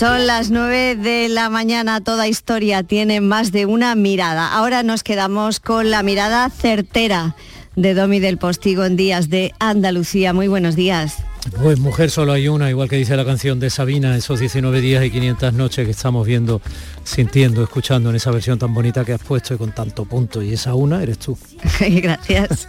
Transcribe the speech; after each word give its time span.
Son 0.00 0.26
las 0.26 0.50
9 0.50 0.96
de 0.96 1.28
la 1.28 1.50
mañana, 1.50 2.00
toda 2.00 2.26
historia 2.26 2.82
tiene 2.82 3.20
más 3.20 3.52
de 3.52 3.66
una 3.66 3.94
mirada. 3.94 4.50
Ahora 4.50 4.82
nos 4.82 5.02
quedamos 5.02 5.60
con 5.60 5.90
la 5.90 6.02
mirada 6.02 6.48
certera 6.48 7.36
de 7.76 7.92
Domi 7.92 8.18
del 8.18 8.38
Postigo 8.38 8.86
en 8.86 8.96
Días 8.96 9.28
de 9.28 9.52
Andalucía. 9.58 10.32
Muy 10.32 10.48
buenos 10.48 10.74
días. 10.74 11.18
Pues 11.62 11.78
mujer 11.78 12.10
solo 12.10 12.32
hay 12.32 12.48
una, 12.48 12.68
igual 12.68 12.88
que 12.88 12.96
dice 12.96 13.16
la 13.16 13.24
canción 13.24 13.58
de 13.60 13.70
Sabina, 13.70 14.16
esos 14.16 14.40
19 14.40 14.80
días 14.80 15.04
y 15.04 15.10
500 15.10 15.54
noches 15.54 15.84
que 15.86 15.90
estamos 15.90 16.26
viendo, 16.26 16.60
sintiendo, 17.02 17.62
escuchando 17.62 18.10
en 18.10 18.16
esa 18.16 18.30
versión 18.30 18.58
tan 18.58 18.74
bonita 18.74 19.04
que 19.04 19.14
has 19.14 19.22
puesto 19.22 19.54
y 19.54 19.56
con 19.56 19.72
tanto 19.72 20.04
punto. 20.04 20.42
Y 20.42 20.52
esa 20.52 20.74
una 20.74 21.02
eres 21.02 21.18
tú. 21.18 21.38
gracias. 21.80 22.68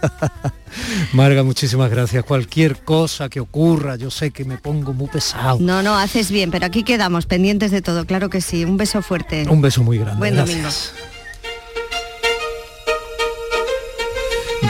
Marga, 1.12 1.42
muchísimas 1.42 1.90
gracias. 1.90 2.24
Cualquier 2.24 2.82
cosa 2.82 3.28
que 3.28 3.40
ocurra, 3.40 3.96
yo 3.96 4.10
sé 4.10 4.30
que 4.30 4.44
me 4.44 4.56
pongo 4.56 4.94
muy 4.94 5.08
pesado. 5.08 5.58
No, 5.60 5.82
no, 5.82 5.96
haces 5.96 6.30
bien, 6.30 6.50
pero 6.50 6.64
aquí 6.66 6.82
quedamos 6.82 7.26
pendientes 7.26 7.70
de 7.70 7.82
todo, 7.82 8.06
claro 8.06 8.30
que 8.30 8.40
sí. 8.40 8.64
Un 8.64 8.78
beso 8.78 9.02
fuerte. 9.02 9.46
Un 9.48 9.60
beso 9.60 9.82
muy 9.82 9.98
grande. 9.98 10.18
Buen 10.18 10.36
domingo. 10.36 10.68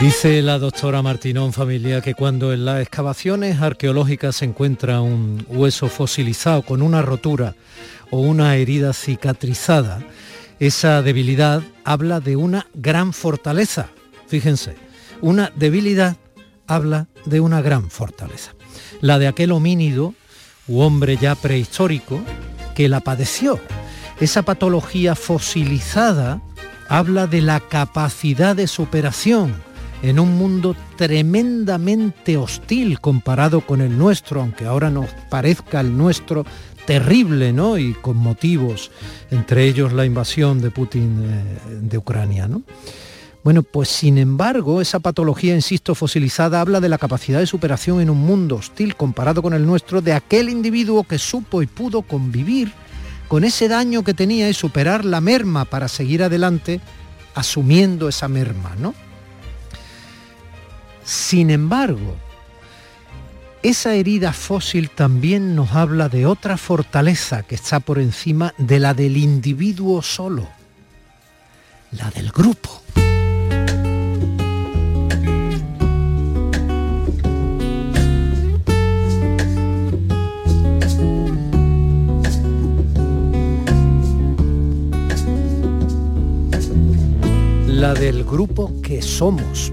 Dice 0.03 0.41
la 0.41 0.59
doctora 0.59 1.01
Martinón 1.01 1.53
Familia 1.53 2.01
que 2.01 2.13
cuando 2.13 2.51
en 2.51 2.65
las 2.65 2.81
excavaciones 2.81 3.61
arqueológicas 3.61 4.35
se 4.35 4.43
encuentra 4.43 4.99
un 4.99 5.45
hueso 5.47 5.87
fosilizado 5.87 6.61
con 6.61 6.81
una 6.81 7.01
rotura 7.01 7.55
o 8.09 8.19
una 8.19 8.57
herida 8.57 8.91
cicatrizada, 8.91 10.03
esa 10.59 11.01
debilidad 11.03 11.63
habla 11.85 12.19
de 12.19 12.35
una 12.35 12.67
gran 12.73 13.13
fortaleza. 13.13 13.91
Fíjense, 14.27 14.75
una 15.21 15.53
debilidad 15.55 16.17
habla 16.67 17.07
de 17.23 17.39
una 17.39 17.61
gran 17.61 17.89
fortaleza. 17.89 18.51
La 18.99 19.19
de 19.19 19.27
aquel 19.27 19.53
homínido 19.53 20.13
u 20.67 20.81
hombre 20.81 21.15
ya 21.15 21.33
prehistórico 21.35 22.21
que 22.75 22.89
la 22.89 22.99
padeció. 22.99 23.57
Esa 24.19 24.41
patología 24.41 25.15
fosilizada 25.15 26.41
habla 26.89 27.25
de 27.25 27.39
la 27.39 27.61
capacidad 27.61 28.53
de 28.53 28.67
superación 28.67 29.71
en 30.03 30.19
un 30.19 30.37
mundo 30.37 30.75
tremendamente 30.97 32.35
hostil 32.37 32.99
comparado 32.99 33.61
con 33.61 33.81
el 33.81 33.97
nuestro, 33.97 34.41
aunque 34.41 34.65
ahora 34.65 34.89
nos 34.89 35.09
parezca 35.29 35.79
el 35.79 35.97
nuestro 35.97 36.45
terrible, 36.85 37.53
¿no? 37.53 37.77
Y 37.77 37.93
con 37.93 38.17
motivos, 38.17 38.91
entre 39.31 39.65
ellos 39.65 39.93
la 39.93 40.05
invasión 40.05 40.61
de 40.61 40.71
Putin 40.71 41.23
eh, 41.23 41.79
de 41.81 41.97
Ucrania, 41.97 42.47
¿no? 42.47 42.63
Bueno, 43.45 43.63
pues 43.63 43.89
sin 43.89 44.17
embargo, 44.17 44.81
esa 44.81 44.99
patología, 44.99 45.55
insisto, 45.55 45.95
fosilizada 45.95 46.61
habla 46.61 46.79
de 46.81 46.89
la 46.89 46.97
capacidad 46.97 47.39
de 47.39 47.47
superación 47.47 48.01
en 48.01 48.09
un 48.09 48.19
mundo 48.19 48.57
hostil 48.57 48.95
comparado 48.95 49.41
con 49.41 49.53
el 49.53 49.65
nuestro 49.65 50.01
de 50.01 50.13
aquel 50.13 50.49
individuo 50.49 51.03
que 51.03 51.17
supo 51.17 51.61
y 51.61 51.67
pudo 51.67 52.01
convivir 52.01 52.71
con 53.29 53.45
ese 53.45 53.69
daño 53.69 54.03
que 54.03 54.13
tenía 54.13 54.49
y 54.49 54.53
superar 54.53 55.05
la 55.05 55.21
merma 55.21 55.65
para 55.65 55.87
seguir 55.87 56.23
adelante 56.23 56.81
asumiendo 57.35 58.07
esa 58.09 58.27
merma, 58.27 58.75
¿no? 58.77 58.93
Sin 61.03 61.49
embargo, 61.49 62.15
esa 63.61 63.95
herida 63.95 64.33
fósil 64.33 64.89
también 64.89 65.55
nos 65.55 65.71
habla 65.71 66.09
de 66.09 66.25
otra 66.25 66.57
fortaleza 66.57 67.43
que 67.43 67.55
está 67.55 67.79
por 67.79 67.99
encima 67.99 68.53
de 68.57 68.79
la 68.79 68.93
del 68.93 69.17
individuo 69.17 70.01
solo, 70.01 70.47
la 71.91 72.09
del 72.11 72.29
grupo. 72.31 72.81
La 87.67 87.93
del 87.93 88.23
grupo 88.23 88.81
que 88.81 89.01
somos, 89.01 89.71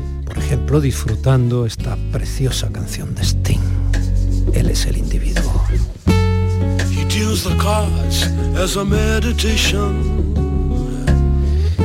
ejemplo, 0.50 0.80
disfrutando 0.80 1.64
esta 1.64 1.96
preciosa 2.10 2.72
canción 2.72 3.14
de 3.14 3.22
Sting. 3.22 3.60
Él 4.52 4.68
es 4.68 4.84
el 4.84 4.96
individuo. 4.96 5.64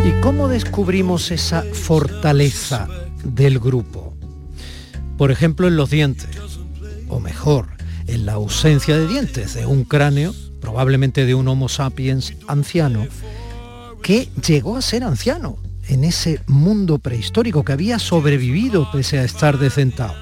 ¿Y 0.03 0.19
cómo 0.19 0.47
descubrimos 0.47 1.29
esa 1.29 1.61
fortaleza 1.61 2.87
del 3.23 3.59
grupo? 3.59 4.15
Por 5.15 5.29
ejemplo, 5.29 5.67
en 5.67 5.75
los 5.75 5.91
dientes, 5.91 6.35
o 7.07 7.19
mejor, 7.19 7.67
en 8.07 8.25
la 8.25 8.33
ausencia 8.33 8.97
de 8.97 9.05
dientes 9.05 9.53
de 9.53 9.67
un 9.67 9.83
cráneo, 9.83 10.33
probablemente 10.59 11.27
de 11.27 11.35
un 11.35 11.47
Homo 11.47 11.69
sapiens 11.69 12.33
anciano, 12.47 13.05
que 14.01 14.27
llegó 14.43 14.75
a 14.75 14.81
ser 14.81 15.03
anciano, 15.03 15.59
en 15.87 16.03
ese 16.03 16.39
mundo 16.47 16.99
prehistórico 16.99 17.63
que 17.63 17.73
había 17.73 17.99
sobrevivido 17.99 18.89
pese 18.91 19.19
a 19.19 19.23
estar 19.23 19.57
decentado. 19.57 20.15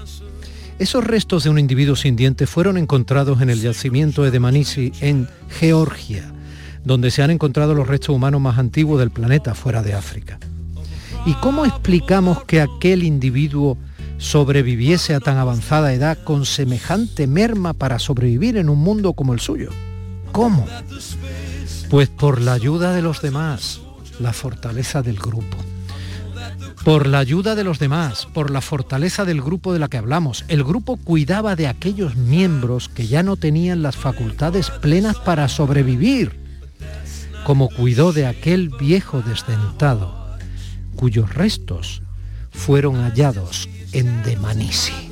Esos 0.79 1.03
restos 1.03 1.43
de 1.43 1.49
un 1.49 1.59
individuo 1.59 1.95
sin 1.95 2.15
dientes 2.15 2.49
fueron 2.49 2.77
encontrados 2.77 3.41
en 3.41 3.49
el 3.49 3.61
yacimiento 3.61 4.23
de 4.23 4.39
Manisi 4.39 4.91
en 5.01 5.29
Georgia, 5.59 6.31
donde 6.83 7.11
se 7.11 7.21
han 7.21 7.31
encontrado 7.31 7.73
los 7.73 7.87
restos 7.87 8.15
humanos 8.15 8.41
más 8.41 8.57
antiguos 8.57 8.99
del 8.99 9.11
planeta 9.11 9.53
fuera 9.53 9.83
de 9.83 9.93
África. 9.93 10.39
¿Y 11.25 11.33
cómo 11.35 11.65
explicamos 11.65 12.43
que 12.43 12.59
aquel 12.59 13.03
individuo 13.03 13.77
sobreviviese 14.17 15.13
a 15.13 15.19
tan 15.19 15.37
avanzada 15.37 15.93
edad 15.93 16.17
con 16.23 16.45
semejante 16.45 17.27
merma 17.27 17.73
para 17.73 17.99
sobrevivir 17.99 18.57
en 18.57 18.69
un 18.69 18.79
mundo 18.79 19.13
como 19.13 19.33
el 19.33 19.39
suyo? 19.39 19.69
¿Cómo? 20.31 20.65
Pues 21.89 22.09
por 22.09 22.41
la 22.41 22.53
ayuda 22.53 22.93
de 22.93 23.01
los 23.01 23.21
demás, 23.21 23.79
la 24.23 24.33
fortaleza 24.33 25.03
del 25.03 25.17
grupo. 25.17 25.57
Por 26.83 27.07
la 27.07 27.19
ayuda 27.19 27.55
de 27.55 27.63
los 27.63 27.79
demás, 27.79 28.27
por 28.33 28.51
la 28.51 28.61
fortaleza 28.61 29.25
del 29.25 29.41
grupo 29.41 29.73
de 29.73 29.79
la 29.79 29.87
que 29.87 29.97
hablamos. 29.97 30.43
El 30.47 30.63
grupo 30.63 30.97
cuidaba 30.97 31.55
de 31.55 31.67
aquellos 31.67 32.15
miembros 32.15 32.89
que 32.89 33.07
ya 33.07 33.23
no 33.23 33.37
tenían 33.37 33.83
las 33.83 33.95
facultades 33.95 34.69
plenas 34.69 35.17
para 35.17 35.47
sobrevivir, 35.47 36.39
como 37.45 37.69
cuidó 37.69 38.11
de 38.13 38.25
aquel 38.25 38.69
viejo 38.69 39.21
desdentado, 39.21 40.37
cuyos 40.95 41.33
restos 41.33 42.01
fueron 42.51 42.95
hallados 42.95 43.69
en 43.91 44.23
Demanisi. 44.23 45.09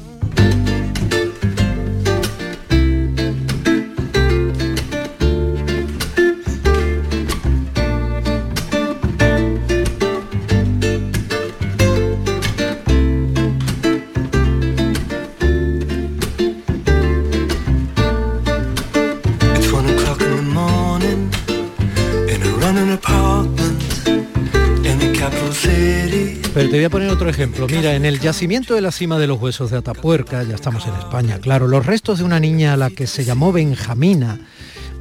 Pero 26.54 26.70
te 26.70 26.76
voy 26.76 26.84
a 26.84 26.90
poner 26.90 27.10
otro 27.10 27.30
ejemplo. 27.30 27.68
Mira, 27.68 27.96
en 27.96 28.06
el 28.06 28.20
yacimiento 28.20 28.76
de 28.76 28.82
la 28.82 28.92
cima 28.92 29.18
de 29.18 29.28
los 29.28 29.42
huesos 29.42 29.72
de 29.72 29.78
Atapuerca, 29.78 30.44
ya 30.44 30.56
estamos 30.56 30.86
en 30.86 30.94
España, 30.96 31.40
claro, 31.40 31.68
los 31.68 31.86
restos 31.86 32.20
de 32.20 32.26
una 32.26 32.40
niña 32.40 32.74
a 32.74 32.78
la 32.78 32.90
que 32.90 33.08
se 33.08 33.24
llamó 33.24 33.52
Benjamina, 33.52 34.40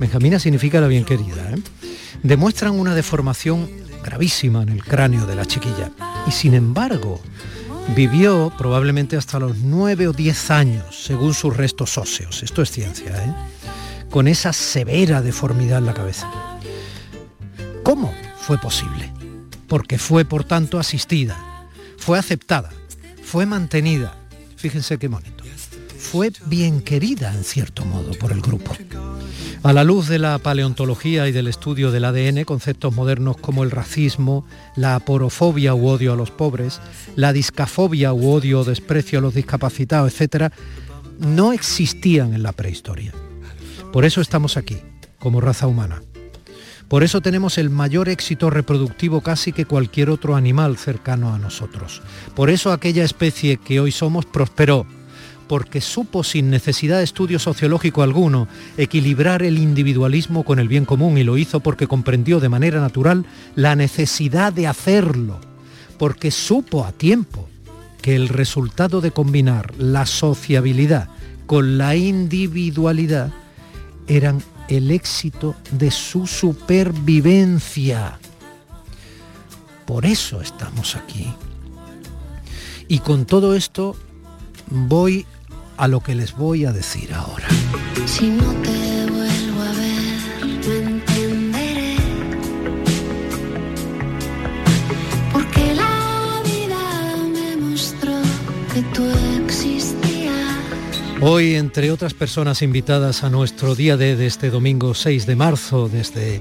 Benjamina 0.01 0.39
significa 0.39 0.81
la 0.81 0.87
bien 0.87 1.05
querida, 1.05 1.51
¿eh? 1.51 1.63
demuestran 2.23 2.79
una 2.79 2.95
deformación 2.95 3.69
gravísima 4.03 4.63
en 4.63 4.71
el 4.71 4.83
cráneo 4.83 5.27
de 5.27 5.37
la 5.37 5.45
chiquilla. 5.45 5.91
Y 6.27 6.31
sin 6.31 6.55
embargo, 6.55 7.21
vivió 7.95 8.53
probablemente 8.57 9.17
hasta 9.17 9.39
los 9.39 9.59
9 9.59 10.09
o 10.09 10.13
10 10.13 10.51
años, 10.51 11.05
según 11.05 11.35
sus 11.35 11.57
restos 11.57 11.99
óseos. 11.99 12.43
Esto 12.43 12.63
es 12.63 12.71
ciencia, 12.71 13.25
¿eh? 13.25 13.35
Con 14.09 14.27
esa 14.27 14.53
severa 14.53 15.23
deformidad 15.23 15.79
en 15.79 15.87
la 15.87 15.95
cabeza. 15.95 16.29
¿Cómo 17.83 18.13
fue 18.37 18.59
posible? 18.59 19.13
porque 19.71 19.99
fue 19.99 20.25
por 20.25 20.43
tanto 20.43 20.81
asistida, 20.81 21.39
fue 21.97 22.19
aceptada, 22.19 22.71
fue 23.23 23.47
mantenida. 23.47 24.17
Fíjense 24.57 24.99
qué 24.99 25.07
bonito. 25.07 25.45
Fue 25.97 26.33
bien 26.47 26.81
querida 26.81 27.33
en 27.33 27.45
cierto 27.45 27.85
modo 27.85 28.11
por 28.19 28.33
el 28.33 28.41
grupo. 28.41 28.77
A 29.63 29.73
la 29.73 29.85
luz 29.85 30.09
de 30.09 30.19
la 30.19 30.39
paleontología 30.39 31.29
y 31.29 31.33
del 31.33 31.47
estudio 31.47 31.93
del 31.93 32.05
ADN, 32.05 32.45
conceptos 32.45 32.93
modernos 32.93 33.37
como 33.37 33.63
el 33.63 33.71
racismo, 33.71 34.45
la 34.75 34.97
aporofobia 34.97 35.73
u 35.75 35.87
odio 35.87 36.15
a 36.15 36.17
los 36.17 36.33
pobres, 36.33 36.81
la 37.15 37.33
discafobia 37.33 38.13
u 38.13 38.29
odio 38.29 38.61
o 38.61 38.65
desprecio 38.65 39.21
a 39.21 39.23
los 39.23 39.35
discapacitados, 39.35 40.21
etc., 40.21 40.53
no 41.21 41.53
existían 41.53 42.35
en 42.35 42.43
la 42.43 42.53
prehistoria. 42.53 43.13
Por 43.93 44.05
eso 44.05 44.21
estamos 44.21 44.57
aquí, 44.57 44.79
como 45.21 45.41
raza 45.41 45.69
humana. 45.69 46.03
Por 46.91 47.05
eso 47.05 47.21
tenemos 47.21 47.57
el 47.57 47.71
mayor 47.71 48.09
éxito 48.09 48.51
reproductivo 48.51 49.21
casi 49.21 49.53
que 49.53 49.65
cualquier 49.65 50.11
otro 50.11 50.35
animal 50.35 50.77
cercano 50.77 51.33
a 51.33 51.39
nosotros. 51.39 52.03
Por 52.35 52.51
eso 52.51 52.73
aquella 52.73 53.05
especie 53.05 53.59
que 53.59 53.79
hoy 53.79 53.93
somos 53.93 54.27
prosperó, 54.27 54.87
porque 55.47 55.81
supo 55.81 56.25
sin 56.25 56.51
necesidad 56.51 56.99
de 56.99 57.05
estudio 57.05 57.39
sociológico 57.39 58.03
alguno 58.03 58.49
equilibrar 58.77 59.45
el 59.45 59.59
individualismo 59.59 60.43
con 60.43 60.59
el 60.59 60.67
bien 60.67 60.85
común 60.85 61.17
y 61.17 61.23
lo 61.23 61.39
hizo 61.39 61.61
porque 61.61 61.87
comprendió 61.87 62.41
de 62.41 62.49
manera 62.49 62.81
natural 62.81 63.25
la 63.55 63.77
necesidad 63.77 64.53
de 64.53 64.67
hacerlo, 64.67 65.39
porque 65.97 66.33
supo 66.33 66.85
a 66.85 66.91
tiempo 66.91 67.49
que 68.03 68.17
el 68.17 68.29
resultado 68.29 69.01
de 69.01 69.13
combinar 69.13 69.75
la 69.79 70.07
sociabilidad 70.07 71.09
con 71.47 71.79
la 71.79 71.95
individualidad 71.95 73.31
eran 74.09 74.43
el 74.71 74.91
éxito 74.93 75.57
de 75.73 75.91
su 75.91 76.27
supervivencia. 76.27 78.19
Por 79.85 80.07
eso 80.07 80.41
estamos 80.41 80.95
aquí. 80.95 81.35
Y 82.87 83.01
con 83.01 83.27
todo 83.27 83.55
esto 83.55 83.97
voy 84.69 85.27
a 85.77 85.89
lo 85.89 86.01
que 86.01 86.15
les 86.15 86.37
voy 86.37 86.65
a 86.65 86.73
decir 86.73 87.13
ahora. 87.13 87.49
Si 88.07 88.29
no 88.29 88.53
te 88.63 89.07
vuelvo 89.11 89.63
a 89.63 89.73
ver, 89.73 90.77
entenderé. 90.87 91.97
Porque 95.33 95.75
la 95.75 96.43
vida 96.45 97.17
me 97.35 97.57
mostró 97.57 98.15
que 98.73 98.83
tú 98.95 99.05
existías. 99.45 100.10
Hoy, 101.23 101.55
entre 101.55 101.93
otras 101.93 102.15
personas 102.15 102.63
invitadas 102.63 103.25
a 103.25 103.29
nuestro 103.29 103.75
día 103.75 103.99
de, 103.99 104.25
este 104.25 104.49
domingo 104.49 104.95
6 104.95 105.27
de 105.27 105.37
marzo, 105.37 105.91
desde, 105.91 106.41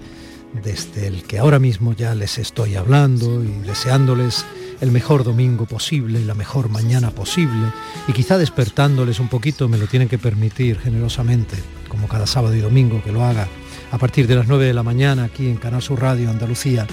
desde 0.64 1.08
el 1.08 1.24
que 1.24 1.38
ahora 1.38 1.60
mismo 1.60 1.92
ya 1.92 2.16
les 2.16 2.38
estoy 2.38 2.76
hablando 2.76 3.44
y 3.44 3.50
deseándoles 3.68 4.46
el 4.80 4.92
mejor 4.92 5.26
domingo 5.26 5.66
posible, 5.66 6.24
la 6.24 6.34
mejor 6.34 6.70
mañana 6.70 7.12
posible 7.12 7.74
y 8.08 8.14
quizá 8.14 8.38
despertándoles 8.38 9.20
un 9.20 9.28
poquito, 9.28 9.68
me 9.68 9.78
lo 9.78 9.88
tienen 9.88 10.08
que 10.08 10.18
permitir 10.18 10.80
generosamente, 10.80 11.58
como 11.90 12.08
cada 12.08 12.26
sábado 12.26 12.56
y 12.56 12.62
domingo 12.62 13.04
que 13.04 13.12
lo 13.12 13.26
haga 13.26 13.50
a 13.92 13.98
partir 13.98 14.28
de 14.28 14.36
las 14.36 14.48
9 14.48 14.66
de 14.66 14.74
la 14.74 14.84
mañana 14.84 15.26
aquí 15.26 15.50
en 15.50 15.58
Canal 15.58 15.82
Sur 15.82 16.02
Radio 16.02 16.30
Andalucía. 16.30 16.88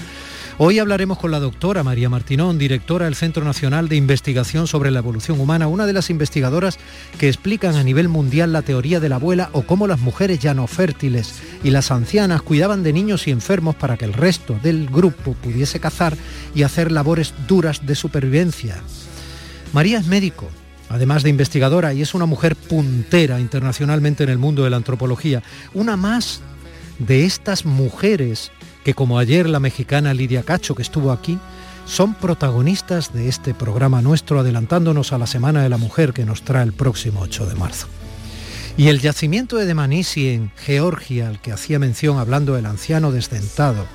Hoy 0.59 0.79
hablaremos 0.79 1.19
con 1.19 1.29
la 1.29 1.39
doctora 1.39 1.83
María 1.83 2.09
Martinón, 2.09 2.57
directora 2.57 3.05
del 3.05 3.13
Centro 3.13 3.45
Nacional 3.45 3.89
de 3.89 3.95
Investigación 3.95 4.65
sobre 4.65 4.89
la 4.89 4.97
Evolución 4.97 5.39
Humana, 5.39 5.67
una 5.67 5.85
de 5.85 5.93
las 5.93 6.09
investigadoras 6.09 6.79
que 7.19 7.27
explican 7.27 7.75
a 7.75 7.83
nivel 7.83 8.09
mundial 8.09 8.53
la 8.53 8.63
teoría 8.63 8.99
de 8.99 9.07
la 9.07 9.17
abuela 9.17 9.51
o 9.53 9.61
cómo 9.61 9.85
las 9.85 9.99
mujeres 9.99 10.39
ya 10.39 10.55
no 10.55 10.65
fértiles 10.65 11.35
y 11.63 11.69
las 11.69 11.91
ancianas 11.91 12.41
cuidaban 12.41 12.81
de 12.81 12.91
niños 12.91 13.27
y 13.27 13.31
enfermos 13.31 13.75
para 13.75 13.97
que 13.97 14.05
el 14.05 14.13
resto 14.13 14.57
del 14.63 14.87
grupo 14.87 15.33
pudiese 15.33 15.79
cazar 15.79 16.17
y 16.55 16.63
hacer 16.63 16.91
labores 16.91 17.35
duras 17.47 17.85
de 17.85 17.93
supervivencia. 17.93 18.81
María 19.73 19.99
es 19.99 20.07
médico, 20.07 20.49
además 20.89 21.21
de 21.21 21.29
investigadora, 21.29 21.93
y 21.93 22.01
es 22.01 22.15
una 22.15 22.25
mujer 22.25 22.55
puntera 22.55 23.39
internacionalmente 23.39 24.23
en 24.23 24.29
el 24.29 24.39
mundo 24.39 24.63
de 24.63 24.71
la 24.71 24.77
antropología, 24.77 25.43
una 25.75 25.97
más 25.97 26.41
de 26.97 27.25
estas 27.25 27.63
mujeres 27.63 28.51
que 28.87 28.93
como 28.93 29.19
ayer 29.19 29.49
la 29.49 29.59
mexicana 29.59 30.13
Lidia 30.13 30.43
Cacho, 30.43 30.73
que 30.73 30.81
estuvo 30.81 31.11
aquí, 31.11 31.37
son 31.85 32.13
protagonistas 32.13 33.11
de 33.11 33.27
este 33.27 33.53
programa 33.53 34.01
nuestro, 34.01 34.39
adelantándonos 34.39 35.11
a 35.11 35.17
la 35.17 35.27
Semana 35.27 35.61
de 35.61 35.67
la 35.67 35.75
Mujer 35.75 36.13
que 36.13 36.23
nos 36.23 36.43
trae 36.43 36.63
el 36.63 36.71
próximo 36.71 37.19
8 37.19 37.47
de 37.47 37.55
marzo. 37.55 37.87
Y 38.77 38.87
el 38.87 39.01
yacimiento 39.01 39.57
de 39.57 39.65
Demanisi 39.65 40.29
en 40.29 40.53
Georgia, 40.55 41.27
al 41.27 41.41
que 41.41 41.51
hacía 41.51 41.79
mención 41.79 42.17
hablando 42.17 42.55
el 42.55 42.65
anciano 42.65 43.11
desdentado, 43.11 43.85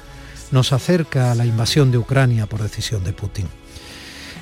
nos 0.51 0.75
acerca 0.75 1.33
a 1.33 1.35
la 1.35 1.47
invasión 1.47 1.91
de 1.91 1.97
Ucrania 1.97 2.45
por 2.45 2.63
decisión 2.63 3.03
de 3.03 3.15
Putin. 3.15 3.47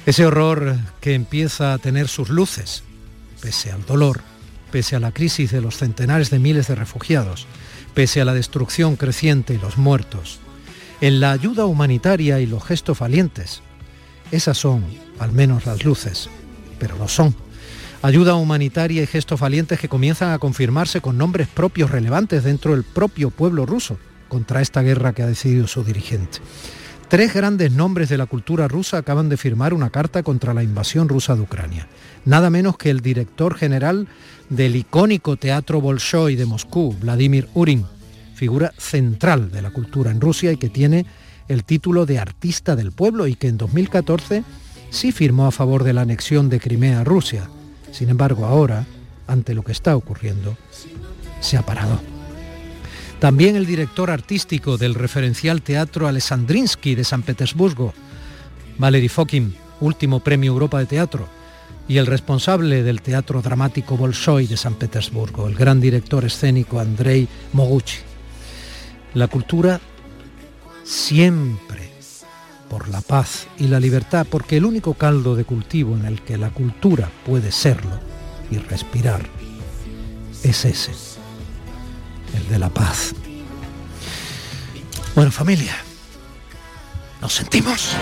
Ese 0.04 0.26
horror 0.26 0.78
que 1.00 1.14
empieza 1.14 1.74
a 1.74 1.78
tener 1.78 2.08
sus 2.08 2.28
luces, 2.28 2.82
pese 3.40 3.70
al 3.70 3.86
dolor, 3.86 4.20
pese 4.72 4.96
a 4.96 5.00
la 5.00 5.12
crisis 5.12 5.52
de 5.52 5.60
los 5.60 5.76
centenares 5.76 6.28
de 6.28 6.40
miles 6.40 6.66
de 6.66 6.74
refugiados, 6.74 7.46
pese 7.94 8.20
a 8.20 8.24
la 8.24 8.34
destrucción 8.34 8.96
creciente 8.96 9.54
y 9.54 9.58
los 9.58 9.78
muertos, 9.78 10.38
en 11.00 11.20
la 11.20 11.32
ayuda 11.32 11.66
humanitaria 11.66 12.40
y 12.40 12.46
los 12.46 12.64
gestos 12.64 12.98
valientes. 12.98 13.62
Esas 14.30 14.58
son, 14.58 14.84
al 15.18 15.32
menos, 15.32 15.66
las 15.66 15.84
luces, 15.84 16.28
pero 16.78 16.96
lo 16.96 17.08
son. 17.08 17.34
Ayuda 18.02 18.34
humanitaria 18.34 19.02
y 19.02 19.06
gestos 19.06 19.40
valientes 19.40 19.78
que 19.78 19.88
comienzan 19.88 20.32
a 20.32 20.38
confirmarse 20.38 21.00
con 21.00 21.18
nombres 21.18 21.48
propios 21.48 21.90
relevantes 21.90 22.44
dentro 22.44 22.72
del 22.72 22.84
propio 22.84 23.30
pueblo 23.30 23.66
ruso 23.66 23.98
contra 24.28 24.62
esta 24.62 24.80
guerra 24.82 25.12
que 25.12 25.22
ha 25.22 25.26
decidido 25.26 25.66
su 25.66 25.84
dirigente. 25.84 26.38
Tres 27.10 27.34
grandes 27.34 27.72
nombres 27.72 28.08
de 28.08 28.16
la 28.16 28.26
cultura 28.26 28.68
rusa 28.68 28.98
acaban 28.98 29.28
de 29.28 29.36
firmar 29.36 29.74
una 29.74 29.90
carta 29.90 30.22
contra 30.22 30.54
la 30.54 30.62
invasión 30.62 31.08
rusa 31.08 31.34
de 31.34 31.40
Ucrania. 31.40 31.88
Nada 32.24 32.50
menos 32.50 32.78
que 32.78 32.88
el 32.88 33.00
director 33.00 33.56
general 33.56 34.06
del 34.48 34.76
icónico 34.76 35.36
Teatro 35.36 35.80
Bolshoi 35.80 36.36
de 36.36 36.46
Moscú, 36.46 36.94
Vladimir 37.00 37.48
Urin, 37.52 37.84
figura 38.36 38.72
central 38.78 39.50
de 39.50 39.60
la 39.60 39.72
cultura 39.72 40.12
en 40.12 40.20
Rusia 40.20 40.52
y 40.52 40.56
que 40.56 40.68
tiene 40.68 41.04
el 41.48 41.64
título 41.64 42.06
de 42.06 42.20
artista 42.20 42.76
del 42.76 42.92
pueblo 42.92 43.26
y 43.26 43.34
que 43.34 43.48
en 43.48 43.58
2014 43.58 44.44
sí 44.90 45.10
firmó 45.10 45.48
a 45.48 45.50
favor 45.50 45.82
de 45.82 45.94
la 45.94 46.02
anexión 46.02 46.48
de 46.48 46.60
Crimea 46.60 47.00
a 47.00 47.04
Rusia. 47.04 47.50
Sin 47.90 48.08
embargo, 48.08 48.46
ahora, 48.46 48.86
ante 49.26 49.54
lo 49.54 49.64
que 49.64 49.72
está 49.72 49.96
ocurriendo, 49.96 50.56
se 51.40 51.56
ha 51.56 51.62
parado. 51.62 52.19
También 53.20 53.54
el 53.54 53.66
director 53.66 54.10
artístico 54.10 54.78
del 54.78 54.94
referencial 54.94 55.60
Teatro 55.60 56.08
Alessandrinsky 56.08 56.94
de 56.94 57.04
San 57.04 57.22
Petersburgo, 57.22 57.92
Valery 58.78 59.10
Fokin, 59.10 59.54
último 59.80 60.20
premio 60.20 60.52
Europa 60.52 60.78
de 60.78 60.86
Teatro, 60.86 61.28
y 61.86 61.98
el 61.98 62.06
responsable 62.06 62.82
del 62.82 63.02
Teatro 63.02 63.42
Dramático 63.42 63.98
Bolshoi 63.98 64.46
de 64.46 64.56
San 64.56 64.74
Petersburgo, 64.74 65.48
el 65.48 65.54
gran 65.54 65.82
director 65.82 66.24
escénico 66.24 66.80
Andrei 66.80 67.28
Moguchi. 67.52 67.98
La 69.12 69.28
cultura 69.28 69.80
siempre 70.82 71.90
por 72.70 72.88
la 72.88 73.02
paz 73.02 73.48
y 73.58 73.66
la 73.66 73.80
libertad, 73.80 74.26
porque 74.30 74.56
el 74.56 74.64
único 74.64 74.94
caldo 74.94 75.36
de 75.36 75.44
cultivo 75.44 75.94
en 75.94 76.06
el 76.06 76.22
que 76.22 76.38
la 76.38 76.50
cultura 76.50 77.10
puede 77.26 77.52
serlo 77.52 78.00
y 78.50 78.56
respirar 78.56 79.26
es 80.42 80.64
ese, 80.64 80.92
el 82.34 82.48
de 82.48 82.58
la 82.58 82.68
paz. 82.68 83.14
Bueno, 85.14 85.30
familia, 85.30 85.76
nos 87.20 87.34
sentimos. 87.34 87.96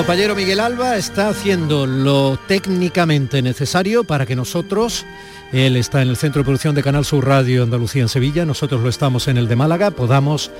Compañero 0.00 0.34
Miguel 0.34 0.60
Alba 0.60 0.96
está 0.96 1.28
haciendo 1.28 1.86
lo 1.86 2.38
técnicamente 2.48 3.42
necesario 3.42 4.02
para 4.02 4.24
que 4.24 4.34
nosotros, 4.34 5.04
él 5.52 5.76
está 5.76 6.00
en 6.00 6.08
el 6.08 6.16
Centro 6.16 6.40
de 6.40 6.46
Producción 6.46 6.74
de 6.74 6.82
Canal 6.82 7.04
Sur 7.04 7.26
Radio 7.26 7.64
Andalucía 7.64 8.00
en 8.00 8.08
Sevilla, 8.08 8.46
nosotros 8.46 8.80
lo 8.80 8.88
estamos 8.88 9.28
en 9.28 9.36
el 9.36 9.46
de 9.46 9.56
Málaga, 9.56 9.90
podamos 9.90 10.50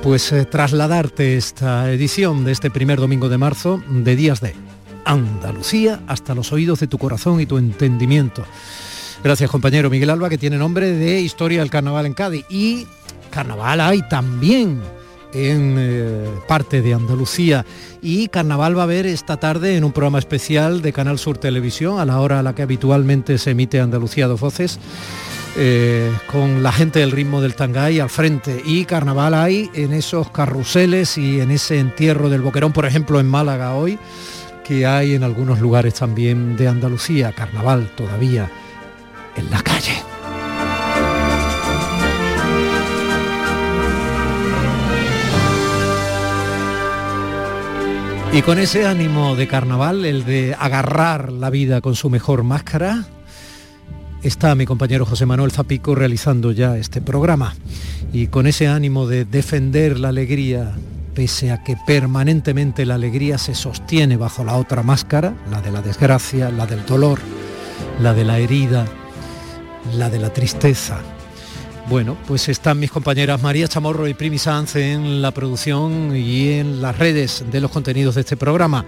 pues 0.00 0.30
eh, 0.30 0.44
trasladarte 0.44 1.36
esta 1.36 1.90
edición 1.90 2.44
de 2.44 2.52
este 2.52 2.70
primer 2.70 3.00
domingo 3.00 3.28
de 3.28 3.36
marzo 3.36 3.82
de 3.88 4.14
Días 4.14 4.40
de 4.40 4.54
Andalucía 5.04 5.98
hasta 6.06 6.32
los 6.36 6.52
oídos 6.52 6.78
de 6.78 6.86
tu 6.86 6.98
corazón 6.98 7.40
y 7.40 7.46
tu 7.46 7.58
entendimiento. 7.58 8.44
Gracias 9.24 9.50
compañero 9.50 9.90
Miguel 9.90 10.10
Alba 10.10 10.30
que 10.30 10.38
tiene 10.38 10.56
nombre 10.56 10.92
de 10.92 11.20
Historia 11.20 11.58
del 11.58 11.70
Carnaval 11.70 12.06
en 12.06 12.14
Cádiz 12.14 12.46
y 12.48 12.86
Carnaval 13.32 13.80
hay 13.80 14.02
también 14.08 14.80
en 15.32 15.76
eh, 15.78 16.28
parte 16.46 16.82
de 16.82 16.94
Andalucía. 16.94 17.64
Y 18.00 18.28
Carnaval 18.28 18.76
va 18.78 18.84
a 18.84 18.86
ver 18.86 19.06
esta 19.06 19.38
tarde 19.38 19.76
en 19.76 19.84
un 19.84 19.92
programa 19.92 20.18
especial 20.18 20.82
de 20.82 20.92
Canal 20.92 21.18
Sur 21.18 21.38
Televisión, 21.38 22.00
a 22.00 22.04
la 22.04 22.20
hora 22.20 22.40
a 22.40 22.42
la 22.42 22.54
que 22.54 22.62
habitualmente 22.62 23.38
se 23.38 23.50
emite 23.50 23.80
Andalucía 23.80 24.26
dos 24.26 24.40
voces, 24.40 24.78
eh, 25.56 26.10
con 26.26 26.62
la 26.62 26.72
gente 26.72 27.00
del 27.00 27.10
ritmo 27.10 27.40
del 27.40 27.54
tangay 27.54 28.00
al 28.00 28.10
frente. 28.10 28.62
Y 28.64 28.84
Carnaval 28.84 29.34
hay 29.34 29.70
en 29.74 29.92
esos 29.92 30.30
carruseles 30.30 31.18
y 31.18 31.40
en 31.40 31.50
ese 31.50 31.78
entierro 31.78 32.28
del 32.28 32.42
Boquerón, 32.42 32.72
por 32.72 32.86
ejemplo, 32.86 33.20
en 33.20 33.28
Málaga 33.28 33.74
hoy, 33.74 33.98
que 34.64 34.86
hay 34.86 35.14
en 35.14 35.22
algunos 35.22 35.60
lugares 35.60 35.94
también 35.94 36.56
de 36.56 36.68
Andalucía. 36.68 37.32
Carnaval 37.32 37.90
todavía 37.96 38.50
en 39.36 39.50
la 39.50 39.61
Y 48.34 48.40
con 48.40 48.58
ese 48.58 48.86
ánimo 48.86 49.36
de 49.36 49.46
carnaval, 49.46 50.06
el 50.06 50.24
de 50.24 50.56
agarrar 50.58 51.30
la 51.30 51.50
vida 51.50 51.82
con 51.82 51.94
su 51.94 52.08
mejor 52.08 52.44
máscara, 52.44 53.04
está 54.22 54.54
mi 54.54 54.64
compañero 54.64 55.04
José 55.04 55.26
Manuel 55.26 55.50
Zapico 55.52 55.94
realizando 55.94 56.50
ya 56.50 56.78
este 56.78 57.02
programa 57.02 57.54
y 58.10 58.28
con 58.28 58.46
ese 58.46 58.68
ánimo 58.68 59.06
de 59.06 59.26
defender 59.26 60.00
la 60.00 60.08
alegría, 60.08 60.72
pese 61.14 61.52
a 61.52 61.62
que 61.62 61.76
permanentemente 61.86 62.86
la 62.86 62.94
alegría 62.94 63.36
se 63.36 63.54
sostiene 63.54 64.16
bajo 64.16 64.44
la 64.44 64.56
otra 64.56 64.82
máscara, 64.82 65.34
la 65.50 65.60
de 65.60 65.70
la 65.70 65.82
desgracia, 65.82 66.50
la 66.50 66.64
del 66.64 66.86
dolor, 66.86 67.18
la 68.00 68.14
de 68.14 68.24
la 68.24 68.38
herida, 68.38 68.86
la 69.94 70.08
de 70.08 70.18
la 70.18 70.32
tristeza. 70.32 71.02
Bueno, 71.88 72.16
pues 72.26 72.48
están 72.48 72.78
mis 72.78 72.90
compañeras 72.90 73.42
María 73.42 73.68
Chamorro 73.68 74.06
y 74.08 74.14
Primi 74.14 74.38
Sanz 74.38 74.76
en 74.76 75.20
la 75.20 75.32
producción 75.32 76.16
y 76.16 76.50
en 76.50 76.80
las 76.80 76.96
redes 76.96 77.44
de 77.50 77.60
los 77.60 77.70
contenidos 77.70 78.14
de 78.14 78.22
este 78.22 78.36
programa. 78.36 78.84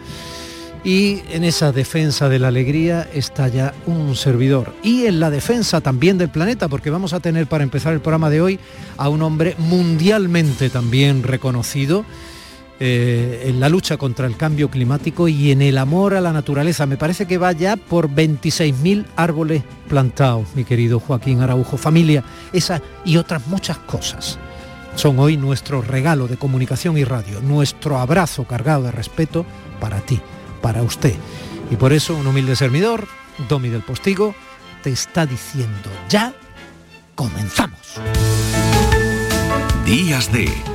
Y 0.84 1.22
en 1.30 1.44
esa 1.44 1.72
defensa 1.72 2.28
de 2.28 2.38
la 2.38 2.48
alegría 2.48 3.08
está 3.12 3.48
ya 3.48 3.74
un 3.86 4.14
servidor. 4.16 4.74
Y 4.82 5.06
en 5.06 5.18
la 5.18 5.30
defensa 5.30 5.80
también 5.80 6.18
del 6.18 6.28
planeta, 6.28 6.68
porque 6.68 6.90
vamos 6.90 7.14
a 7.14 7.20
tener 7.20 7.46
para 7.46 7.64
empezar 7.64 7.94
el 7.94 8.00
programa 8.00 8.30
de 8.30 8.42
hoy 8.42 8.60
a 8.96 9.08
un 9.08 9.22
hombre 9.22 9.56
mundialmente 9.58 10.70
también 10.70 11.22
reconocido 11.22 12.04
eh, 12.80 13.44
en 13.46 13.60
la 13.60 13.68
lucha 13.68 13.96
contra 13.96 14.26
el 14.26 14.36
cambio 14.36 14.70
climático 14.70 15.28
y 15.28 15.50
en 15.50 15.62
el 15.62 15.78
amor 15.78 16.14
a 16.14 16.20
la 16.20 16.32
naturaleza. 16.32 16.86
Me 16.86 16.96
parece 16.96 17.26
que 17.26 17.38
va 17.38 17.52
ya 17.52 17.76
por 17.76 18.08
26.000 18.08 19.06
árboles 19.16 19.62
plantados, 19.88 20.48
mi 20.54 20.64
querido 20.64 21.00
Joaquín 21.00 21.40
Araujo. 21.40 21.76
Familia, 21.76 22.24
esa 22.52 22.82
y 23.04 23.16
otras 23.16 23.46
muchas 23.46 23.78
cosas 23.78 24.38
son 24.96 25.18
hoy 25.18 25.36
nuestro 25.36 25.82
regalo 25.82 26.28
de 26.28 26.36
comunicación 26.36 26.96
y 26.96 27.04
radio, 27.04 27.40
nuestro 27.40 27.98
abrazo 27.98 28.44
cargado 28.44 28.84
de 28.84 28.92
respeto 28.92 29.44
para 29.80 30.00
ti 30.00 30.20
para 30.62 30.82
usted. 30.82 31.14
Y 31.70 31.76
por 31.76 31.92
eso 31.92 32.16
un 32.16 32.26
humilde 32.26 32.56
servidor, 32.56 33.06
Domi 33.48 33.68
del 33.68 33.82
Postigo, 33.82 34.34
te 34.82 34.90
está 34.90 35.26
diciendo 35.26 35.90
ya, 36.08 36.32
comenzamos. 37.14 38.00
Días 39.84 40.32
de 40.32 40.73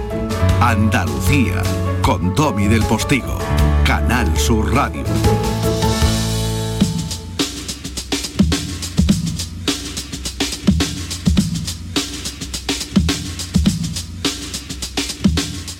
Andalucía 0.62 1.63
con 2.01 2.36
Domi 2.36 2.68
del 2.68 2.84
Postigo, 2.84 3.39
Canal 3.86 4.38
Sur 4.38 4.74
Radio. 4.74 5.06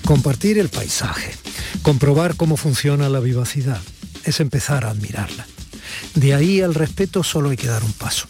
Compartir 0.06 0.58
el 0.58 0.70
paisaje, 0.70 1.34
comprobar 1.82 2.36
cómo 2.36 2.56
funciona 2.56 3.10
la 3.10 3.20
vivacidad 3.20 3.82
es 4.24 4.40
empezar 4.40 4.86
a 4.86 4.90
admirarla. 4.90 5.46
De 6.14 6.34
ahí 6.34 6.62
al 6.62 6.74
respeto 6.74 7.22
solo 7.22 7.50
hay 7.50 7.58
que 7.58 7.66
dar 7.66 7.84
un 7.84 7.92
paso, 7.92 8.26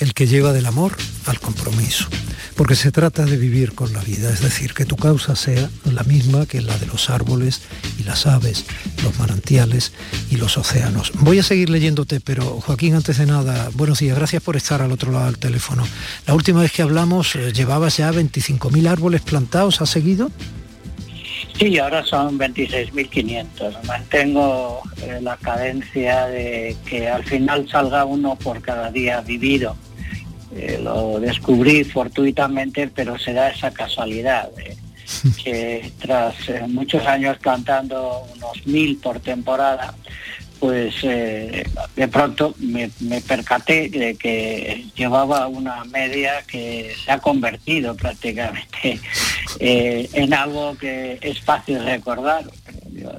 el 0.00 0.14
que 0.14 0.26
lleva 0.26 0.54
del 0.54 0.64
amor 0.64 0.96
al 1.26 1.38
compromiso, 1.38 2.08
porque 2.56 2.74
se 2.74 2.92
trata 2.92 3.24
de 3.24 3.36
vivir 3.36 3.74
con 3.74 3.92
la 3.92 4.00
vida, 4.00 4.30
es 4.30 4.40
decir, 4.40 4.74
que 4.74 4.84
tu 4.84 4.96
causa 4.96 5.36
sea 5.36 5.68
la 5.84 6.02
misma 6.02 6.46
que 6.46 6.60
la 6.60 6.76
de 6.78 6.86
los 6.86 7.10
árboles 7.10 7.62
y 7.98 8.04
las 8.04 8.26
aves, 8.26 8.64
los 9.02 9.18
manantiales 9.18 9.92
y 10.30 10.36
los 10.36 10.58
océanos. 10.58 11.12
Voy 11.20 11.38
a 11.38 11.42
seguir 11.42 11.70
leyéndote, 11.70 12.20
pero 12.20 12.60
Joaquín, 12.60 12.94
antes 12.94 13.18
de 13.18 13.26
nada, 13.26 13.70
buenos 13.74 14.00
días, 14.00 14.16
gracias 14.16 14.42
por 14.42 14.56
estar 14.56 14.82
al 14.82 14.92
otro 14.92 15.12
lado 15.12 15.26
del 15.26 15.38
teléfono. 15.38 15.86
La 16.26 16.34
última 16.34 16.60
vez 16.60 16.72
que 16.72 16.82
hablamos 16.82 17.34
eh, 17.36 17.52
llevabas 17.52 17.96
ya 17.96 18.10
25.000 18.12 18.88
árboles 18.88 19.22
plantados, 19.22 19.80
¿has 19.80 19.90
seguido? 19.90 20.30
Sí, 21.58 21.78
ahora 21.78 22.04
son 22.04 22.38
26.500. 22.38 23.84
Mantengo 23.84 24.82
eh, 25.02 25.18
la 25.20 25.36
cadencia 25.36 26.26
de 26.26 26.76
que 26.86 27.08
al 27.08 27.24
final 27.24 27.68
salga 27.68 28.04
uno 28.04 28.36
por 28.36 28.60
cada 28.62 28.90
día 28.90 29.20
vivido. 29.20 29.76
Eh, 30.54 30.78
lo 30.82 31.18
descubrí 31.18 31.84
fortuitamente, 31.84 32.88
pero 32.88 33.18
se 33.18 33.32
da 33.32 33.50
esa 33.50 33.70
casualidad 33.72 34.50
que 35.42 35.92
tras 36.00 36.34
eh, 36.48 36.64
muchos 36.68 37.04
años 37.06 37.38
plantando 37.38 38.26
unos 38.34 38.66
mil 38.66 38.96
por 38.98 39.20
temporada, 39.20 39.94
pues 40.58 40.94
eh, 41.02 41.64
de 41.96 42.08
pronto 42.08 42.54
me, 42.58 42.88
percaté 43.26 43.88
de 43.88 44.14
que 44.14 44.86
llevaba 44.94 45.48
una 45.48 45.84
media 45.84 46.42
que 46.46 46.94
se 47.04 47.10
ha 47.10 47.18
convertido 47.18 47.96
prácticamente 47.96 49.00
eh, 49.58 50.08
en 50.12 50.32
algo 50.32 50.76
que 50.78 51.18
es 51.20 51.40
fácil 51.40 51.84
recordar. 51.84 52.44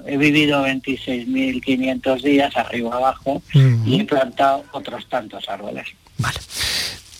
he 0.05 0.17
vivido 0.17 0.65
26.500 0.65 2.21
días 2.21 2.55
arriba 2.55 2.95
abajo 2.95 3.41
y 3.85 3.99
he 3.99 4.05
plantado 4.05 4.63
otros 4.71 5.07
tantos 5.09 5.49
árboles. 5.49 5.87
Vale. 6.17 6.39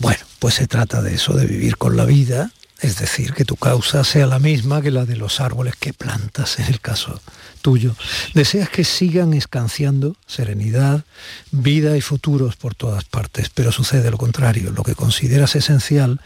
Bueno, 0.03 0.19
pues 0.39 0.55
se 0.55 0.67
trata 0.67 1.01
de 1.01 1.15
eso, 1.15 1.31
de 1.33 1.47
vivir 1.47 1.77
con 1.77 1.95
la 1.95 2.03
vida, 2.03 2.51
es 2.81 2.99
decir, 2.99 3.33
que 3.33 3.45
tu 3.45 3.55
causa 3.55 4.03
sea 4.03 4.27
la 4.27 4.37
misma 4.37 4.81
que 4.81 4.91
la 4.91 5.05
de 5.05 5.15
los 5.15 5.39
árboles 5.39 5.75
que 5.79 5.93
plantas 5.93 6.59
en 6.59 6.65
el 6.65 6.81
caso 6.81 7.21
tuyo. 7.61 7.95
Deseas 8.33 8.67
que 8.67 8.83
sigan 8.83 9.33
escanciando 9.33 10.17
serenidad, 10.27 11.05
vida 11.51 11.95
y 11.95 12.01
futuros 12.01 12.57
por 12.57 12.75
todas 12.75 13.05
partes, 13.05 13.49
pero 13.49 13.71
sucede 13.71 14.11
lo 14.11 14.17
contrario. 14.17 14.71
Lo 14.71 14.83
que 14.83 14.93
consideras 14.93 15.55
esencial 15.55 16.19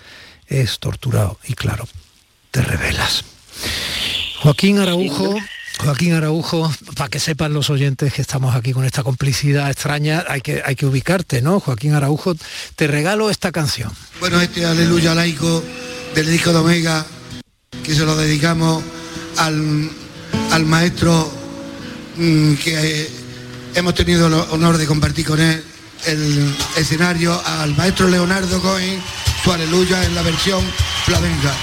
es 0.47 0.79
torturado 0.79 1.37
y 1.47 1.53
claro, 1.53 1.87
te 2.49 2.63
revelas. 2.63 3.25
Joaquín 4.41 4.79
Araujo, 4.79 5.35
Joaquín 5.79 6.13
Araujo, 6.13 6.71
para 6.95 7.09
que 7.09 7.19
sepan 7.19 7.53
los 7.53 7.69
oyentes 7.69 8.13
que 8.13 8.21
estamos 8.21 8.55
aquí 8.55 8.73
con 8.73 8.85
esta 8.85 9.03
complicidad 9.03 9.69
extraña, 9.69 10.25
hay 10.27 10.41
que, 10.41 10.61
hay 10.65 10.75
que 10.75 10.85
ubicarte, 10.85 11.41
¿no? 11.41 11.59
Joaquín 11.59 11.93
Araujo, 11.93 12.35
te 12.75 12.87
regalo 12.87 13.29
esta 13.29 13.51
canción. 13.51 13.91
Bueno, 14.19 14.41
este 14.41 14.65
aleluya 14.65 15.13
laico 15.13 15.63
del 16.15 16.29
disco 16.29 16.51
de 16.51 16.59
Omega, 16.59 17.05
que 17.83 17.93
se 17.93 18.05
lo 18.05 18.15
dedicamos 18.15 18.83
al 19.37 19.89
al 20.51 20.65
maestro 20.65 21.31
mm, 22.17 22.53
que 22.55 23.01
eh, 23.01 23.09
hemos 23.75 23.93
tenido 23.93 24.27
el 24.27 24.33
honor 24.33 24.77
de 24.77 24.85
compartir 24.85 25.25
con 25.25 25.39
él 25.39 25.63
el 26.05 26.55
escenario, 26.77 27.41
al 27.43 27.75
maestro 27.75 28.07
Leonardo 28.07 28.61
Cohen, 28.61 29.01
su 29.43 29.51
aleluya 29.51 30.05
en 30.05 30.13
la 30.13 30.21
versión 30.21 30.63
flamenca. 31.05 31.53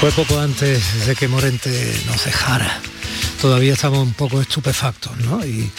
Fue 0.00 0.12
poco 0.12 0.38
antes 0.38 1.08
de 1.08 1.16
que 1.16 1.26
Morente 1.26 1.70
nos 2.06 2.24
dejara. 2.24 2.80
Todavía 3.40 3.72
estamos 3.72 3.98
un 3.98 4.12
poco 4.12 4.40
estupefactos, 4.40 5.16
¿no? 5.18 5.44
Y, 5.44 5.72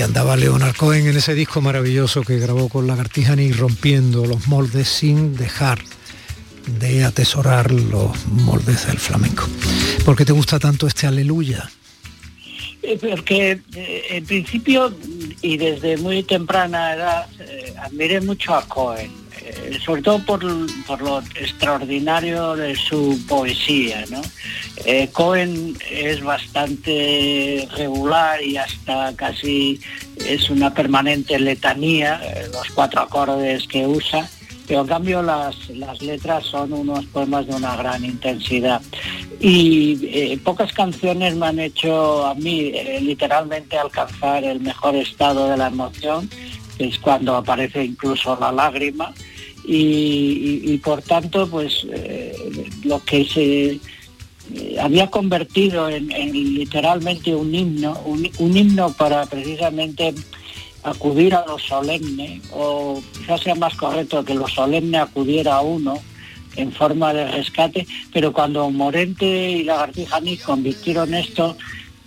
andaba 0.00 0.36
Leonardo 0.36 0.74
Cohen 0.76 1.08
en 1.08 1.16
ese 1.16 1.34
disco 1.34 1.60
maravilloso 1.60 2.22
que 2.22 2.38
grabó 2.38 2.68
con 2.68 2.86
Lagartijani 2.86 3.50
rompiendo 3.50 4.24
los 4.24 4.46
moldes 4.46 4.88
sin 4.88 5.36
dejar 5.36 5.80
de 6.78 7.02
atesorar 7.02 7.72
los 7.72 8.24
moldes 8.28 8.86
del 8.86 8.98
flamenco. 9.00 9.48
¿Por 10.04 10.14
qué 10.14 10.24
te 10.24 10.32
gusta 10.32 10.60
tanto 10.60 10.86
este 10.86 11.08
aleluya? 11.08 11.68
Eh, 12.82 12.98
porque 13.00 13.60
eh, 13.74 14.02
en 14.10 14.26
principio 14.26 14.94
y 15.42 15.56
desde 15.56 15.96
muy 15.96 16.22
temprana 16.22 16.94
edad 16.94 17.26
eh, 17.40 17.74
admiré 17.82 18.20
mucho 18.20 18.54
a 18.54 18.62
Cohen, 18.66 19.10
sobre 19.84 20.02
todo 20.02 20.18
por, 20.24 20.42
lo 20.42 21.20
extraordinario 21.36 22.56
de 22.56 22.74
su 22.76 23.18
poesía. 23.28 24.04
Cohen 25.12 25.76
es 25.90 26.22
bastante 26.22 27.68
regular 27.76 28.42
y 28.42 28.56
hasta 28.56 29.14
casi 29.16 29.80
es 30.26 30.50
una 30.50 30.72
permanente 30.72 31.38
letanía, 31.38 32.20
los 32.52 32.68
cuatro 32.70 33.02
acordes 33.02 33.66
que 33.66 33.86
usa 33.86 34.28
pero 34.70 34.82
en 34.82 34.86
cambio 34.86 35.20
las, 35.20 35.68
letras 36.00 36.44
son 36.44 36.72
unos 36.72 37.04
poemas 37.06 37.44
de 37.44 37.56
una 37.56 37.74
gran 37.74 38.04
intensidad. 38.04 38.80
Y 39.40 39.98
eh, 40.04 40.38
pocas 40.44 40.72
canciones 40.72 41.34
me 41.34 41.46
han 41.46 41.58
hecho 41.58 42.24
a 42.24 42.36
mí 42.36 42.70
eh, 42.72 43.00
literalmente 43.02 43.76
alcanzar 43.76 44.44
el 44.44 44.60
mejor 44.60 44.94
estado 44.94 45.48
de 45.48 45.56
la 45.56 45.66
emoción, 45.66 46.30
que 46.78 46.84
es 46.84 47.00
cuando 47.00 47.34
aparece 47.34 47.82
incluso 47.82 48.38
la 48.40 48.52
lágrima. 48.52 49.12
Y, 49.72 50.78
por 50.78 51.00
tanto, 51.00 51.46
pues 51.48 51.86
eh, 51.92 52.34
lo 52.82 52.98
que 53.04 53.24
se 53.24 53.78
había 54.80 55.08
convertido 55.08 55.88
en, 55.88 56.08
literalmente 56.08 57.32
un 57.32 57.54
himno, 57.54 58.00
un 58.04 58.56
himno 58.56 58.92
para 58.94 59.26
precisamente 59.26 60.12
acudir 60.82 61.34
a 61.34 61.44
lo 61.46 61.58
solemne, 61.58 62.40
o 62.52 63.02
quizás 63.16 63.42
sea 63.42 63.54
más 63.54 63.74
correcto 63.74 64.24
que 64.24 64.34
lo 64.34 64.48
solemne 64.48 64.98
acudiera 64.98 65.56
a 65.56 65.60
uno 65.60 65.98
en 66.56 66.72
forma 66.72 67.12
de 67.12 67.30
rescate, 67.30 67.86
pero 68.12 68.32
cuando 68.32 68.70
Morente 68.70 69.50
y 69.50 69.64
Lagartijani 69.64 70.36
convirtieron 70.38 71.14
esto 71.14 71.56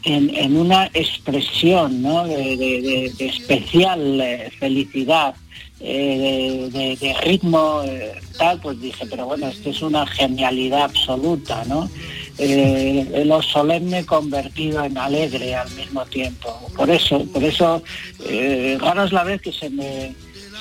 en, 0.04 0.58
una 0.58 0.88
expresión 0.94 2.04
de, 2.04 3.14
especial 3.20 4.20
eh, 4.20 4.52
felicidad, 4.60 5.36
eh, 5.84 6.98
de, 7.00 7.16
ritmo 7.24 7.82
eh, 7.86 8.14
tal, 8.38 8.60
pues 8.60 8.80
dije, 8.80 9.06
pero 9.10 9.26
bueno, 9.26 9.48
esto 9.48 9.70
es 9.70 9.82
una 9.82 10.08
genialidad 10.08 10.84
absoluta, 10.84 11.64
¿no? 11.66 11.90
eh, 12.38 13.24
lo 13.26 13.42
solemne 13.42 14.06
convertido 14.06 14.84
en 14.84 14.98
alegre 14.98 15.56
al 15.56 15.70
mismo 15.72 16.06
tiempo. 16.06 16.70
Por 16.76 16.90
eso, 16.90 17.24
por 17.26 17.44
eso, 17.44 17.84
eh, 18.26 18.78
rara 18.80 19.06
es 19.06 19.12
la 19.12 19.24
vez 19.24 19.42
que 19.42 19.52
se 19.52 19.70
me 19.70 20.16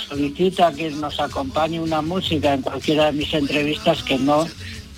solicita 0.09 0.73
que 0.73 0.91
nos 0.91 1.19
acompañe 1.21 1.81
una 1.81 2.03
música 2.03 2.55
en 2.55 2.63
cualquiera 2.63 3.07
de 3.07 3.13
mis 3.13 3.33
entrevistas 3.33 4.03
que 4.03 4.19
no 4.19 4.47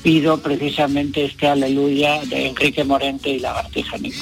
pido 0.02 0.38
precisamente 0.40 1.24
este 1.24 1.46
aleluya 1.46 2.20
de 2.24 2.48
Enrique 2.48 2.84
Morente 2.84 3.30
y 3.30 3.38
la 3.38 3.66
Nico. 4.00 4.16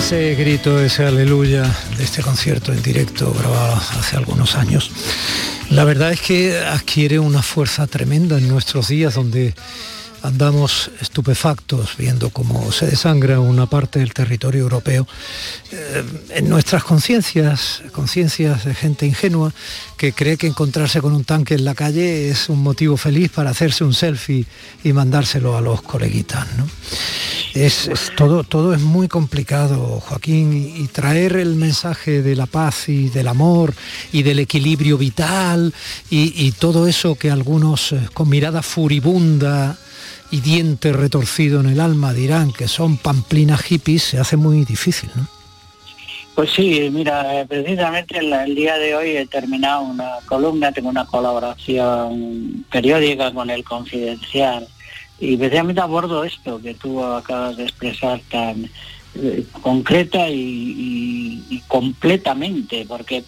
Ese 0.00 0.34
grito, 0.34 0.80
ese 0.80 1.04
aleluya 1.04 1.62
de 1.98 2.04
este 2.04 2.22
concierto 2.22 2.72
en 2.72 2.82
directo 2.82 3.34
grabado 3.38 3.74
hace 3.74 4.16
algunos 4.16 4.56
años, 4.56 4.90
la 5.68 5.84
verdad 5.84 6.10
es 6.10 6.22
que 6.22 6.58
adquiere 6.58 7.18
una 7.18 7.42
fuerza 7.42 7.86
tremenda 7.86 8.38
en 8.38 8.48
nuestros 8.48 8.88
días 8.88 9.14
donde 9.14 9.54
andamos 10.22 10.90
estupefactos 11.00 11.96
viendo 11.96 12.30
cómo 12.30 12.72
se 12.72 12.86
desangra 12.86 13.40
una 13.40 13.66
parte 13.66 14.00
del 14.00 14.12
territorio 14.12 14.62
europeo 14.62 15.06
eh, 15.72 16.04
en 16.30 16.48
nuestras 16.48 16.84
conciencias, 16.84 17.82
conciencias 17.92 18.64
de 18.64 18.74
gente 18.74 19.06
ingenua 19.06 19.52
que 19.96 20.12
cree 20.12 20.36
que 20.36 20.46
encontrarse 20.46 21.00
con 21.00 21.12
un 21.12 21.24
tanque 21.24 21.54
en 21.54 21.64
la 21.64 21.74
calle 21.74 22.30
es 22.30 22.48
un 22.48 22.62
motivo 22.62 22.96
feliz 22.96 23.30
para 23.30 23.50
hacerse 23.50 23.84
un 23.84 23.94
selfie 23.94 24.46
y 24.84 24.92
mandárselo 24.92 25.56
a 25.56 25.60
los 25.60 25.82
coleguitas. 25.82 26.46
Es, 27.54 27.90
todo, 28.16 28.44
todo 28.44 28.74
es 28.74 28.80
muy 28.80 29.08
complicado, 29.08 30.00
Joaquín, 30.00 30.52
y, 30.76 30.86
traer 30.88 31.36
el 31.36 31.56
mensaje 31.56 32.22
de 32.22 32.36
la 32.36 32.46
paz 32.46 32.88
y 32.88 33.08
del 33.08 33.26
amor 33.26 33.74
y 34.12 34.22
del 34.22 34.38
equilibrio 34.38 34.96
vital 34.98 35.74
y, 36.10 36.32
y 36.46 36.52
todo 36.52 36.86
eso 36.86 37.16
que 37.16 37.30
algunos 37.30 37.92
eh, 37.92 38.08
con 38.12 38.28
mirada 38.28 38.62
furibunda 38.62 39.78
y 40.30 40.40
diente 40.40 40.92
retorcido 40.92 41.60
en 41.60 41.66
el 41.66 41.80
alma 41.80 42.12
dirán 42.12 42.52
que 42.52 42.68
son 42.68 42.96
pamplinas 42.96 43.62
hippies, 43.62 44.02
se 44.02 44.18
hace 44.18 44.36
muy 44.36 44.64
difícil, 44.64 45.10
¿no? 45.14 45.26
Pues 46.34 46.52
sí, 46.52 46.88
mira, 46.92 47.44
precisamente 47.48 48.18
el, 48.18 48.54
día 48.54 48.78
de 48.78 48.94
hoy 48.94 49.10
he 49.10 49.26
terminado 49.26 49.82
una 49.82 50.08
columna, 50.26 50.72
tengo 50.72 50.88
una 50.88 51.04
colaboración 51.04 52.64
periódica 52.70 53.32
con 53.32 53.50
el 53.50 53.62
Confidencial 53.64 54.66
y 55.18 55.36
precisamente 55.36 55.82
abordo 55.82 56.24
esto 56.24 56.60
que 56.62 56.74
tú 56.74 57.04
acabas 57.04 57.56
de 57.56 57.64
expresar 57.64 58.20
tan 58.30 58.70
eh, 59.16 59.44
concreta 59.60 60.28
y, 60.30 61.62
completamente, 61.66 62.84
porque 62.86 63.24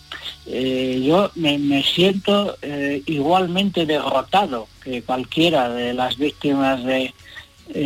eh, 0.46 1.02
yo 1.04 1.30
me, 1.34 1.82
siento 1.82 2.56
eh, 2.62 3.02
igualmente 3.06 3.84
derrotado 3.84 4.68
que 4.82 5.02
cualquiera 5.02 5.68
de 5.70 5.92
las 5.92 6.16
víctimas 6.16 6.84
de 6.84 7.12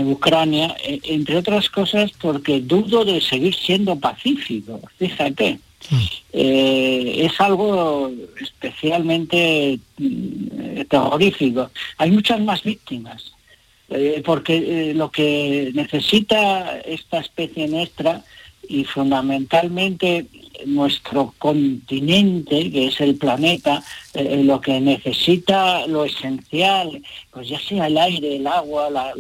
Ucrania, 0.05 0.77
entre 0.85 1.37
otras 1.37 1.71
cosas 1.71 2.11
porque 2.21 2.61
dudo 2.61 3.05
de 3.05 3.21
seguir 3.21 3.55
siendo 3.55 3.97
pacífico, 3.97 4.81
fíjate. 4.99 5.61
Es 6.33 7.41
algo 7.41 8.11
especialmente 8.41 9.79
mm, 9.99 10.83
terrorífico. 10.89 11.71
Hay 11.99 12.11
muchas 12.11 12.41
más 12.41 12.63
víctimas, 12.63 13.36
eh, 13.89 14.23
porque 14.25 14.57
eh, 14.91 14.95
lo 14.95 15.11
que 15.11 15.71
necesita 15.75 16.81
esta 16.81 17.19
especie 17.19 17.69
nuestra 17.69 18.25
y 18.69 18.85
fundamentalmente 18.85 20.27
nuestro 20.65 21.35
continente, 21.39 22.71
que 22.71 22.89
es 22.89 23.01
el 23.01 23.17
planeta, 23.17 23.83
eh, 24.15 24.43
lo 24.43 24.61
que 24.61 24.81
necesita 24.81 25.87
lo 25.87 26.05
esencial, 26.05 27.03
pues 27.31 27.49
ya 27.49 27.61
sea 27.61 27.87
el 27.87 27.99
aire, 27.99 28.37
el 28.37 28.47
agua, 28.47 28.91
la, 28.91 29.13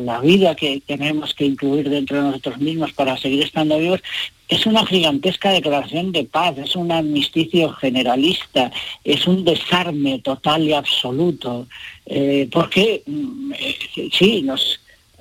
la, 0.00 0.20
vida 0.20 0.54
que 0.54 0.80
tenemos 0.86 1.34
que 1.34 1.44
incluir 1.44 1.90
dentro 1.90 2.16
de 2.16 2.22
nosotros 2.22 2.58
mismos 2.58 2.92
para 2.92 3.16
seguir 3.16 3.42
estando 3.42 3.78
vivos, 3.78 4.00
es 4.48 4.66
una 4.66 4.86
gigantesca 4.86 5.50
declaración 5.50 6.12
de 6.12 6.24
paz, 6.24 6.56
es 6.58 6.76
un 6.76 6.92
amnisticio 6.92 7.70
generalista, 7.72 8.70
es 9.02 9.26
un 9.26 9.44
desarme 9.44 10.20
total 10.20 10.62
y 10.62 10.72
absoluto, 10.72 11.66
eh, 12.06 12.48
porque 12.50 13.02
mm, 13.06 13.52
eh, 13.58 14.08
sí, 14.12 14.42
nos 14.42 14.80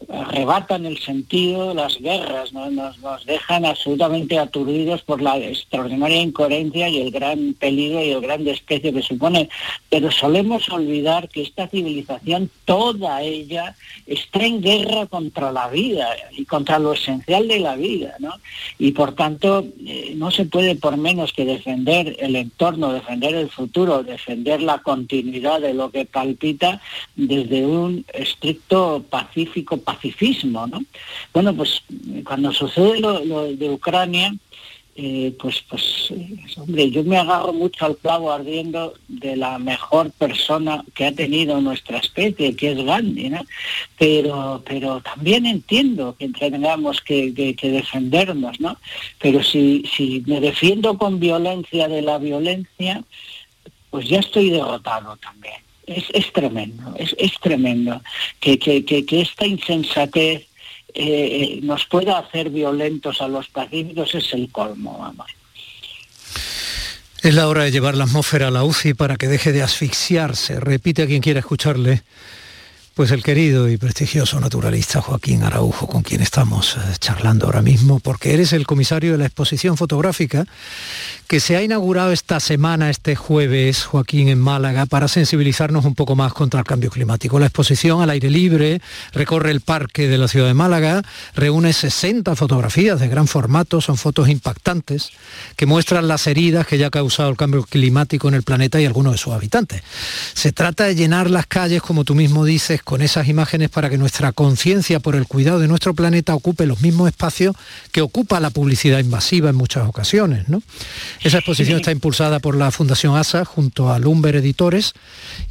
arrebatan 0.10 0.86
el 0.86 0.98
sentido 1.00 1.74
las 1.74 1.98
guerras, 2.00 2.54
nos, 2.54 3.00
nos, 3.00 3.26
dejan 3.26 3.66
absolutamente 3.66 4.38
aturdidos 4.38 5.02
por 5.02 5.22
la 5.22 5.38
extraordinaria 5.38 6.22
incoherencia 6.22 6.90
y 6.90 7.02
el 7.02 7.12
gran 7.12 7.54
peligro 7.54 8.04
y 8.04 8.12
el 8.12 8.22
gran 8.22 8.44
desprecio 8.44 8.94
que 8.94 9.02
supone, 9.02 9.50
pero 9.90 10.12
solemos 10.12 10.70
olvidar 10.70 11.30
que 11.30 11.42
esta 11.42 11.68
civilización, 11.68 12.50
toda 12.66 13.22
ella, 13.22 13.76
está 14.06 14.46
en 14.46 14.62
guerra 14.62 15.08
contra 15.08 15.52
la 15.52 15.70
vida 15.70 16.08
y 16.32 16.46
contra 16.46 16.80
lo 16.80 16.94
esencial 16.94 17.48
de 17.48 17.60
la 17.60 17.76
vida, 17.76 18.16
¿no? 18.20 18.34
Y 18.78 18.92
por 18.92 19.14
tanto, 19.16 19.66
eh, 19.86 20.14
no 20.16 20.32
se 20.32 20.46
puede 20.46 20.76
por 20.76 20.98
menos 20.98 21.34
que 21.34 21.46
defender 21.46 22.16
el 22.20 22.36
entorno, 22.36 22.94
defender 22.94 23.36
el 23.36 23.50
futuro, 23.50 24.04
defender 24.04 24.62
la 24.62 24.80
continuidad 24.80 25.62
de 25.62 25.74
lo 25.74 25.90
que 25.92 26.06
palpita 26.06 26.82
desde 27.16 27.66
un 27.66 28.06
estricto 28.14 29.04
pacífico 29.10 29.78
pacifismo, 29.86 30.68
¿no? 30.68 30.84
Bueno, 31.34 31.56
pues 31.56 31.82
cuando 32.26 32.52
sucede 32.52 33.00
lo, 33.00 33.46
de 33.56 33.70
Ucrania, 33.70 34.34
eh, 34.98 35.36
pues, 35.38 35.62
pues, 35.70 36.14
hombre, 36.56 36.90
yo 36.90 37.04
me 37.04 37.18
agarro 37.18 37.52
mucho 37.52 37.86
al 37.86 37.98
clavo 37.98 38.32
ardiendo 38.32 38.94
de 39.10 39.36
la 39.36 39.60
mejor 39.60 40.10
persona 40.12 40.86
que 40.94 41.06
ha 41.06 41.12
tenido 41.12 41.60
nuestra 41.60 41.98
especie, 41.98 42.56
que 42.56 42.72
es 42.72 42.84
Gandhi, 42.84 43.30
¿no? 43.30 43.42
Pero, 43.98 44.64
pero 44.66 45.02
también 45.02 45.46
entiendo 45.46 46.16
que 46.18 46.30
tengamos 46.30 47.02
que, 47.02 47.32
defendernos, 47.32 48.60
¿no? 48.62 48.78
Pero 49.20 49.44
si, 49.44 49.84
si 49.94 50.24
me 50.28 50.40
defiendo 50.40 50.98
con 50.98 51.20
violencia 51.20 51.90
de 51.90 52.02
la 52.02 52.18
violencia, 52.18 53.04
pues 53.90 54.08
ya 54.08 54.20
estoy 54.20 54.50
derrotado 54.50 55.18
también 55.18 55.65
es, 55.88 56.34
tremendo, 56.34 56.96
es, 56.98 57.34
tremendo 57.42 58.02
que, 58.40 59.06
esta 59.12 59.46
insensatez 59.46 60.48
eh, 60.94 61.60
nos 61.64 61.86
pueda 61.86 62.20
hacer 62.20 62.50
violentos 62.50 63.22
a 63.22 63.28
los 63.28 63.48
pacíficos, 63.48 64.16
es 64.16 64.34
el 64.34 64.52
colmo, 64.52 64.98
vamos. 65.00 65.28
Es 67.22 67.34
la 67.34 67.48
hora 67.48 67.64
de 67.64 67.72
llevar 67.72 67.96
la 67.96 68.04
atmósfera 68.04 68.50
a 68.50 68.52
la 68.52 68.64
UCI 68.64 68.94
para 68.94 69.16
que 69.16 69.28
deje 69.28 69.52
de 69.52 69.64
asfixiarse. 69.64 70.60
Repite 70.60 71.04
a 71.04 71.08
quien 71.08 71.22
quiera 71.22 71.40
escucharle. 71.40 72.04
Pues 72.96 73.12
el 73.12 73.24
querido 73.24 73.68
y 73.68 73.76
prestigioso 73.76 74.40
naturalista 74.40 75.02
Joaquín 75.02 75.44
Araujo, 75.44 75.86
con 75.86 76.02
quien 76.02 76.22
estamos 76.22 76.78
eh, 76.78 76.80
charlando 76.98 77.46
ahora 77.46 77.62
mismo, 77.62 78.00
porque 78.00 78.34
eres 78.34 78.54
el 78.54 78.66
comisario 78.66 79.12
de 79.12 79.18
la 79.18 79.26
exposición 79.26 79.76
fotográfica 79.76 80.46
que 81.28 81.42
se 81.42 81.58
ha 81.58 81.62
inaugurado 81.62 82.14
esta 82.14 82.40
semana, 82.40 82.90
este 82.90 83.18
jueves, 83.18 83.84
Joaquín, 83.84 84.30
en 84.30 84.40
Málaga, 84.40 84.86
para 84.86 85.10
sensibilizarnos 85.10 85.84
un 85.84 85.94
poco 85.94 86.16
más 86.16 86.34
contra 86.34 86.62
el 86.62 86.66
cambio 86.66 86.90
climático. 86.90 87.38
La 87.38 87.48
exposición 87.48 88.02
al 88.02 88.12
aire 88.12 88.30
libre 88.30 88.80
recorre 89.12 89.52
el 89.52 89.60
parque 89.60 90.08
de 90.08 90.18
la 90.18 90.30
ciudad 90.30 90.48
de 90.48 90.54
Málaga, 90.54 91.02
reúne 91.34 91.74
60 91.74 92.34
fotografías 92.38 93.02
de 93.02 93.10
gran 93.10 93.28
formato, 93.28 93.82
son 93.82 93.98
fotos 93.98 94.30
impactantes 94.30 95.10
que 95.58 95.66
muestran 95.66 96.08
las 96.08 96.28
heridas 96.28 96.66
que 96.66 96.78
ya 96.78 96.88
ha 96.88 96.92
causado 96.92 97.30
el 97.30 97.36
cambio 97.36 97.64
climático 97.64 98.30
en 98.30 98.36
el 98.36 98.44
planeta 98.44 98.80
y 98.80 98.86
algunos 98.86 99.14
de 99.14 99.18
sus 99.18 99.34
habitantes. 99.34 99.82
Se 100.34 100.54
trata 100.54 100.86
de 100.86 100.96
llenar 100.96 101.30
las 101.30 101.48
calles, 101.48 101.82
como 101.82 102.06
tú 102.06 102.16
mismo 102.16 102.46
dices, 102.46 102.84
con 102.86 103.02
esas 103.02 103.28
imágenes 103.28 103.70
para 103.70 103.90
que 103.90 103.98
nuestra 103.98 104.32
conciencia 104.32 105.00
por 105.00 105.16
el 105.16 105.28
cuidado 105.28 105.60
de 105.60 105.68
nuestro 105.68 105.94
planeta 105.96 106.36
ocupe 106.36 106.66
los 106.68 106.82
mismos 106.82 107.10
espacios 107.10 107.56
que 107.92 108.02
ocupa 108.02 108.40
la 108.40 108.52
publicidad 108.52 109.00
invasiva 109.00 109.50
en 109.50 109.56
muchas 109.56 109.88
ocasiones. 109.88 110.48
¿no? 110.48 110.62
Esa 111.22 111.40
exposición 111.40 111.80
está 111.80 111.92
impulsada 111.92 112.40
por 112.40 112.56
la 112.56 112.72
Fundación 112.72 113.18
ASA 113.18 113.44
junto 113.44 113.92
a 113.92 113.98
Lumber 113.98 114.36
Editores 114.36 114.94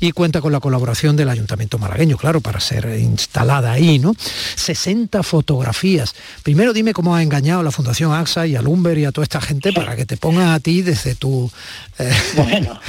y 0.01 0.13
cuenta 0.13 0.41
con 0.41 0.53
la 0.53 0.61
colaboración 0.61 1.17
del 1.17 1.29
Ayuntamiento 1.29 1.77
malagueño, 1.79 2.17
claro, 2.17 2.41
para 2.41 2.61
ser 2.61 2.87
instalada 3.01 3.73
ahí, 3.73 3.99
¿no? 3.99 4.15
60 4.55 5.23
fotografías. 5.25 6.15
Primero 6.45 6.73
dime 6.73 6.93
cómo 6.93 7.17
ha 7.17 7.23
engañado 7.23 7.61
a 7.61 7.65
la 7.65 7.73
Fundación 7.73 8.13
AXA 8.13 8.47
y 8.47 8.55
a 8.55 8.63
Lumber 8.63 8.97
y 8.97 9.07
a 9.07 9.13
toda 9.13 9.25
esta 9.25 9.41
gente 9.41 9.73
para 9.73 9.97
que 9.97 10.07
te 10.07 10.17
pongan 10.17 10.51
a 10.51 10.61
ti 10.61 10.83
desde 10.83 11.17
tu... 11.17 11.51
Eh, 11.99 12.13
bueno, 12.37 12.81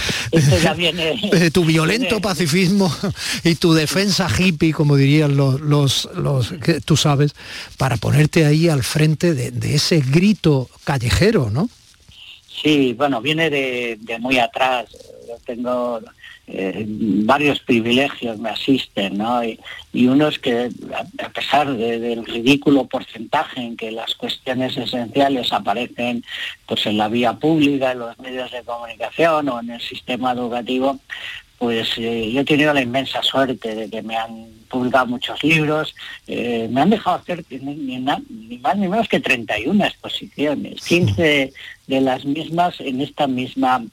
ya 0.61 0.73
viene... 0.75 1.19
Desde 1.31 1.49
tu 1.49 1.65
violento 1.65 2.19
pacifismo 2.21 2.95
y 3.43 3.55
tu 3.55 3.73
defensa 3.73 4.29
hippie, 4.37 4.73
como 4.73 4.95
dirían 4.95 5.37
los, 5.37 5.61
los, 5.61 6.53
que 6.63 6.81
tú 6.81 6.97
sabes, 6.97 7.35
para 7.77 7.97
ponerte 7.97 8.45
ahí 8.45 8.69
al 8.69 8.83
frente 8.83 9.33
de, 9.33 9.51
de 9.51 9.75
ese 9.75 9.99
grito 10.01 10.69
callejero, 10.83 11.49
¿no? 11.49 11.69
Sí, 12.61 12.93
bueno, 12.93 13.21
viene 13.21 13.49
de, 13.49 13.97
muy 14.19 14.39
atrás. 14.39 14.87
Yo 15.27 15.35
tengo 15.45 15.99
eh, 16.47 16.85
varios 16.87 17.59
privilegios 17.59 18.37
me 18.37 18.49
asisten, 18.49 19.17
¿no? 19.17 19.43
Y, 19.43 19.59
uno 19.93 20.27
es 20.27 20.39
que 20.39 20.69
a, 20.93 21.29
pesar 21.29 21.75
del 21.75 22.25
ridículo 22.25 22.85
porcentaje 22.85 23.61
en 23.61 23.77
que 23.77 23.91
las 23.91 24.13
cuestiones 24.15 24.77
esenciales 24.77 25.53
aparecen 25.53 26.23
pues 26.65 26.85
en 26.85 26.97
la 26.97 27.07
vía 27.07 27.33
pública, 27.33 27.93
en 27.93 27.99
los 27.99 28.19
medios 28.19 28.51
de 28.51 28.63
comunicación 28.63 29.49
o 29.49 29.59
en 29.59 29.71
el 29.71 29.81
sistema 29.81 30.33
educativo, 30.33 30.99
pues 31.57 31.89
eh, 31.97 32.31
yo 32.31 32.41
he 32.41 32.45
tenido 32.45 32.73
la 32.73 32.81
inmensa 32.81 33.21
suerte 33.23 33.75
de 33.75 33.89
que 33.89 34.01
me 34.01 34.17
han 34.17 34.47
publicado 34.69 35.05
muchos 35.05 35.43
libros, 35.43 35.95
eh, 36.27 36.67
me 36.69 36.81
han 36.81 36.89
dejado 36.89 37.17
hacer 37.17 37.43
ni, 37.49 37.99
más 37.99 38.77
ni 38.77 38.87
menos 38.87 39.07
que 39.07 39.19
31 39.19 39.85
exposiciones, 39.85 40.83
15 40.85 41.53
de 41.87 42.01
las 42.01 42.25
mismas 42.25 42.79
en 42.79 43.01
esta 43.01 43.27
misma 43.27 43.83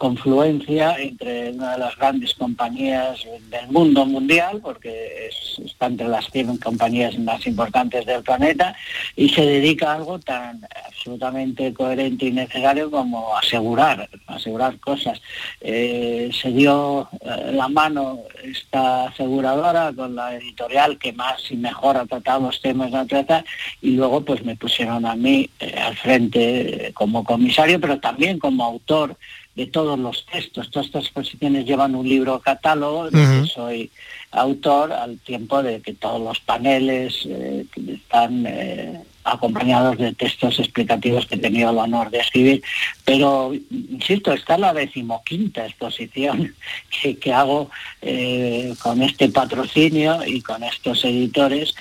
confluencia 0.00 0.96
entre 0.98 1.50
una 1.50 1.72
de 1.72 1.78
las 1.78 1.94
grandes 1.94 2.32
compañías 2.32 3.22
del 3.50 3.68
mundo 3.68 4.06
mundial, 4.06 4.58
porque 4.62 5.28
está 5.62 5.86
entre 5.86 6.08
las 6.08 6.30
100 6.30 6.56
compañías 6.56 7.18
más 7.18 7.46
importantes 7.46 8.06
del 8.06 8.22
planeta, 8.22 8.74
y 9.14 9.28
se 9.28 9.44
dedica 9.44 9.92
a 9.92 9.96
algo 9.96 10.18
tan 10.18 10.66
absolutamente 10.86 11.74
coherente 11.74 12.24
y 12.24 12.32
necesario 12.32 12.90
como 12.90 13.36
asegurar, 13.36 14.08
asegurar 14.26 14.80
cosas. 14.80 15.20
Eh, 15.60 16.30
se 16.32 16.50
dio 16.50 17.06
eh, 17.20 17.52
la 17.52 17.68
mano 17.68 18.20
esta 18.42 19.08
aseguradora 19.08 19.92
con 19.94 20.14
la 20.14 20.34
editorial 20.34 20.98
que 20.98 21.12
más 21.12 21.50
y 21.50 21.58
mejor 21.58 21.98
ha 21.98 22.06
tratado 22.06 22.46
los 22.46 22.62
temas 22.62 22.90
de 22.90 23.04
trata 23.04 23.44
y 23.82 23.90
luego 23.90 24.22
pues 24.24 24.42
me 24.44 24.56
pusieron 24.56 25.04
a 25.04 25.14
mí 25.14 25.50
eh, 25.60 25.74
al 25.78 25.94
frente 25.96 26.90
como 26.94 27.22
comisario, 27.22 27.78
pero 27.78 28.00
también 28.00 28.38
como 28.38 28.64
autor 28.64 29.14
de 29.54 29.66
todos 29.66 29.98
los 29.98 30.24
textos. 30.26 30.70
Todas 30.70 30.86
estas 30.86 31.04
exposiciones 31.04 31.64
llevan 31.64 31.94
un 31.94 32.08
libro 32.08 32.40
catálogo, 32.40 33.10
que 33.10 33.44
soy 33.46 33.90
autor, 34.30 34.92
al 34.92 35.18
tiempo 35.18 35.62
de 35.62 35.80
que 35.80 35.94
todos 35.94 36.20
los 36.20 36.40
paneles 36.40 37.26
eh, 37.26 37.66
están 37.88 38.46
eh, 38.46 39.00
acompañados 39.24 39.98
de 39.98 40.14
textos 40.14 40.58
explicativos 40.58 41.26
que 41.26 41.34
he 41.34 41.38
tenido 41.38 41.70
el 41.70 41.78
honor 41.78 42.10
de 42.10 42.18
escribir. 42.18 42.62
Pero, 43.04 43.52
insisto, 43.70 44.32
está 44.32 44.56
la 44.56 44.72
decimoquinta 44.72 45.66
exposición 45.66 46.54
que, 47.20 47.32
hago 47.32 47.70
eh, 48.02 48.74
con 48.82 49.02
este 49.02 49.28
patrocinio 49.28 50.24
y 50.24 50.40
con 50.42 50.62
estos 50.62 51.04
editores 51.04 51.74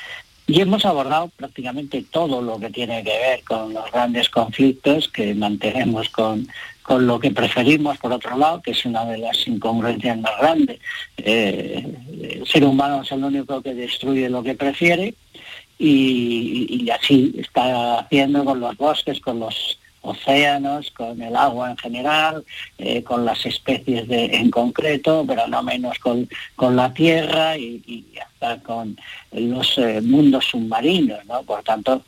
y 0.49 0.62
hemos 0.62 0.84
abordado 0.84 1.27
prácticamente 1.27 2.03
todo 2.10 2.41
lo 2.41 2.60
que 2.60 2.71
tiene 2.71 3.03
que 3.03 3.12
ver 3.12 3.43
con 3.43 3.71
los 3.71 3.91
grandes 3.91 4.29
conflictos 4.29 5.08
que 5.08 5.36
mantenemos 5.36 6.10
con, 6.10 6.47
con 6.89 7.06
lo 7.06 7.19
que 7.19 7.30
preferimos, 7.30 7.99
por 7.99 8.12
otro 8.12 8.36
lado, 8.36 8.63
que 8.63 8.71
es 8.71 8.84
una 8.84 9.06
de 9.06 9.19
las 9.19 9.47
incongruencias 9.47 10.17
más 10.17 10.32
grandes. 10.39 10.80
Eh, 11.17 11.86
el 12.19 12.47
ser 12.47 12.63
humano 12.63 13.04
es 13.04 13.12
el 13.12 13.23
único 13.23 13.62
que 13.62 13.75
destruye 13.75 14.28
lo 14.28 14.41
que 14.41 14.56
prefiere 14.56 15.13
y, 15.78 16.89
así 16.89 17.36
está 17.38 17.99
haciendo 17.99 18.43
con 18.43 18.60
los 18.60 18.75
bosques, 18.75 19.19
con 19.19 19.39
los 19.39 19.80
océanos, 20.02 20.89
con 20.89 21.21
el 21.21 21.36
agua 21.36 21.69
en 21.69 21.78
general, 21.78 22.43
eh, 22.80 23.04
con 23.04 23.23
las 23.23 23.45
especies 23.45 24.06
en 24.10 24.49
concreto, 24.49 25.25
pero 25.28 25.47
no 25.47 25.62
menos 25.62 25.99
con, 25.99 26.28
con 26.56 26.75
la 26.75 26.91
tierra 26.91 27.56
y, 27.56 28.04
hasta 28.19 28.63
con 28.63 28.97
los 29.32 29.78
eh, 29.78 30.02
mundos 30.02 30.45
submarinos, 30.45 31.23
¿no? 31.28 31.43
Por 31.43 31.62
tanto, 31.62 32.02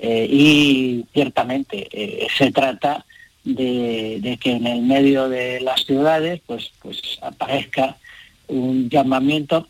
y 0.00 1.04
ciertamente 1.12 2.28
se 2.38 2.52
trata 2.52 3.04
de, 3.44 4.38
que 4.40 4.52
en 4.52 4.66
el 4.66 4.82
medio 4.82 5.28
de 5.28 5.60
las 5.60 5.84
ciudades 5.84 6.40
pues, 6.46 6.70
pues 6.82 7.00
aparezca 7.22 7.96
un 8.48 8.88
llamamiento 8.88 9.68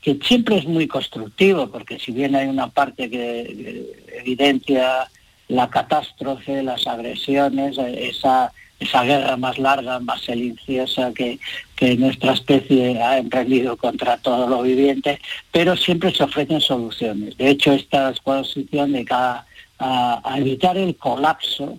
que 0.00 0.18
siempre 0.22 0.58
es 0.58 0.64
muy 0.64 0.88
constructivo, 0.88 1.68
porque 1.68 1.98
si 1.98 2.10
bien 2.10 2.34
hay 2.34 2.48
una 2.48 2.68
parte 2.68 3.08
que 3.08 3.86
evidencia 4.18 5.08
la 5.48 5.70
catástrofe, 5.70 6.62
las 6.62 6.86
agresiones, 6.88 7.78
esa, 7.78 8.52
esa 8.80 9.04
guerra 9.04 9.36
más 9.36 9.58
larga, 9.58 10.00
más 10.00 10.22
silenciosa 10.22 11.12
que, 11.14 11.38
que 11.76 11.96
nuestra 11.96 12.32
especie 12.32 13.00
ha 13.00 13.18
emprendido 13.18 13.76
contra 13.76 14.16
todo 14.16 14.48
lo 14.48 14.62
viviente, 14.62 15.20
pero 15.52 15.76
siempre 15.76 16.12
se 16.12 16.24
ofrecen 16.24 16.60
soluciones. 16.60 17.36
De 17.36 17.50
hecho, 17.50 17.72
esta 17.72 18.10
exposición 18.10 18.92
dedica 18.92 19.46
a, 19.78 20.20
a 20.24 20.38
evitar 20.38 20.76
el 20.76 20.96
colapso 20.96 21.78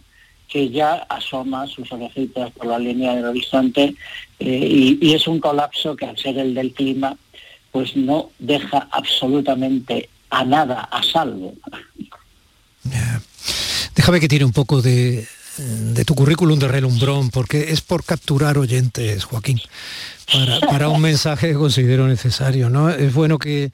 que 0.53 0.69
ya 0.69 1.07
asoma 1.09 1.65
sus 1.65 1.91
orejitas 1.91 2.51
por 2.51 2.67
la 2.67 2.77
línea 2.77 3.15
del 3.15 3.25
horizonte 3.25 3.95
eh, 4.39 4.97
y, 5.01 5.13
es 5.15 5.27
un 5.27 5.39
colapso 5.39 5.95
que 5.95 6.05
al 6.05 6.15
ser 6.15 6.37
el 6.37 6.53
del 6.53 6.71
clima 6.73 7.17
pues 7.71 7.95
no 7.95 8.29
deja 8.37 8.87
absolutamente 8.91 10.09
a 10.29 10.45
nada 10.45 10.81
a 10.91 11.01
salvo. 11.01 11.55
Déjame 13.95 14.19
que 14.19 14.27
tire 14.27 14.45
un 14.45 14.51
poco 14.51 14.83
de, 14.83 15.27
de 15.57 16.05
tu 16.05 16.13
currículum 16.13 16.59
de 16.59 16.67
relumbrón, 16.67 17.31
porque 17.31 17.71
es 17.71 17.81
por 17.81 18.03
capturar 18.03 18.59
oyentes, 18.59 19.23
Joaquín, 19.23 19.59
para, 20.31 20.59
para, 20.61 20.89
un 20.89 21.01
mensaje 21.01 21.49
que 21.49 21.53
considero 21.55 22.07
necesario. 22.07 22.69
¿no? 22.69 22.89
Es 22.89 23.13
bueno 23.13 23.37
que 23.39 23.71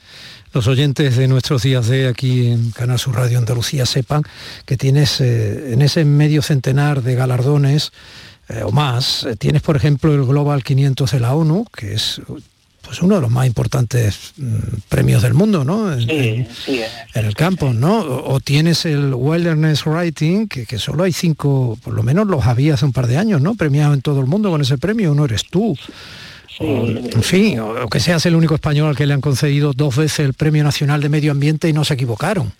los 0.54 0.68
oyentes 0.68 1.16
de 1.16 1.28
nuestros 1.28 1.64
días 1.64 1.88
de 1.88 2.08
aquí 2.08 2.48
en 2.48 2.72
Canal 2.72 2.98
Sur 2.98 3.16
Radio 3.16 3.38
Andalucía 3.38 3.86
sepan 3.86 4.24
que 4.66 4.78
tienes 4.78 5.22
eh, 5.22 5.74
en 5.74 5.82
ese 5.82 6.06
medio 6.06 6.42
centenar 6.42 7.04
de 7.04 7.16
galardones 7.16 7.92
eh, 8.50 8.64
o 8.64 8.72
más, 8.72 9.26
eh, 9.26 9.36
tienes 9.36 9.62
por 9.62 9.76
ejemplo 9.76 10.14
el 10.14 10.26
Global 10.26 10.64
500 10.64 11.12
de 11.12 11.20
la 11.20 11.36
ONU, 11.36 11.66
que 11.72 11.94
es 11.94 12.20
pues 12.82 13.04
uno 13.04 13.16
de 13.16 13.22
los 13.22 13.30
más 13.30 13.46
importantes 13.46 14.34
mm, 14.38 14.56
premios 14.90 15.22
del 15.22 15.36
mundo, 15.36 15.64
¿no? 15.64 15.94
En, 15.94 16.08
sí, 16.08 16.48
sí, 16.66 16.82
en 17.14 17.26
el 17.26 17.36
campo, 17.36 17.72
¿no? 17.72 18.00
O, 18.00 18.40
tienes 18.40 18.86
el 18.86 19.14
Wilderness 19.14 19.86
Writing, 19.86 20.48
que, 20.48 20.66
que, 20.66 20.80
solo 20.80 21.04
hay 21.04 21.14
cinco, 21.14 21.78
por 21.84 21.94
lo 21.94 22.02
menos 22.02 22.26
los 22.26 22.48
había 22.48 22.74
hace 22.74 22.86
un 22.86 22.94
par 22.94 23.06
de 23.06 23.18
años, 23.18 23.40
¿no? 23.40 23.54
Premiado 23.54 23.94
en 23.94 24.02
todo 24.02 24.20
el 24.22 24.26
mundo 24.26 24.50
con 24.50 24.62
ese 24.62 24.80
premio, 24.80 25.12
uno 25.12 25.26
eres 25.26 25.46
tú 25.46 25.78
en 26.60 27.24
fin, 27.24 27.60
o, 27.60 27.88
que 27.88 28.00
seas 28.00 28.26
el 28.26 28.36
único 28.36 28.56
español 28.56 28.90
al 28.90 28.98
que 28.98 29.06
le 29.06 29.14
han 29.14 29.22
concedido 29.22 29.74
dos 29.74 29.96
veces 29.96 30.20
el 30.20 30.34
Premio 30.34 30.64
Nacional 30.64 31.02
de 31.02 31.10
Medio 31.10 31.32
Ambiente 31.32 31.70
y 31.70 31.74
no 31.74 31.86
se 31.86 31.94
equivocaron. 31.94 32.52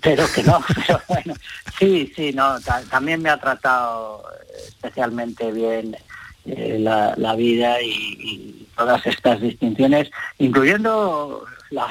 Pero 0.00 0.24
que 0.32 0.42
no, 0.42 0.60
pero 0.86 1.00
bueno, 1.08 1.34
sí, 1.78 2.10
sí, 2.16 2.32
no, 2.32 2.58
también 2.90 3.20
me 3.20 3.28
ha 3.28 3.38
tratado 3.38 4.24
especialmente 4.66 5.52
bien 5.52 5.96
eh, 6.46 6.78
la, 6.80 7.34
vida 7.34 7.82
y, 7.82 8.66
todas 8.76 9.04
estas 9.06 9.40
distinciones, 9.40 10.08
incluyendo 10.38 11.44
la, 11.70 11.88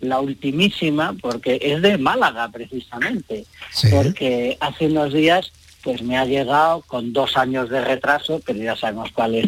la, 0.00 0.20
ultimísima, 0.20 1.14
porque 1.20 1.58
es 1.60 1.82
de 1.82 1.98
Málaga 1.98 2.48
precisamente, 2.48 3.44
porque 3.90 4.56
hace 4.60 4.86
unos 4.86 5.12
días 5.12 5.52
pues 5.82 6.02
me 6.02 6.16
ha 6.16 6.24
llegado 6.24 6.82
con 6.82 7.12
dos 7.12 7.36
años 7.36 7.68
de 7.68 7.84
retraso, 7.84 8.40
pero 8.46 8.58
ya 8.60 8.76
sabemos 8.76 9.10
cuál 9.12 9.34
es 9.34 9.46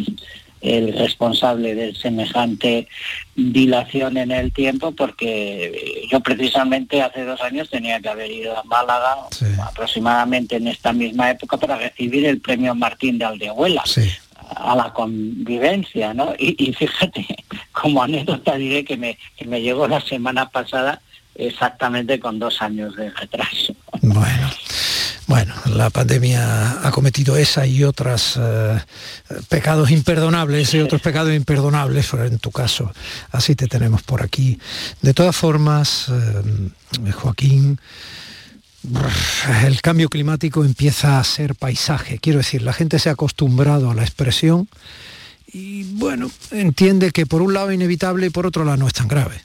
el 0.61 0.97
responsable 0.97 1.73
de 1.75 1.95
semejante 1.95 2.87
dilación 3.35 4.17
en 4.17 4.31
el 4.31 4.51
tiempo, 4.51 4.91
porque 4.91 6.07
yo 6.11 6.19
precisamente 6.19 7.01
hace 7.01 7.23
dos 7.23 7.41
años 7.41 7.69
tenía 7.69 7.99
que 7.99 8.09
haber 8.09 8.31
ido 8.31 8.57
a 8.57 8.63
Málaga 8.63 9.17
aproximadamente 9.65 10.57
en 10.57 10.67
esta 10.67 10.91
misma 10.91 11.31
época 11.31 11.57
para 11.57 11.77
recibir 11.77 12.25
el 12.25 12.41
premio 12.41 12.75
Martín 12.75 13.17
de 13.17 13.25
Aldehuela. 13.25 13.83
a 14.55 14.75
la 14.75 14.91
convivencia, 14.93 16.13
¿no? 16.13 16.33
Y, 16.39 16.73
fíjate, 16.73 17.25
como 17.71 18.01
anécdota 18.01 18.55
diré 18.55 18.83
que 18.83 18.97
me, 18.97 19.17
que 19.37 19.45
me 19.45 19.61
llegó 19.61 19.87
la 19.87 20.01
semana 20.01 20.49
pasada 20.49 21.01
exactamente 21.35 22.19
con 22.19 22.39
dos 22.39 22.61
años 22.61 22.95
de 22.95 23.09
retraso. 23.11 23.75
Bueno, 24.01 24.49
bueno, 25.29 25.53
la 25.75 25.91
pandemia 25.91 26.87
ha 26.87 26.89
cometido 26.89 27.37
esa 27.37 27.67
y 27.67 27.83
otras 27.83 28.33
eh, 28.35 28.79
pecados 29.47 29.91
imperdonables 29.91 30.73
y 30.73 30.79
otros 30.79 31.03
pecados 31.03 31.31
imperdonables, 31.35 32.07
pero 32.09 32.25
en 32.25 32.39
tu 32.39 32.49
caso 32.49 32.91
así 33.29 33.53
te 33.53 33.67
tenemos 33.67 34.01
por 34.01 34.23
aquí. 34.23 34.59
De 35.03 35.13
todas 35.13 35.35
formas, 35.35 36.07
eh, 36.09 37.11
Joaquín, 37.11 37.79
el 39.63 39.81
cambio 39.81 40.09
climático 40.09 40.65
empieza 40.65 41.19
a 41.19 41.23
ser 41.23 41.53
paisaje. 41.53 42.17
Quiero 42.17 42.39
decir, 42.39 42.63
la 42.63 42.73
gente 42.73 42.97
se 42.97 43.09
ha 43.09 43.11
acostumbrado 43.11 43.91
a 43.91 43.93
la 43.93 44.01
expresión 44.01 44.67
y 45.45 45.83
bueno, 45.93 46.31
entiende 46.49 47.11
que 47.11 47.27
por 47.27 47.43
un 47.43 47.53
lado 47.53 47.69
es 47.69 47.75
inevitable 47.75 48.25
y 48.25 48.29
por 48.31 48.47
otro 48.47 48.65
lado 48.65 48.77
no 48.77 48.87
es 48.87 48.93
tan 48.93 49.07
grave. 49.07 49.43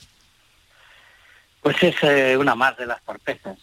Pues 1.65 1.81
es 1.81 1.95
eh, 2.03 2.37
una 2.37 2.53
más 2.53 2.77
de 2.77 2.85
las 2.85 3.01
torpezas. 3.03 3.57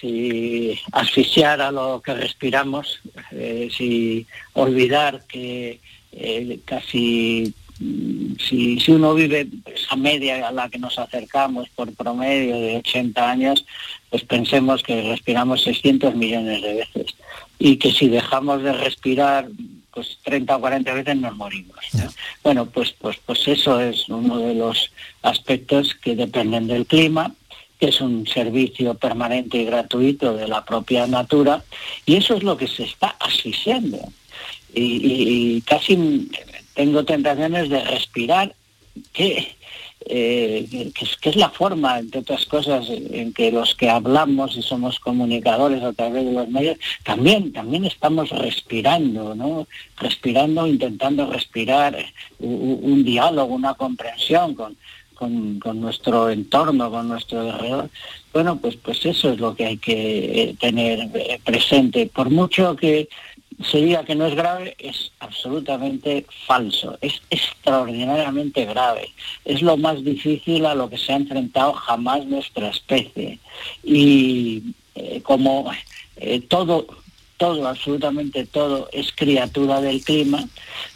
Si 0.00 0.76
asfixiar 0.90 1.60
a 1.60 1.70
lo 1.70 2.02
que 2.04 2.12
respiramos, 2.12 3.00
eh, 3.30 3.68
si 3.70 4.26
olvidar 4.54 5.22
que 5.28 5.78
eh, 6.10 6.58
casi 6.64 7.54
mm, 7.78 8.34
si, 8.40 8.80
si 8.80 8.90
uno 8.90 9.14
vive 9.14 9.46
esa 9.72 9.94
media 9.94 10.48
a 10.48 10.50
la 10.50 10.68
que 10.68 10.80
nos 10.80 10.98
acercamos 10.98 11.68
por 11.76 11.94
promedio 11.94 12.56
de 12.58 12.78
80 12.78 13.30
años, 13.30 13.64
pues 14.10 14.24
pensemos 14.24 14.82
que 14.82 15.02
respiramos 15.02 15.62
600 15.62 16.16
millones 16.16 16.60
de 16.60 16.74
veces 16.74 17.14
y 17.60 17.76
que 17.76 17.92
si 17.92 18.08
dejamos 18.08 18.64
de 18.64 18.72
respirar 18.72 19.46
pues 19.92 20.18
30 20.24 20.56
o 20.56 20.60
40 20.60 20.92
veces 20.92 21.16
nos 21.16 21.36
morimos. 21.36 21.78
Bueno, 22.42 22.66
pues, 22.66 22.92
pues, 23.00 23.16
pues 23.24 23.46
eso 23.46 23.80
es 23.80 24.08
uno 24.08 24.38
de 24.38 24.54
los 24.54 24.90
aspectos 25.22 25.94
que 25.94 26.16
dependen 26.16 26.66
del 26.66 26.84
clima, 26.84 27.32
que 27.78 27.88
es 27.88 28.00
un 28.00 28.26
servicio 28.26 28.94
permanente 28.94 29.58
y 29.58 29.64
gratuito 29.64 30.34
de 30.34 30.48
la 30.48 30.64
propia 30.64 31.06
natura, 31.06 31.64
y 32.06 32.16
eso 32.16 32.34
es 32.34 32.42
lo 32.42 32.56
que 32.56 32.68
se 32.68 32.84
está 32.84 33.16
asfixiando. 33.20 33.98
Y, 34.74 35.56
y 35.56 35.60
casi 35.62 36.28
tengo 36.74 37.04
tentaciones 37.04 37.68
de 37.68 37.84
respirar 37.84 38.54
que 39.12 39.56
eh, 40.06 40.92
es, 41.22 41.36
la 41.36 41.48
forma, 41.48 41.98
entre 41.98 42.20
otras 42.20 42.44
cosas, 42.44 42.86
en 42.90 43.32
que 43.32 43.50
los 43.50 43.74
que 43.74 43.88
hablamos 43.88 44.56
y 44.56 44.62
somos 44.62 45.00
comunicadores 45.00 45.82
a 45.82 45.92
través 45.94 46.26
de 46.26 46.32
los 46.32 46.48
medios, 46.48 46.78
también, 47.04 47.52
también 47.52 47.86
estamos 47.86 48.28
respirando, 48.30 49.34
¿no? 49.34 49.66
Respirando, 49.96 50.66
intentando 50.66 51.30
respirar 51.30 51.96
un, 52.38 53.02
diálogo, 53.04 53.54
una 53.54 53.74
comprensión 53.74 54.54
con, 54.54 54.76
con, 55.14 55.58
nuestro 55.80 56.30
entorno, 56.30 56.90
con 56.90 57.08
nuestro 57.08 57.40
alrededor. 57.40 57.90
Bueno, 58.32 58.56
pues, 58.56 58.76
pues 58.76 59.04
eso 59.06 59.30
es 59.30 59.38
lo 59.38 59.54
que 59.54 59.66
hay 59.66 59.76
que 59.78 60.42
eh, 60.42 60.56
tener 60.58 61.08
eh, 61.14 61.40
presente. 61.44 62.10
Por 62.12 62.30
mucho 62.30 62.76
que 62.76 63.08
se 63.70 63.78
diga 63.78 64.04
que 64.04 64.14
no 64.14 64.26
es 64.26 64.34
grave 64.34 64.74
es 64.78 65.12
absolutamente 65.20 66.26
falso, 66.46 66.98
es 67.00 67.22
extraordinariamente 67.30 68.64
grave, 68.64 69.10
es 69.44 69.62
lo 69.62 69.76
más 69.76 70.02
difícil 70.02 70.66
a 70.66 70.74
lo 70.74 70.90
que 70.90 70.98
se 70.98 71.12
ha 71.12 71.16
enfrentado 71.16 71.72
jamás 71.72 72.26
nuestra 72.26 72.70
especie. 72.70 73.38
Y 73.84 74.74
eh, 74.96 75.20
como 75.22 75.70
todo, 76.48 76.86
todo, 77.36 77.68
absolutamente 77.68 78.44
todo 78.46 78.88
es 78.92 79.12
criatura 79.12 79.80
del 79.80 80.02
clima, 80.02 80.48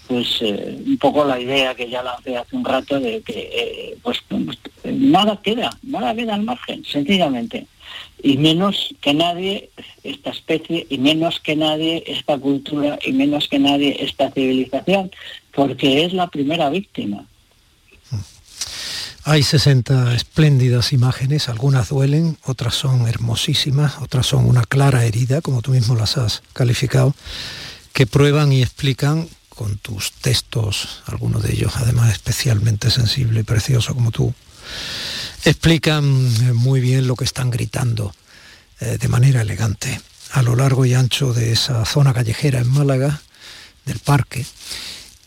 pues 0.08 0.38
eh, 0.40 0.82
un 0.86 0.98
poco 0.98 1.24
la 1.24 1.38
idea 1.38 1.74
que 1.74 1.88
ya 1.88 2.02
lancé 2.02 2.36
hace 2.36 2.56
un 2.56 2.64
rato 2.64 2.98
de 2.98 3.20
que 3.20 3.96
pues 4.02 4.18
nada 4.84 5.40
queda, 5.42 5.70
nada 5.82 6.14
queda 6.14 6.34
al 6.34 6.42
margen, 6.42 6.84
sencillamente 6.84 7.66
y 8.22 8.36
menos 8.36 8.94
que 9.00 9.14
nadie 9.14 9.70
esta 10.02 10.30
especie 10.30 10.86
y 10.88 10.98
menos 10.98 11.40
que 11.40 11.56
nadie 11.56 12.02
esta 12.06 12.38
cultura 12.38 12.98
y 13.04 13.12
menos 13.12 13.48
que 13.48 13.58
nadie 13.58 14.04
esta 14.04 14.30
civilización, 14.30 15.10
porque 15.54 16.04
es 16.04 16.12
la 16.12 16.28
primera 16.28 16.68
víctima. 16.70 17.24
Hay 19.24 19.42
60 19.42 20.14
espléndidas 20.14 20.92
imágenes, 20.92 21.48
algunas 21.48 21.90
duelen, 21.90 22.38
otras 22.44 22.74
son 22.74 23.06
hermosísimas, 23.06 23.98
otras 23.98 24.26
son 24.26 24.46
una 24.46 24.62
clara 24.64 25.04
herida, 25.04 25.42
como 25.42 25.60
tú 25.60 25.72
mismo 25.72 25.94
las 25.94 26.16
has 26.16 26.42
calificado, 26.54 27.14
que 27.92 28.06
prueban 28.06 28.52
y 28.52 28.62
explican 28.62 29.28
con 29.58 29.76
tus 29.78 30.12
textos, 30.12 31.02
algunos 31.06 31.42
de 31.42 31.52
ellos 31.52 31.72
además 31.74 32.12
especialmente 32.12 32.92
sensible 32.92 33.40
y 33.40 33.42
precioso 33.42 33.92
como 33.92 34.12
tú, 34.12 34.32
explican 35.44 36.04
eh, 36.04 36.52
muy 36.52 36.80
bien 36.80 37.08
lo 37.08 37.16
que 37.16 37.24
están 37.24 37.50
gritando 37.50 38.14
eh, 38.78 38.98
de 39.00 39.08
manera 39.08 39.40
elegante 39.42 40.00
a 40.30 40.42
lo 40.42 40.54
largo 40.54 40.86
y 40.86 40.94
ancho 40.94 41.32
de 41.32 41.50
esa 41.50 41.84
zona 41.86 42.14
callejera 42.14 42.60
en 42.60 42.68
Málaga, 42.68 43.20
del 43.84 43.98
parque, 43.98 44.46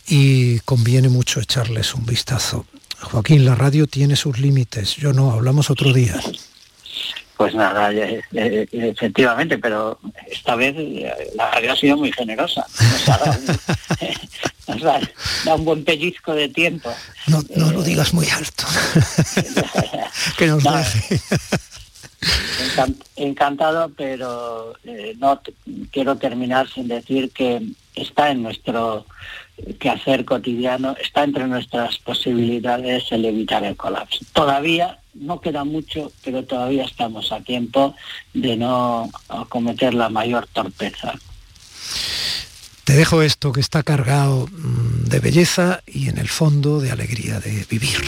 y 0.07 0.59
conviene 0.59 1.09
mucho 1.09 1.41
echarles 1.41 1.93
un 1.93 2.05
vistazo. 2.05 2.65
Joaquín, 3.01 3.43
la 3.43 3.55
radio 3.55 3.85
tiene 3.85 4.15
sus 4.15 4.39
límites, 4.39 4.95
yo 4.95 5.11
no, 5.11 5.31
hablamos 5.33 5.69
otro 5.69 5.91
día. 5.91 6.17
Pues 7.41 7.55
nada, 7.55 7.91
eh, 7.91 8.21
efectivamente, 8.71 9.57
pero 9.57 9.97
esta 10.29 10.53
vez 10.55 10.75
la 11.33 11.49
radio 11.49 11.73
ha 11.73 11.75
sido 11.75 11.97
muy 11.97 12.11
generosa. 12.11 12.63
Nos 14.67 14.81
da, 14.83 15.01
un 15.55 15.65
buen 15.65 15.83
pellizco 15.83 16.35
de 16.35 16.49
tiempo. 16.49 16.93
No, 17.25 17.41
no 17.55 17.71
lo 17.71 17.81
digas 17.81 18.13
muy 18.13 18.29
alto. 18.29 18.63
que 20.37 20.45
nos 20.45 20.63
Encantado, 23.15 23.89
pero 23.97 24.75
eh, 24.83 25.15
no 25.17 25.41
quiero 25.91 26.17
terminar 26.17 26.69
sin 26.69 26.89
decir 26.89 27.31
que 27.31 27.59
está 27.95 28.29
en 28.29 28.43
nuestro 28.43 29.07
quehacer 29.79 30.25
cotidiano, 30.25 30.95
está 31.01 31.23
entre 31.23 31.47
nuestras 31.47 31.97
posibilidades 31.99 33.11
el 33.11 33.25
evitar 33.25 33.63
el 33.63 33.75
colapso. 33.75 34.25
Todavía 34.33 34.99
no 35.13 35.41
queda 35.41 35.63
mucho, 35.63 36.11
pero 36.23 36.43
todavía 36.43 36.85
estamos 36.85 37.31
a 37.31 37.41
tiempo 37.41 37.95
de 38.33 38.55
no 38.55 39.09
cometer 39.49 39.93
la 39.93 40.09
mayor 40.09 40.47
torpeza. 40.53 41.13
Te 42.83 42.93
dejo 42.93 43.21
esto 43.21 43.51
que 43.51 43.61
está 43.61 43.83
cargado 43.83 44.47
mm, 44.47 45.05
de 45.05 45.19
belleza 45.19 45.81
y 45.85 46.09
en 46.09 46.17
el 46.17 46.27
fondo 46.27 46.79
de 46.79 46.91
alegría 46.91 47.39
de 47.39 47.65
vivir. 47.69 47.99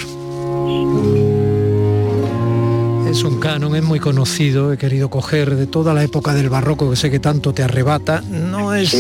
Es 3.14 3.24
un 3.24 3.40
canon, 3.40 3.76
es 3.76 3.84
muy 3.84 4.00
conocido, 4.00 4.74
he 4.74 4.78
querido 4.80 5.08
coger 5.08 5.56
de 5.56 5.68
toda 5.68 5.94
la 5.94 6.04
época 6.04 6.34
del 6.34 6.50
barroco 6.50 6.90
que 6.90 6.96
sé 6.96 7.12
que 7.12 7.20
tanto 7.20 7.54
te 7.54 7.62
arrebata. 7.62 8.22
No 8.22 8.74
es, 8.74 8.98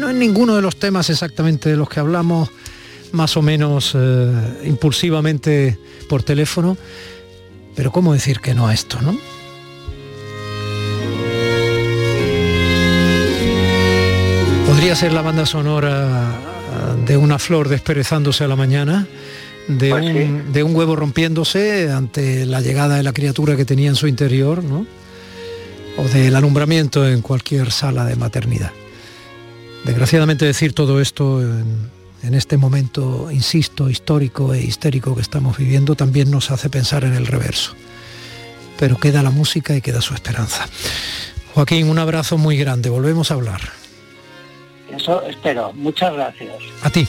no 0.00 0.08
es 0.08 0.16
ninguno 0.16 0.56
de 0.56 0.62
los 0.62 0.74
temas 0.74 1.10
exactamente 1.10 1.68
de 1.70 1.76
los 1.76 1.88
que 1.88 2.00
hablamos 2.00 2.50
más 3.12 3.36
o 3.36 3.42
menos 3.42 3.92
eh, 3.94 4.62
impulsivamente 4.64 5.78
por 6.08 6.24
teléfono, 6.24 6.76
pero 7.76 7.92
¿cómo 7.92 8.14
decir 8.14 8.40
que 8.40 8.52
no 8.52 8.66
a 8.66 8.74
esto, 8.74 9.00
no? 9.00 9.16
Podría 14.66 14.96
ser 14.96 15.12
la 15.12 15.22
banda 15.22 15.46
sonora 15.46 16.34
de 17.06 17.16
una 17.16 17.38
flor 17.38 17.68
desperezándose 17.68 18.42
a 18.42 18.48
la 18.48 18.56
mañana 18.56 19.06
de, 19.68 19.90
pues 19.90 20.04
un, 20.04 20.52
de 20.52 20.62
un 20.62 20.74
huevo 20.74 20.96
rompiéndose 20.96 21.90
ante 21.90 22.46
la 22.46 22.60
llegada 22.60 22.96
de 22.96 23.02
la 23.02 23.12
criatura 23.12 23.56
que 23.56 23.64
tenía 23.64 23.88
en 23.88 23.96
su 23.96 24.06
interior, 24.06 24.62
¿no? 24.62 24.86
o 25.96 26.02
del 26.04 26.36
alumbramiento 26.36 27.08
en 27.08 27.22
cualquier 27.22 27.72
sala 27.72 28.04
de 28.04 28.16
maternidad. 28.16 28.72
Desgraciadamente 29.84 30.44
decir 30.44 30.72
todo 30.72 31.00
esto 31.00 31.40
en, 31.40 31.90
en, 32.22 32.34
este 32.34 32.56
momento, 32.56 33.30
insisto, 33.30 33.88
histórico 33.88 34.52
e 34.52 34.60
histérico 34.60 35.14
que 35.14 35.22
estamos 35.22 35.56
viviendo 35.56 35.94
también 35.94 36.30
nos 36.30 36.50
hace 36.50 36.68
pensar 36.68 37.04
en 37.04 37.14
el 37.14 37.26
reverso. 37.26 37.72
Pero 38.78 38.98
queda 38.98 39.22
la 39.22 39.30
música 39.30 39.74
y 39.74 39.80
queda 39.80 40.02
su 40.02 40.12
esperanza. 40.14 40.68
Joaquín, 41.54 41.88
un 41.88 41.98
abrazo 41.98 42.36
muy 42.36 42.58
grande, 42.58 42.90
volvemos 42.90 43.30
a 43.30 43.34
hablar. 43.34 43.60
Eso 44.90 45.22
espero, 45.22 45.72
muchas 45.72 46.12
gracias. 46.12 46.56
A 46.82 46.90
ti. 46.90 47.08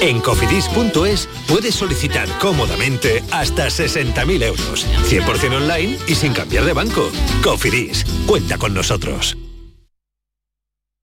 En 0.00 0.20
cofidis.es 0.20 1.28
puedes 1.48 1.74
solicitar 1.74 2.28
cómodamente 2.38 3.22
hasta 3.30 3.66
60.000 3.66 4.42
euros, 4.42 4.86
100% 5.08 5.56
online 5.56 5.98
y 6.06 6.14
sin 6.14 6.32
cambiar 6.32 6.64
de 6.64 6.72
banco. 6.72 7.10
Cofidis, 7.42 8.04
cuenta 8.26 8.58
con 8.58 8.74
nosotros. 8.74 9.36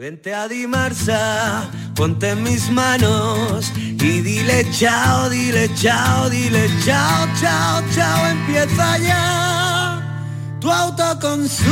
Vente 0.00 0.32
a 0.32 0.46
Dimarsa, 0.46 1.68
ponte 1.96 2.30
en 2.30 2.44
mis 2.44 2.70
manos 2.70 3.72
y 3.76 4.20
dile 4.20 4.64
chao, 4.70 5.28
dile 5.28 5.68
chao, 5.74 6.30
dile 6.30 6.70
chao, 6.84 7.26
chao, 7.40 7.82
chao, 7.92 8.26
empieza 8.28 8.98
ya 8.98 10.56
tu 10.60 10.70
autoconsumo, 10.70 11.66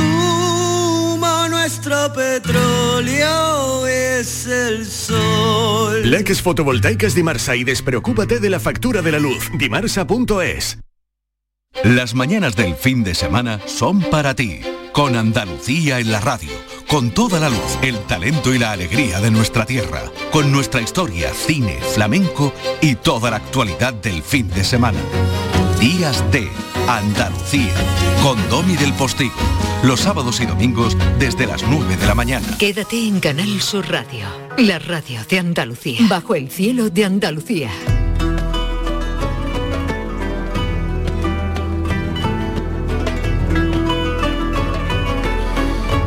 nuestro 1.48 2.12
petróleo 2.12 3.86
es 3.86 4.48
el 4.48 4.84
sol. 4.84 6.10
Leques 6.10 6.42
fotovoltaicas 6.42 7.14
Dimarsa 7.14 7.54
y 7.54 7.62
despreocúpate 7.62 8.40
de 8.40 8.50
la 8.50 8.58
factura 8.58 9.02
de 9.02 9.12
la 9.12 9.20
luz. 9.20 9.52
Dimarsa.es. 9.56 10.78
Las 11.84 12.14
mañanas 12.14 12.56
del 12.56 12.74
fin 12.74 13.04
de 13.04 13.14
semana 13.14 13.60
son 13.66 14.00
para 14.00 14.34
ti, 14.34 14.60
con 14.92 15.16
Andalucía 15.16 15.98
en 16.00 16.12
la 16.12 16.20
radio 16.20 16.50
con 16.88 17.10
toda 17.10 17.40
la 17.40 17.48
luz, 17.48 17.78
el 17.82 17.98
talento 18.00 18.54
y 18.54 18.58
la 18.58 18.72
alegría 18.72 19.20
de 19.20 19.30
nuestra 19.30 19.66
tierra, 19.66 20.04
con 20.30 20.52
nuestra 20.52 20.80
historia, 20.80 21.32
cine, 21.34 21.78
flamenco 21.94 22.52
y 22.80 22.94
toda 22.94 23.30
la 23.30 23.36
actualidad 23.36 23.94
del 23.94 24.22
fin 24.22 24.48
de 24.48 24.64
semana. 24.64 24.98
Días 25.80 26.24
de 26.30 26.48
Andalucía, 26.88 27.74
con 28.22 28.36
Domi 28.48 28.76
del 28.76 28.92
Postigo, 28.94 29.34
los 29.82 30.00
sábados 30.00 30.40
y 30.40 30.46
domingos 30.46 30.96
desde 31.18 31.46
las 31.46 31.62
9 31.64 31.96
de 31.96 32.06
la 32.06 32.14
mañana. 32.14 32.46
Quédate 32.58 33.06
en 33.06 33.20
Canal 33.20 33.60
Sur 33.60 33.88
Radio, 33.90 34.26
la 34.58 34.78
radio 34.78 35.20
de 35.28 35.38
Andalucía, 35.38 36.00
bajo 36.08 36.34
el 36.34 36.50
cielo 36.50 36.88
de 36.88 37.04
Andalucía. 37.04 37.70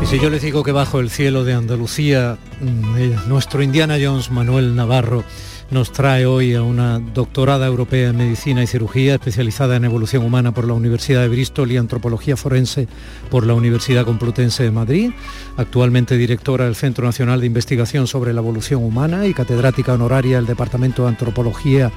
Si 0.10 0.20
yo 0.20 0.32
les 0.32 0.42
digo 0.42 0.64
que 0.64 0.72
bajo 0.72 1.00
el 1.00 1.12
cielo 1.12 1.44
de 1.44 1.54
Andalucía, 1.54 2.40
mm, 2.62 2.98
eh, 2.98 3.16
nuestro 3.28 3.62
Indiana 3.62 3.96
Jones 4.02 4.32
Manuel 4.32 4.76
Navarro 4.76 5.24
nos 5.70 5.92
trae 5.92 6.26
hoy 6.26 6.56
a 6.56 6.64
una 6.64 6.98
doctorada 6.98 7.68
europea 7.68 8.10
en 8.10 8.18
medicina 8.18 8.64
y 8.64 8.68
cirugía 8.68 9.14
especializada 9.14 9.76
en 9.76 9.86
evolución 9.86 10.26
humana 10.26 10.52
por 10.52 10.66
la 10.66 10.74
Universidad 10.74 11.22
de 11.22 11.28
Bristol 11.28 11.72
y 11.72 11.78
antropología 11.78 12.36
forense 12.36 12.88
por 13.30 13.46
la 13.46 13.54
Universidad 13.54 14.04
Complutense 14.04 14.64
de 14.64 14.72
Madrid, 14.72 15.12
actualmente 15.58 16.18
directora 16.18 16.66
del 16.66 16.76
Centro 16.76 17.06
Nacional 17.06 17.42
de 17.42 17.46
Investigación 17.46 18.08
sobre 18.08 18.34
la 18.34 18.42
Evolución 18.42 18.84
Humana 18.84 19.28
y 19.28 19.36
catedrática 19.36 19.94
honoraria 19.94 20.38
del 20.38 20.48
Departamento 20.48 21.04
de 21.04 21.10
Antropología 21.10 21.92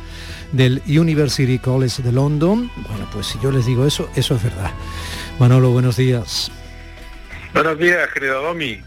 del 0.53 0.83
University 0.87 1.59
College 1.59 2.03
de 2.03 2.13
London. 2.13 2.71
Bueno, 2.91 3.09
pues 3.11 3.29
si 3.29 3.39
yo 3.43 3.51
les 3.51 3.65
digo 3.65 3.87
eso, 3.87 4.07
eso 4.15 4.35
es 4.35 4.43
verdad. 4.43 4.71
Manolo, 5.39 5.71
buenos 5.71 5.97
días. 5.97 6.53
Buenos 7.55 7.79
días, 7.79 8.09
querido 8.15 8.43
Domi. 8.43 8.81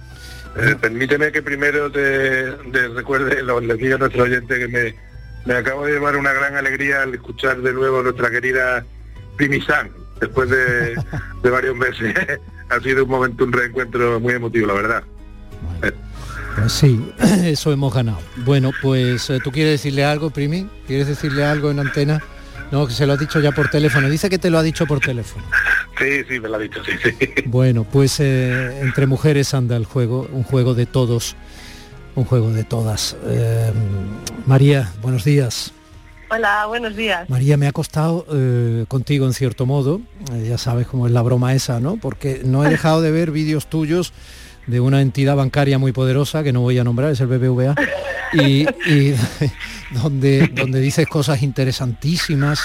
Eh, 0.57 0.75
permíteme 0.79 1.31
que 1.31 1.41
primero 1.41 1.91
te, 1.91 2.51
recuerde, 2.95 3.43
lo, 3.43 3.59
le 3.59 3.75
diga 3.75 3.95
a 3.95 3.99
nuestro 3.99 4.23
oyente 4.23 4.57
que 4.57 4.67
me, 4.67 4.95
me 5.45 5.53
acabo 5.55 5.85
de 5.85 5.93
llevar 5.93 6.15
una 6.15 6.33
gran 6.33 6.55
alegría 6.55 7.03
al 7.03 7.13
escuchar 7.13 7.61
de 7.61 7.73
nuevo 7.73 7.99
a 7.99 8.03
nuestra 8.03 8.31
querida 8.31 8.85
Primisan, 9.37 9.91
después 10.19 10.49
de, 10.49 10.95
varios 11.43 11.75
meses. 11.75 12.15
ha 12.69 12.79
sido 12.79 13.03
un 13.03 13.09
momento, 13.09 13.43
un 13.43 13.51
reencuentro 13.51 14.19
muy 14.19 14.33
emotivo, 14.33 14.67
la 14.67 14.73
verdad. 14.73 15.03
Sí, 16.67 17.13
eso 17.43 17.71
hemos 17.71 17.93
ganado. 17.93 18.19
Bueno, 18.37 18.71
pues 18.81 19.29
eh, 19.29 19.39
tú 19.43 19.51
quieres 19.51 19.73
decirle 19.73 20.05
algo, 20.05 20.31
Primi, 20.31 20.67
¿quieres 20.87 21.07
decirle 21.07 21.45
algo 21.45 21.69
en 21.69 21.79
antena? 21.79 22.23
No, 22.71 22.87
que 22.87 22.93
se 22.93 23.05
lo 23.05 23.13
ha 23.13 23.17
dicho 23.17 23.39
ya 23.39 23.51
por 23.51 23.69
teléfono. 23.69 24.09
Dice 24.09 24.29
que 24.29 24.39
te 24.39 24.49
lo 24.49 24.57
ha 24.57 24.63
dicho 24.63 24.87
por 24.87 24.99
teléfono. 24.99 25.45
Sí, 25.97 26.23
sí, 26.27 26.39
me 26.39 26.49
lo 26.49 26.55
ha 26.55 26.59
dicho, 26.59 26.83
sí, 26.83 26.91
sí. 27.01 27.27
Bueno, 27.45 27.83
pues 27.83 28.19
eh, 28.19 28.81
entre 28.81 29.07
mujeres 29.07 29.53
anda 29.53 29.75
el 29.77 29.85
juego, 29.85 30.27
un 30.31 30.43
juego 30.43 30.73
de 30.73 30.85
todos, 30.85 31.35
un 32.15 32.25
juego 32.25 32.51
de 32.51 32.63
todas. 32.63 33.15
Eh, 33.25 33.71
María, 34.45 34.91
buenos 35.01 35.23
días. 35.23 35.71
Hola, 36.29 36.65
buenos 36.65 36.95
días. 36.95 37.29
María, 37.29 37.55
me 37.55 37.67
ha 37.67 37.71
costado 37.71 38.25
eh, 38.33 38.85
contigo 38.87 39.25
en 39.25 39.33
cierto 39.33 39.65
modo, 39.65 40.01
ya 40.43 40.57
sabes 40.57 40.87
cómo 40.87 41.05
es 41.07 41.13
la 41.13 41.21
broma 41.21 41.53
esa, 41.53 41.79
¿no? 41.79 41.97
Porque 41.97 42.41
no 42.43 42.65
he 42.65 42.69
dejado 42.71 43.01
de 43.01 43.11
ver 43.11 43.31
vídeos 43.31 43.67
tuyos 43.67 44.11
de 44.67 44.79
una 44.79 45.01
entidad 45.01 45.35
bancaria 45.35 45.77
muy 45.77 45.91
poderosa, 45.91 46.43
que 46.43 46.51
no 46.51 46.61
voy 46.61 46.79
a 46.79 46.83
nombrar, 46.83 47.11
es 47.11 47.21
el 47.21 47.27
BBVA, 47.27 47.75
y, 48.33 48.65
donde, 49.91 50.47
donde 50.47 50.79
dices 50.79 51.07
cosas 51.07 51.43
interesantísimas 51.43 52.61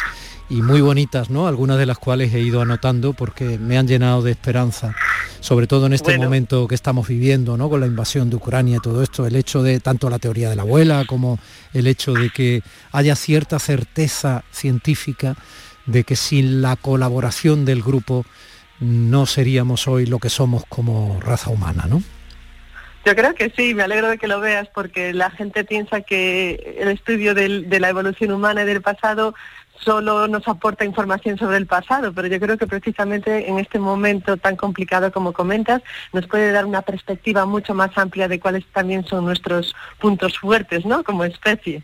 y 0.50 0.62
muy 0.62 0.80
bonitas, 0.80 1.30
¿no? 1.30 1.46
Algunas 1.46 1.78
de 1.78 1.86
las 1.86 1.96
cuales 1.98 2.34
he 2.34 2.40
ido 2.40 2.60
anotando 2.60 3.12
porque 3.12 3.56
me 3.56 3.78
han 3.78 3.86
llenado 3.86 4.20
de 4.20 4.32
esperanza, 4.32 4.94
sobre 5.38 5.68
todo 5.68 5.86
en 5.86 5.92
este 5.92 6.18
momento 6.18 6.66
que 6.66 6.74
estamos 6.74 7.06
viviendo, 7.06 7.56
¿no? 7.56 7.70
Con 7.70 7.80
la 7.80 7.86
invasión 7.86 8.28
de 8.28 8.36
Ucrania 8.36 8.78
y 8.78 8.80
todo 8.80 9.00
esto, 9.02 9.26
el 9.26 9.36
hecho 9.36 9.62
de 9.62 9.78
tanto 9.78 10.10
la 10.10 10.18
teoría 10.18 10.50
de 10.50 10.56
la 10.56 10.62
abuela 10.62 11.04
como 11.06 11.38
el 11.72 11.86
hecho 11.86 12.12
de 12.12 12.30
que 12.30 12.62
haya 12.90 13.14
cierta 13.14 13.60
certeza 13.60 14.42
científica 14.50 15.36
de 15.86 16.02
que 16.02 16.16
sin 16.16 16.60
la 16.62 16.74
colaboración 16.74 17.64
del 17.64 17.82
grupo 17.82 18.26
no 18.80 19.26
seríamos 19.26 19.86
hoy 19.86 20.06
lo 20.06 20.18
que 20.18 20.30
somos 20.30 20.64
como 20.68 21.20
raza 21.20 21.50
humana, 21.50 21.86
¿no? 21.88 22.02
Yo 23.04 23.16
creo 23.16 23.34
que 23.34 23.50
sí, 23.56 23.74
me 23.74 23.82
alegro 23.82 24.08
de 24.10 24.18
que 24.18 24.28
lo 24.28 24.40
veas 24.40 24.68
porque 24.74 25.14
la 25.14 25.30
gente 25.30 25.64
piensa 25.64 26.02
que 26.02 26.76
el 26.78 26.88
estudio 26.88 27.34
de 27.34 27.80
la 27.80 27.88
evolución 27.88 28.30
humana 28.30 28.62
y 28.62 28.66
del 28.66 28.82
pasado 28.82 29.34
solo 29.84 30.28
nos 30.28 30.46
aporta 30.46 30.84
información 30.84 31.38
sobre 31.38 31.56
el 31.56 31.66
pasado, 31.66 32.12
pero 32.12 32.28
yo 32.28 32.38
creo 32.38 32.58
que 32.58 32.66
precisamente 32.66 33.48
en 33.48 33.58
este 33.58 33.78
momento 33.78 34.36
tan 34.36 34.56
complicado 34.56 35.10
como 35.12 35.32
comentas, 35.32 35.82
nos 36.12 36.26
puede 36.26 36.52
dar 36.52 36.66
una 36.66 36.82
perspectiva 36.82 37.46
mucho 37.46 37.74
más 37.74 37.96
amplia 37.96 38.28
de 38.28 38.40
cuáles 38.40 38.64
también 38.72 39.04
son 39.04 39.24
nuestros 39.24 39.74
puntos 39.98 40.38
fuertes, 40.38 40.84
¿no? 40.84 41.02
Como 41.04 41.24
especie. 41.24 41.82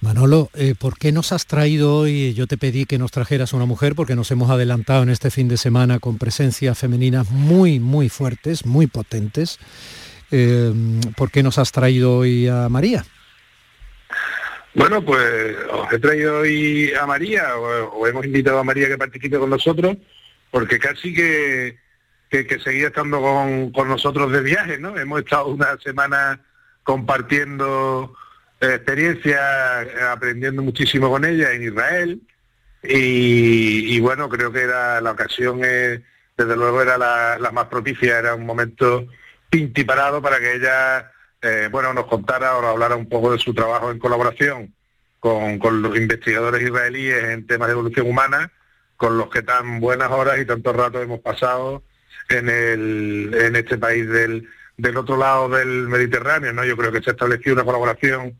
Manolo, 0.00 0.50
eh, 0.54 0.74
¿por 0.78 0.98
qué 0.98 1.12
nos 1.12 1.32
has 1.32 1.46
traído 1.46 1.96
hoy? 1.96 2.34
Yo 2.34 2.46
te 2.46 2.58
pedí 2.58 2.84
que 2.84 2.98
nos 2.98 3.10
trajeras 3.10 3.52
una 3.52 3.64
mujer 3.64 3.94
porque 3.94 4.16
nos 4.16 4.30
hemos 4.30 4.50
adelantado 4.50 5.02
en 5.02 5.08
este 5.08 5.30
fin 5.30 5.48
de 5.48 5.56
semana 5.56 5.98
con 5.98 6.18
presencias 6.18 6.76
femeninas 6.76 7.30
muy, 7.30 7.80
muy 7.80 8.08
fuertes, 8.08 8.66
muy 8.66 8.86
potentes. 8.86 9.58
Eh, 10.30 10.72
¿Por 11.16 11.30
qué 11.30 11.42
nos 11.42 11.58
has 11.58 11.72
traído 11.72 12.18
hoy 12.18 12.48
a 12.48 12.68
María? 12.68 13.04
Bueno, 14.74 15.04
pues 15.04 15.56
os 15.70 15.92
he 15.92 15.98
traído 15.98 16.40
hoy 16.40 16.92
a 17.00 17.06
María, 17.06 17.56
o, 17.56 18.06
hemos 18.06 18.24
invitado 18.26 18.58
a 18.58 18.64
María 18.64 18.88
que 18.88 18.98
participe 18.98 19.38
con 19.38 19.50
nosotros, 19.50 19.96
porque 20.50 20.78
casi 20.78 21.14
que, 21.14 21.78
que, 22.28 22.58
seguía 22.58 22.88
estando 22.88 23.20
con, 23.20 23.70
con 23.70 23.88
nosotros 23.88 24.32
de 24.32 24.40
viaje, 24.40 24.78
¿no? 24.78 24.98
Hemos 24.98 25.20
estado 25.20 25.46
una 25.46 25.76
semana 25.78 26.40
compartiendo 26.82 28.14
eh, 28.60 28.80
aprendiendo 30.10 30.62
muchísimo 30.62 31.10
con 31.10 31.24
ella 31.24 31.52
en 31.52 31.64
Israel 31.64 32.20
y, 32.82 33.98
bueno, 34.00 34.28
creo 34.28 34.52
que 34.52 34.60
era 34.60 35.00
la 35.00 35.12
ocasión, 35.12 35.60
eh, 35.64 36.02
desde 36.36 36.56
luego 36.56 36.82
era 36.82 36.98
la, 36.98 37.50
más 37.52 37.66
propicia, 37.66 38.18
era 38.18 38.34
un 38.34 38.44
momento 38.44 39.06
pintiparado 39.48 40.20
para 40.20 40.38
que 40.38 40.54
ella, 40.54 41.12
eh, 41.44 41.68
bueno, 41.70 41.92
nos 41.92 42.06
contara 42.06 42.56
o 42.56 42.62
nos 42.62 42.70
hablara 42.70 42.96
un 42.96 43.08
poco 43.08 43.30
de 43.32 43.38
su 43.38 43.52
trabajo 43.52 43.90
en 43.90 43.98
colaboración 43.98 44.74
con, 45.20 45.82
los 45.82 45.96
investigadores 45.96 46.62
israelíes 46.62 47.24
en 47.24 47.46
temas 47.46 47.68
de 47.68 47.72
evolución 47.72 48.08
humana, 48.08 48.50
con 48.96 49.18
los 49.18 49.28
que 49.30 49.42
tan 49.42 49.80
buenas 49.80 50.10
horas 50.10 50.38
y 50.38 50.46
tantos 50.46 50.74
ratos 50.74 51.02
hemos 51.02 51.20
pasado 51.20 51.82
en, 52.28 52.48
el, 52.48 53.34
en 53.38 53.56
este 53.56 53.78
país 53.78 54.08
del, 54.08 54.48
del 54.76 54.96
otro 54.96 55.16
lado 55.16 55.48
del 55.48 55.88
Mediterráneo, 55.88 56.52
¿no? 56.52 56.64
Yo 56.64 56.76
creo 56.76 56.92
que 56.92 57.02
se 57.02 57.10
ha 57.10 57.12
establecido 57.12 57.54
una 57.54 57.64
colaboración 57.64 58.38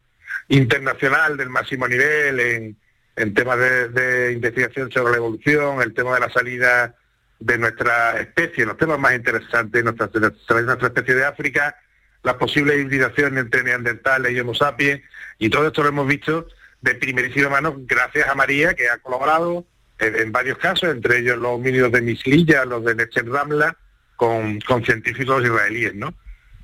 internacional 0.49 1.37
del 1.37 1.51
máximo 1.51 1.87
nivel 1.89 2.41
en, 2.41 2.77
en 3.17 3.35
temas 3.35 3.59
de, 3.59 4.33
investigación 4.33 4.91
sobre 4.91 5.13
la 5.13 5.19
evolución, 5.19 5.81
el 5.83 5.95
tema 5.95 6.15
de 6.15 6.21
la 6.21 6.31
salida 6.31 6.95
de 7.39 7.59
nuestra 7.59 8.21
especie, 8.21 8.67
los 8.67 8.77
temas 8.77 8.99
más 8.99 9.15
interesantes, 9.15 9.85
nuestra, 9.85 10.07
de 10.09 10.63
nuestra 10.63 10.89
especie 10.89 11.15
de 11.15 11.25
África, 11.25 11.77
las 12.25 12.35
posibles 12.35 12.81
hibridaciones 12.81 13.45
entre 13.45 13.63
neandertales 13.63 14.33
y 14.33 14.41
homo 14.41 14.55
sapiens, 14.55 15.03
y 15.39 15.49
todo 15.49 15.69
esto 15.69 15.83
lo 15.83 15.91
hemos 15.91 16.09
visto 16.09 16.49
de 16.81 16.95
primerísima 16.97 17.49
mano 17.49 17.77
gracias 17.79 18.29
a 18.29 18.35
María, 18.35 18.75
que 18.75 18.89
ha 18.89 18.99
colaborado 18.99 19.65
en, 19.99 20.33
varios 20.33 20.59
casos, 20.59 20.91
entre 20.91 21.19
ellos 21.19 21.39
los 21.39 21.53
homínidos 21.53 21.93
de 21.93 22.03
Mislilla, 22.03 22.65
los 22.65 22.85
de 22.85 22.95
Nechen 22.97 23.33
Ramla, 23.33 23.77
con, 24.17 24.61
con 24.61 24.85
científicos 24.85 25.45
israelíes, 25.45 25.95
¿no? 25.95 26.15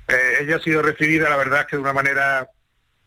Eh, 0.07 0.39
ella 0.41 0.57
ha 0.57 0.59
sido 0.59 0.81
recibida, 0.81 1.29
la 1.29 1.37
verdad, 1.37 1.65
que 1.65 1.77
de 1.77 1.81
una 1.81 1.93
manera 1.93 2.49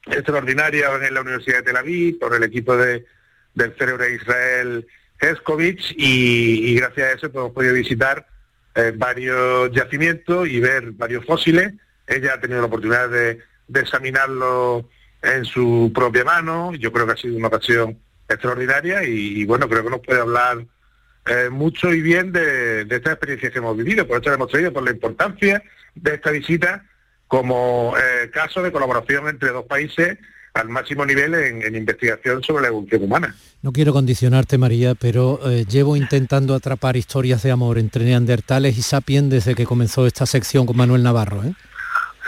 extraordinaria 0.06 0.88
en 1.06 1.14
la 1.14 1.20
Universidad 1.20 1.58
de 1.58 1.62
Tel 1.64 1.76
Aviv, 1.76 2.18
por 2.18 2.34
el 2.34 2.42
equipo 2.42 2.76
de, 2.76 3.04
del 3.54 3.74
célebre 3.76 4.14
Israel 4.14 4.86
Heskovich 5.20 5.94
y, 5.96 6.74
gracias 6.76 7.08
a 7.08 7.12
eso 7.12 7.26
hemos 7.26 7.52
podido 7.52 7.74
visitar 7.74 8.26
eh, 8.74 8.92
varios 8.94 9.70
yacimientos 9.72 10.48
y 10.48 10.60
ver 10.60 10.92
varios 10.92 11.24
fósiles. 11.24 11.72
Ella 12.06 12.34
ha 12.34 12.40
tenido 12.40 12.60
la 12.60 12.66
oportunidad 12.66 13.08
de, 13.08 13.40
examinarlo 13.74 14.88
en 15.22 15.44
su 15.44 15.90
propia 15.94 16.24
mano. 16.24 16.74
Yo 16.74 16.92
creo 16.92 17.06
que 17.06 17.12
ha 17.12 17.16
sido 17.16 17.36
una 17.36 17.48
ocasión 17.48 17.98
extraordinaria 18.28 19.02
y, 19.04 19.44
bueno, 19.44 19.68
creo 19.68 19.84
que 19.84 19.90
nos 19.90 20.00
puede 20.00 20.20
hablar 20.20 20.66
eh, 21.26 21.48
mucho 21.50 21.92
y 21.92 22.02
bien 22.02 22.32
de, 22.32 22.82
esta 22.82 23.12
experiencia 23.12 23.50
que 23.50 23.58
hemos 23.58 23.76
vivido. 23.76 24.06
Por 24.06 24.20
eso 24.20 24.32
hemos 24.32 24.48
traído 24.48 24.72
por 24.72 24.82
la 24.82 24.90
importancia 24.90 25.62
de 25.94 26.14
esta 26.14 26.30
visita 26.30 26.84
como 27.26 27.94
eh, 27.96 28.30
caso 28.30 28.62
de 28.62 28.70
colaboración 28.70 29.28
entre 29.28 29.50
dos 29.50 29.64
países 29.64 30.18
al 30.54 30.68
máximo 30.68 31.04
nivel 31.04 31.34
en, 31.34 31.74
investigación 31.74 32.42
sobre 32.42 32.62
la 32.62 32.68
evolución 32.68 33.02
humana. 33.02 33.34
No 33.60 33.72
quiero 33.72 33.92
condicionarte, 33.92 34.56
María, 34.56 34.94
pero 34.94 35.40
eh, 35.50 35.64
llevo 35.68 35.96
intentando 35.96 36.54
atrapar 36.54 36.96
historias 36.96 37.42
de 37.42 37.50
amor 37.50 37.76
entre 37.78 38.04
neandertales 38.04 38.78
y 38.78 38.82
sapiens 38.82 39.30
desde 39.30 39.56
que 39.56 39.66
comenzó 39.66 40.06
esta 40.06 40.26
sección 40.26 40.64
con 40.64 40.76
Manuel 40.76 41.02
Navarro. 41.02 41.42
¿eh? 41.42 41.54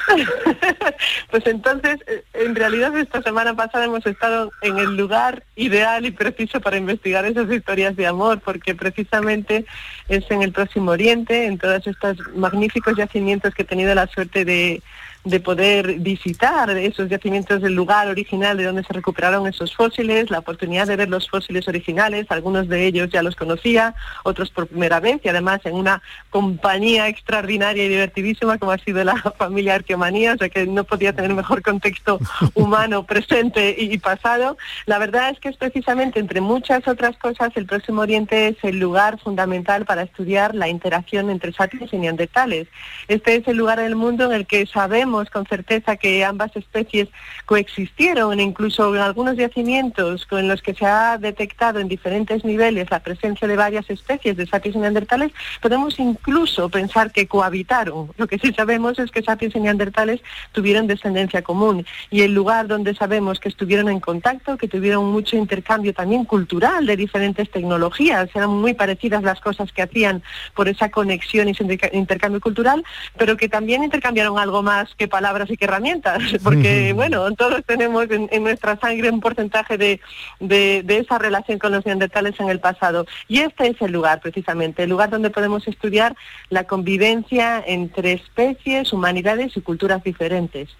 pues 1.30 1.46
entonces, 1.46 1.98
eh, 2.06 2.24
en 2.34 2.54
realidad 2.54 2.96
esta 2.96 3.22
semana 3.22 3.54
pasada 3.54 3.84
hemos 3.84 4.06
estado 4.06 4.50
en 4.62 4.78
el 4.78 4.96
lugar 4.96 5.44
ideal 5.56 6.06
y 6.06 6.10
preciso 6.10 6.60
para 6.60 6.76
investigar 6.76 7.24
esas 7.24 7.50
historias 7.50 7.96
de 7.96 8.06
amor, 8.06 8.40
porque 8.40 8.74
precisamente 8.74 9.66
es 10.08 10.30
en 10.30 10.42
el 10.42 10.52
Próximo 10.52 10.92
Oriente, 10.92 11.46
en 11.46 11.58
todos 11.58 11.86
estos 11.86 12.18
magníficos 12.34 12.96
yacimientos 12.96 13.54
que 13.54 13.62
he 13.62 13.66
tenido 13.66 13.94
la 13.94 14.06
suerte 14.06 14.44
de, 14.44 14.82
de 15.26 15.40
poder 15.40 15.98
visitar 15.98 16.70
esos 16.70 17.08
yacimientos 17.08 17.60
del 17.60 17.74
lugar 17.74 18.06
original 18.06 18.56
de 18.56 18.64
donde 18.64 18.84
se 18.84 18.92
recuperaron 18.92 19.48
esos 19.48 19.74
fósiles, 19.74 20.30
la 20.30 20.38
oportunidad 20.38 20.86
de 20.86 20.94
ver 20.94 21.08
los 21.08 21.28
fósiles 21.28 21.66
originales, 21.66 22.26
algunos 22.30 22.68
de 22.68 22.86
ellos 22.86 23.10
ya 23.10 23.24
los 23.24 23.34
conocía, 23.34 23.96
otros 24.22 24.50
por 24.50 24.68
primera 24.68 25.00
vez 25.00 25.20
y 25.24 25.28
además 25.28 25.60
en 25.64 25.74
una 25.74 26.00
compañía 26.30 27.08
extraordinaria 27.08 27.84
y 27.84 27.88
divertidísima 27.88 28.58
como 28.58 28.70
ha 28.70 28.78
sido 28.78 29.02
la 29.02 29.16
familia 29.38 29.74
Arqueomanía, 29.74 30.34
o 30.34 30.38
sea 30.38 30.48
que 30.48 30.64
no 30.64 30.84
podía 30.84 31.12
tener 31.12 31.34
mejor 31.34 31.60
contexto 31.60 32.20
humano, 32.54 33.04
presente 33.04 33.74
y 33.76 33.98
pasado. 33.98 34.56
La 34.86 34.98
verdad 34.98 35.30
es 35.30 35.40
que 35.40 35.48
es 35.48 35.56
precisamente, 35.56 36.20
entre 36.20 36.40
muchas 36.40 36.86
otras 36.86 37.16
cosas, 37.16 37.50
el 37.56 37.66
Próximo 37.66 38.02
Oriente 38.02 38.46
es 38.46 38.56
el 38.62 38.78
lugar 38.78 39.18
fundamental 39.18 39.86
para 39.86 40.02
estudiar 40.02 40.54
la 40.54 40.68
interacción 40.68 41.30
entre 41.30 41.52
sapiens 41.52 41.92
y 41.92 41.98
neandertales. 41.98 42.68
Este 43.08 43.34
es 43.34 43.48
el 43.48 43.56
lugar 43.56 43.80
del 43.80 43.96
mundo 43.96 44.26
en 44.26 44.32
el 44.32 44.46
que 44.46 44.66
sabemos 44.66 45.15
con 45.24 45.46
certeza 45.46 45.96
que 45.96 46.24
ambas 46.24 46.54
especies 46.56 47.08
coexistieron, 47.46 48.38
incluso 48.40 48.94
en 48.94 49.00
algunos 49.00 49.36
yacimientos 49.36 50.26
con 50.26 50.46
los 50.48 50.62
que 50.62 50.74
se 50.74 50.86
ha 50.86 51.18
detectado 51.18 51.80
en 51.80 51.88
diferentes 51.88 52.44
niveles 52.44 52.90
la 52.90 53.00
presencia 53.00 53.48
de 53.48 53.56
varias 53.56 53.88
especies 53.90 54.36
de 54.36 54.46
sapiens 54.46 54.76
neandertales, 54.76 55.32
podemos 55.60 55.98
incluso 55.98 56.68
pensar 56.68 57.12
que 57.12 57.26
cohabitaron. 57.26 58.10
Lo 58.16 58.26
que 58.26 58.38
sí 58.38 58.52
sabemos 58.52 58.98
es 58.98 59.10
que 59.10 59.22
sapiens 59.22 59.56
y 59.56 59.60
neandertales 59.60 60.20
tuvieron 60.52 60.86
descendencia 60.86 61.42
común 61.42 61.86
y 62.10 62.22
el 62.22 62.34
lugar 62.34 62.66
donde 62.66 62.94
sabemos 62.94 63.40
que 63.40 63.48
estuvieron 63.48 63.88
en 63.88 64.00
contacto, 64.00 64.56
que 64.56 64.68
tuvieron 64.68 65.06
mucho 65.06 65.36
intercambio 65.36 65.94
también 65.94 66.24
cultural 66.24 66.86
de 66.86 66.96
diferentes 66.96 67.50
tecnologías, 67.50 68.28
eran 68.34 68.50
muy 68.50 68.74
parecidas 68.74 69.22
las 69.22 69.40
cosas 69.40 69.72
que 69.72 69.82
hacían 69.82 70.22
por 70.54 70.68
esa 70.68 70.90
conexión 70.90 71.48
y 71.48 71.52
ese 71.52 71.64
intercambio 71.92 72.40
cultural, 72.40 72.84
pero 73.16 73.36
que 73.36 73.48
también 73.48 73.82
intercambiaron 73.82 74.38
algo 74.38 74.62
más 74.62 74.94
que 74.94 75.05
palabras 75.08 75.50
y 75.50 75.56
qué 75.56 75.64
herramientas, 75.64 76.22
porque 76.42 76.92
bueno, 76.92 77.30
todos 77.34 77.64
tenemos 77.64 78.06
en, 78.10 78.42
nuestra 78.42 78.78
sangre 78.78 79.10
un 79.10 79.20
porcentaje 79.20 79.78
de, 79.78 80.00
de, 80.40 80.84
esa 80.98 81.18
relación 81.18 81.58
con 81.58 81.72
los 81.72 81.84
neandertales 81.84 82.38
en 82.40 82.48
el 82.48 82.60
pasado. 82.60 83.06
Y 83.28 83.40
este 83.40 83.68
es 83.68 83.80
el 83.80 83.92
lugar, 83.92 84.20
precisamente, 84.20 84.84
el 84.84 84.90
lugar 84.90 85.10
donde 85.10 85.30
podemos 85.30 85.66
estudiar 85.68 86.14
la 86.50 86.64
convivencia 86.64 87.62
entre 87.66 88.12
especies, 88.12 88.92
humanidades 88.92 89.56
y 89.56 89.60
culturas 89.60 90.02
diferentes. 90.02 90.70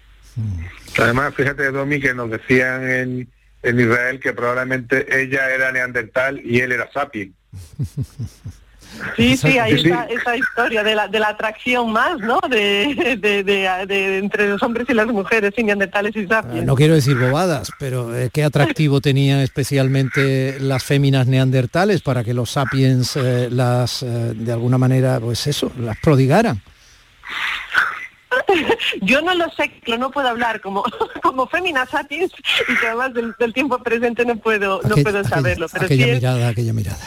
Además, 0.99 1.33
fíjate, 1.35 1.71
Domi, 1.71 1.99
que 1.99 2.13
nos 2.13 2.29
decían 2.29 2.89
en, 2.89 3.29
en 3.63 3.79
Israel 3.79 4.19
que 4.19 4.33
probablemente 4.33 5.21
ella 5.21 5.49
era 5.49 5.71
neandertal 5.71 6.39
y 6.43 6.59
él 6.59 6.71
era 6.71 6.91
sapien. 6.91 7.33
Sí, 9.15 9.37
sí, 9.37 9.57
hay 9.57 9.73
esa, 9.73 10.37
historia 10.37 10.83
de 10.83 10.95
la, 10.95 11.07
de 11.07 11.19
la 11.19 11.29
atracción 11.29 11.91
más, 11.91 12.19
¿no? 12.19 12.39
De, 12.49 13.17
de, 13.17 14.17
entre 14.17 14.49
los 14.49 14.61
hombres 14.63 14.87
y 14.89 14.93
las 14.93 15.07
mujeres, 15.07 15.53
sin 15.55 15.67
neandertales 15.67 16.15
y 16.15 16.27
sapiens. 16.27 16.65
No 16.65 16.75
quiero 16.75 16.95
decir 16.95 17.17
bobadas, 17.17 17.71
pero 17.79 18.15
eh, 18.15 18.29
¿qué 18.31 18.43
atractivo 18.43 19.01
tenían 19.01 19.39
especialmente 19.39 20.59
las 20.59 20.83
féminas 20.83 21.27
neandertales 21.27 22.01
para 22.01 22.23
que 22.23 22.33
los 22.33 22.51
sapiens 22.51 23.15
eh, 23.15 23.49
las, 23.51 24.03
eh, 24.03 24.33
de 24.35 24.51
alguna 24.51 24.77
manera, 24.77 25.19
pues 25.19 25.47
eso, 25.47 25.71
las 25.79 25.97
prodigaran? 25.97 26.61
Yo 29.01 29.21
no 29.21 29.33
lo 29.35 29.49
sé, 29.51 29.71
no 29.97 30.11
puedo 30.11 30.27
hablar 30.27 30.61
como, 30.61 30.83
como 31.21 31.47
Femina 31.47 31.85
Sapiens 31.85 32.31
y 32.67 32.75
que 32.77 32.87
además 32.87 33.13
del, 33.13 33.53
tiempo 33.53 33.79
presente 33.79 34.25
no 34.25 34.35
puedo, 34.35 34.81
no 34.83 34.95
puedo 34.97 35.23
saberlo. 35.23 35.67
Pero 35.71 35.85
aquella 35.85 36.07
mirada, 36.07 36.47
aquella 36.49 36.73
mirada. 36.73 36.97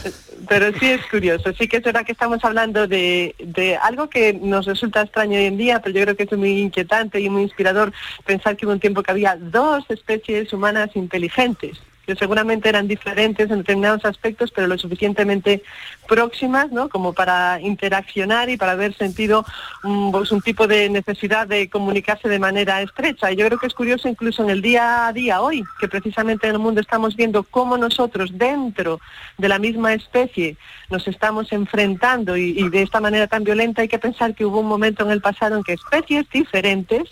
Pero 0.49 0.79
sí 0.79 0.87
es 0.87 1.07
curioso, 1.07 1.53
sí 1.53 1.69
que 1.69 1.77
es 1.77 1.83
verdad 1.83 2.05
que 2.05 2.13
estamos 2.13 2.45
hablando 2.45 2.87
de, 2.89 3.35
de 3.39 3.77
algo 3.77 4.09
que 4.09 4.33
nos 4.33 4.67
resulta 4.67 5.03
extraño 5.03 5.39
hoy 5.39 5.45
en 5.45 5.59
día, 5.59 5.81
pero 5.81 5.97
yo 5.97 6.03
creo 6.05 6.17
que 6.17 6.25
es 6.25 6.33
muy 6.33 6.61
inquietante 6.61 7.21
y 7.21 7.29
muy 7.29 7.43
inspirador 7.43 7.93
pensar 8.25 8.57
que 8.57 8.67
hubo 8.67 8.73
un 8.73 8.81
tiempo 8.81 9.03
que 9.03 9.13
había 9.13 9.37
dos 9.37 9.85
especies 9.91 10.53
humanas 10.53 10.91
inteligentes 10.95 11.81
que 12.07 12.17
seguramente 12.17 12.69
eran 12.69 12.89
diferentes 12.89 13.51
en 13.51 13.59
determinados 13.59 14.05
aspectos, 14.05 14.51
pero 14.51 14.67
lo 14.67 14.79
suficientemente 14.79 15.63
próximas, 16.09 16.71
¿no? 16.73 16.89
Como 16.89 17.13
para 17.13 17.61
interaccionar 17.61 18.51
y 18.51 18.57
para 18.57 18.73
haber 18.73 18.95
sentido 18.95 19.45
un, 19.85 20.11
pues, 20.13 20.33
un 20.33 20.41
tipo 20.41 20.67
de 20.67 20.89
necesidad 20.89 21.47
de 21.47 21.69
comunicarse 21.69 22.29
de 22.29 22.39
manera 22.39 22.83
estrecha. 22.83 23.31
Y 23.31 23.37
yo 23.37 23.47
creo 23.47 23.59
que 23.59 23.67
es 23.67 23.75
curioso 23.75 24.09
incluso 24.09 24.43
en 24.43 24.51
el 24.51 24.63
día 24.63 25.07
a 25.07 25.13
día 25.13 25.41
hoy, 25.41 25.63
que 25.79 25.89
precisamente 25.89 26.47
en 26.47 26.55
el 26.55 26.59
mundo 26.59 26.81
estamos 26.81 27.17
viendo 27.17 27.43
cómo 27.45 27.77
nosotros 27.77 28.31
dentro 28.37 29.01
de 29.39 29.49
la 29.49 29.59
misma 29.59 29.93
especie 29.93 30.57
nos 30.91 31.07
estamos 31.07 31.53
enfrentando 31.53 32.37
y 32.37 32.69
de 32.69 32.83
esta 32.83 33.01
manera 33.01 33.27
tan 33.27 33.45
violenta 33.45 33.83
hay 33.83 33.89
que 33.89 33.99
pensar 33.99 34.35
que 34.35 34.45
hubo 34.45 34.61
un 34.61 34.67
momento 34.67 35.05
en 35.05 35.11
el 35.11 35.21
pasado 35.21 35.57
en 35.57 35.63
que 35.63 35.75
especies 35.75 36.29
diferentes 36.31 37.11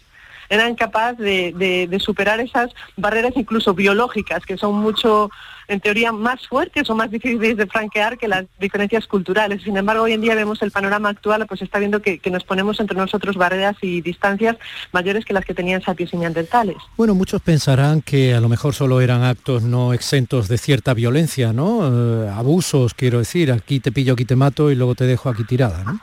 eran 0.49 0.75
capaces 0.75 1.19
de, 1.19 1.99
superar 2.01 2.41
esas 2.41 2.71
barreras 2.97 3.33
incluso 3.37 3.75
biológicas, 3.75 4.47
que 4.47 4.57
son 4.57 4.77
mucho, 4.77 5.31
en 5.67 5.81
teoría, 5.81 6.13
más 6.13 6.47
fuertes 6.47 6.89
o 6.89 6.95
más 6.95 7.11
difíciles 7.11 7.57
de 7.57 7.67
franquear 7.67 8.17
que 8.17 8.29
las 8.29 8.45
diferencias 8.59 9.07
culturales. 9.07 9.63
Sin 9.63 9.77
embargo, 9.77 10.05
hoy 10.05 10.13
en 10.13 10.21
día 10.21 10.35
vemos 10.35 10.63
el 10.63 10.71
panorama 10.71 11.09
actual, 11.09 11.47
pues 11.47 11.63
está 11.63 11.79
viendo 11.79 12.01
que, 12.01 12.21
nos 12.29 12.45
ponemos 12.45 12.79
entre 12.79 12.97
nosotros 12.97 13.37
barreras 13.37 13.77
y 13.81 14.03
distancias 14.03 14.57
mayores 14.93 15.25
que 15.25 15.33
las 15.33 15.45
que 15.45 15.55
tenían 15.55 15.81
sapios 15.81 16.13
y 16.13 16.19
neandertales. 16.19 16.77
Bueno, 16.97 17.15
muchos 17.15 17.41
pensarán 17.41 18.03
que 18.03 18.35
a 18.35 18.41
lo 18.41 18.51
mejor 18.51 18.75
solo 18.75 19.01
eran 19.01 19.23
actos 19.25 19.63
no 19.63 19.95
exentos 19.95 20.47
de 20.49 20.59
cierta 20.59 20.93
violencia, 20.93 21.55
¿no? 21.55 21.89
Eh, 21.89 22.29
abusos, 22.29 22.93
quiero 22.93 23.19
decir, 23.19 23.51
aquí 23.51 23.81
te 23.81 23.93
pillo, 23.93 24.13
aquí 24.13 24.27
te 24.27 24.37
mato 24.37 24.71
y 24.71 24.75
luego 24.75 24.95
te 24.95 25.05
dejo 25.05 25.31
aquí 25.31 25.45
tirada, 25.45 25.85
¿no? 25.85 26.01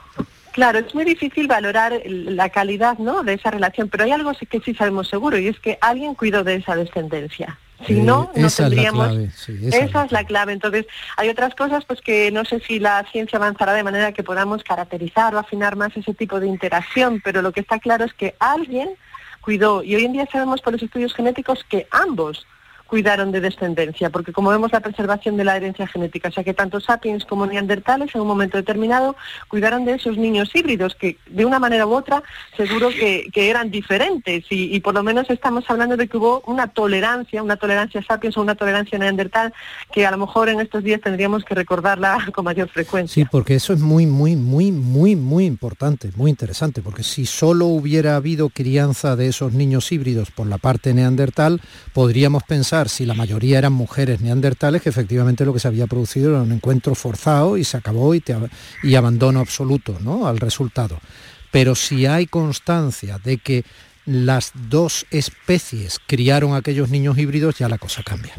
Claro, 0.56 0.78
es 0.78 0.94
muy 0.94 1.04
difícil 1.04 1.48
valorar 1.48 2.00
la 2.06 2.48
calidad 2.48 2.96
¿no? 2.96 3.22
de 3.22 3.34
esa 3.34 3.50
relación, 3.50 3.90
pero 3.90 4.04
hay 4.04 4.12
algo 4.12 4.32
que 4.48 4.58
sí 4.60 4.74
sabemos 4.74 5.06
seguro 5.06 5.36
y 5.36 5.48
es 5.48 5.60
que 5.60 5.76
alguien 5.82 6.14
cuidó 6.14 6.44
de 6.44 6.54
esa 6.54 6.74
descendencia. 6.74 7.58
Si 7.86 7.92
no, 8.00 8.30
no 8.34 8.48
tendríamos. 8.48 9.14
esa, 9.46 10.06
es 10.06 10.12
la 10.12 10.24
clave. 10.24 10.54
Entonces, 10.54 10.86
hay 11.18 11.28
otras 11.28 11.54
cosas 11.54 11.84
pues 11.84 12.00
que 12.00 12.30
no 12.32 12.46
sé 12.46 12.60
si 12.60 12.78
la 12.78 13.04
ciencia 13.12 13.36
avanzará 13.36 13.74
de 13.74 13.82
manera 13.82 14.12
que 14.12 14.22
podamos 14.22 14.64
caracterizar 14.64 15.34
o 15.34 15.38
afinar 15.38 15.76
más 15.76 15.94
ese 15.94 16.14
tipo 16.14 16.40
de 16.40 16.46
interacción, 16.46 17.20
pero 17.22 17.42
lo 17.42 17.52
que 17.52 17.60
está 17.60 17.78
claro 17.78 18.06
es 18.06 18.14
que 18.14 18.34
alguien 18.40 18.88
cuidó 19.42 19.82
y 19.82 19.94
hoy 19.94 20.06
en 20.06 20.14
día 20.14 20.26
sabemos 20.32 20.62
por 20.62 20.72
los 20.72 20.82
estudios 20.82 21.12
genéticos 21.14 21.66
que 21.68 21.86
ambos 21.90 22.46
cuidaron 22.86 23.32
de 23.32 23.40
descendencia, 23.40 24.10
porque 24.10 24.32
como 24.32 24.50
vemos 24.50 24.72
la 24.72 24.80
preservación 24.80 25.36
de 25.36 25.44
la 25.44 25.56
herencia 25.56 25.86
genética, 25.86 26.28
o 26.28 26.32
sea 26.32 26.44
que 26.44 26.54
tanto 26.54 26.80
sapiens 26.80 27.24
como 27.24 27.46
neandertales 27.46 28.14
en 28.14 28.20
un 28.20 28.26
momento 28.26 28.56
determinado 28.56 29.16
cuidaron 29.48 29.84
de 29.84 29.94
esos 29.94 30.16
niños 30.16 30.50
híbridos 30.54 30.94
que 30.94 31.18
de 31.28 31.44
una 31.44 31.58
manera 31.58 31.86
u 31.86 31.94
otra 31.94 32.22
seguro 32.56 32.88
que, 32.90 33.26
eran 33.36 33.70
diferentes 33.70 34.44
y, 34.50 34.80
por 34.80 34.94
lo 34.94 35.04
menos 35.04 35.30
estamos 35.30 35.64
hablando 35.68 35.96
de 35.96 36.08
que 36.08 36.16
hubo 36.16 36.42
una 36.46 36.66
tolerancia, 36.66 37.42
una 37.42 37.56
tolerancia 37.56 38.02
sapiens 38.02 38.36
o 38.36 38.42
una 38.42 38.56
tolerancia 38.56 38.98
neandertal 38.98 39.52
que 39.92 40.04
a 40.04 40.10
lo 40.10 40.18
mejor 40.18 40.48
en 40.48 40.58
estos 40.58 40.82
días 40.82 41.00
tendríamos 41.00 41.44
que 41.44 41.54
recordarla 41.54 42.18
con 42.34 42.44
mayor 42.44 42.68
frecuencia. 42.68 43.22
Sí, 43.22 43.28
porque 43.30 43.54
eso 43.54 43.72
es 43.72 43.80
muy, 43.80 44.06
muy, 44.06 44.34
muy, 44.34 44.72
muy, 44.72 45.14
muy 45.14 45.44
importante, 45.44 46.10
muy 46.16 46.30
interesante, 46.30 46.82
porque 46.82 47.04
si 47.04 47.24
solo 47.24 47.66
hubiera 47.66 48.16
habido 48.16 48.48
crianza 48.48 49.14
de 49.14 49.28
esos 49.28 49.52
niños 49.52 49.92
híbridos 49.92 50.30
por 50.32 50.48
la 50.48 50.58
parte 50.58 50.92
neandertal, 50.92 51.60
podríamos 51.92 52.42
pensar 52.42 52.75
si 52.88 53.06
la 53.06 53.14
mayoría 53.14 53.58
eran 53.58 53.72
mujeres 53.72 54.20
neandertales, 54.20 54.82
que 54.82 54.90
efectivamente 54.90 55.44
lo 55.44 55.52
que 55.52 55.60
se 55.60 55.68
había 55.68 55.86
producido 55.86 56.30
era 56.30 56.42
un 56.42 56.52
encuentro 56.52 56.94
forzado 56.94 57.56
y 57.56 57.64
se 57.64 57.76
acabó 57.76 58.14
y, 58.14 58.22
y 58.82 58.94
abandono 58.94 59.40
absoluto 59.40 59.98
¿no? 60.00 60.26
al 60.26 60.38
resultado. 60.38 60.98
Pero 61.50 61.74
si 61.74 62.06
hay 62.06 62.26
constancia 62.26 63.18
de 63.18 63.38
que 63.38 63.64
las 64.04 64.52
dos 64.68 65.06
especies 65.10 65.98
criaron 66.06 66.54
aquellos 66.54 66.90
niños 66.90 67.18
híbridos, 67.18 67.58
ya 67.58 67.68
la 67.68 67.78
cosa 67.78 68.02
cambia. 68.02 68.34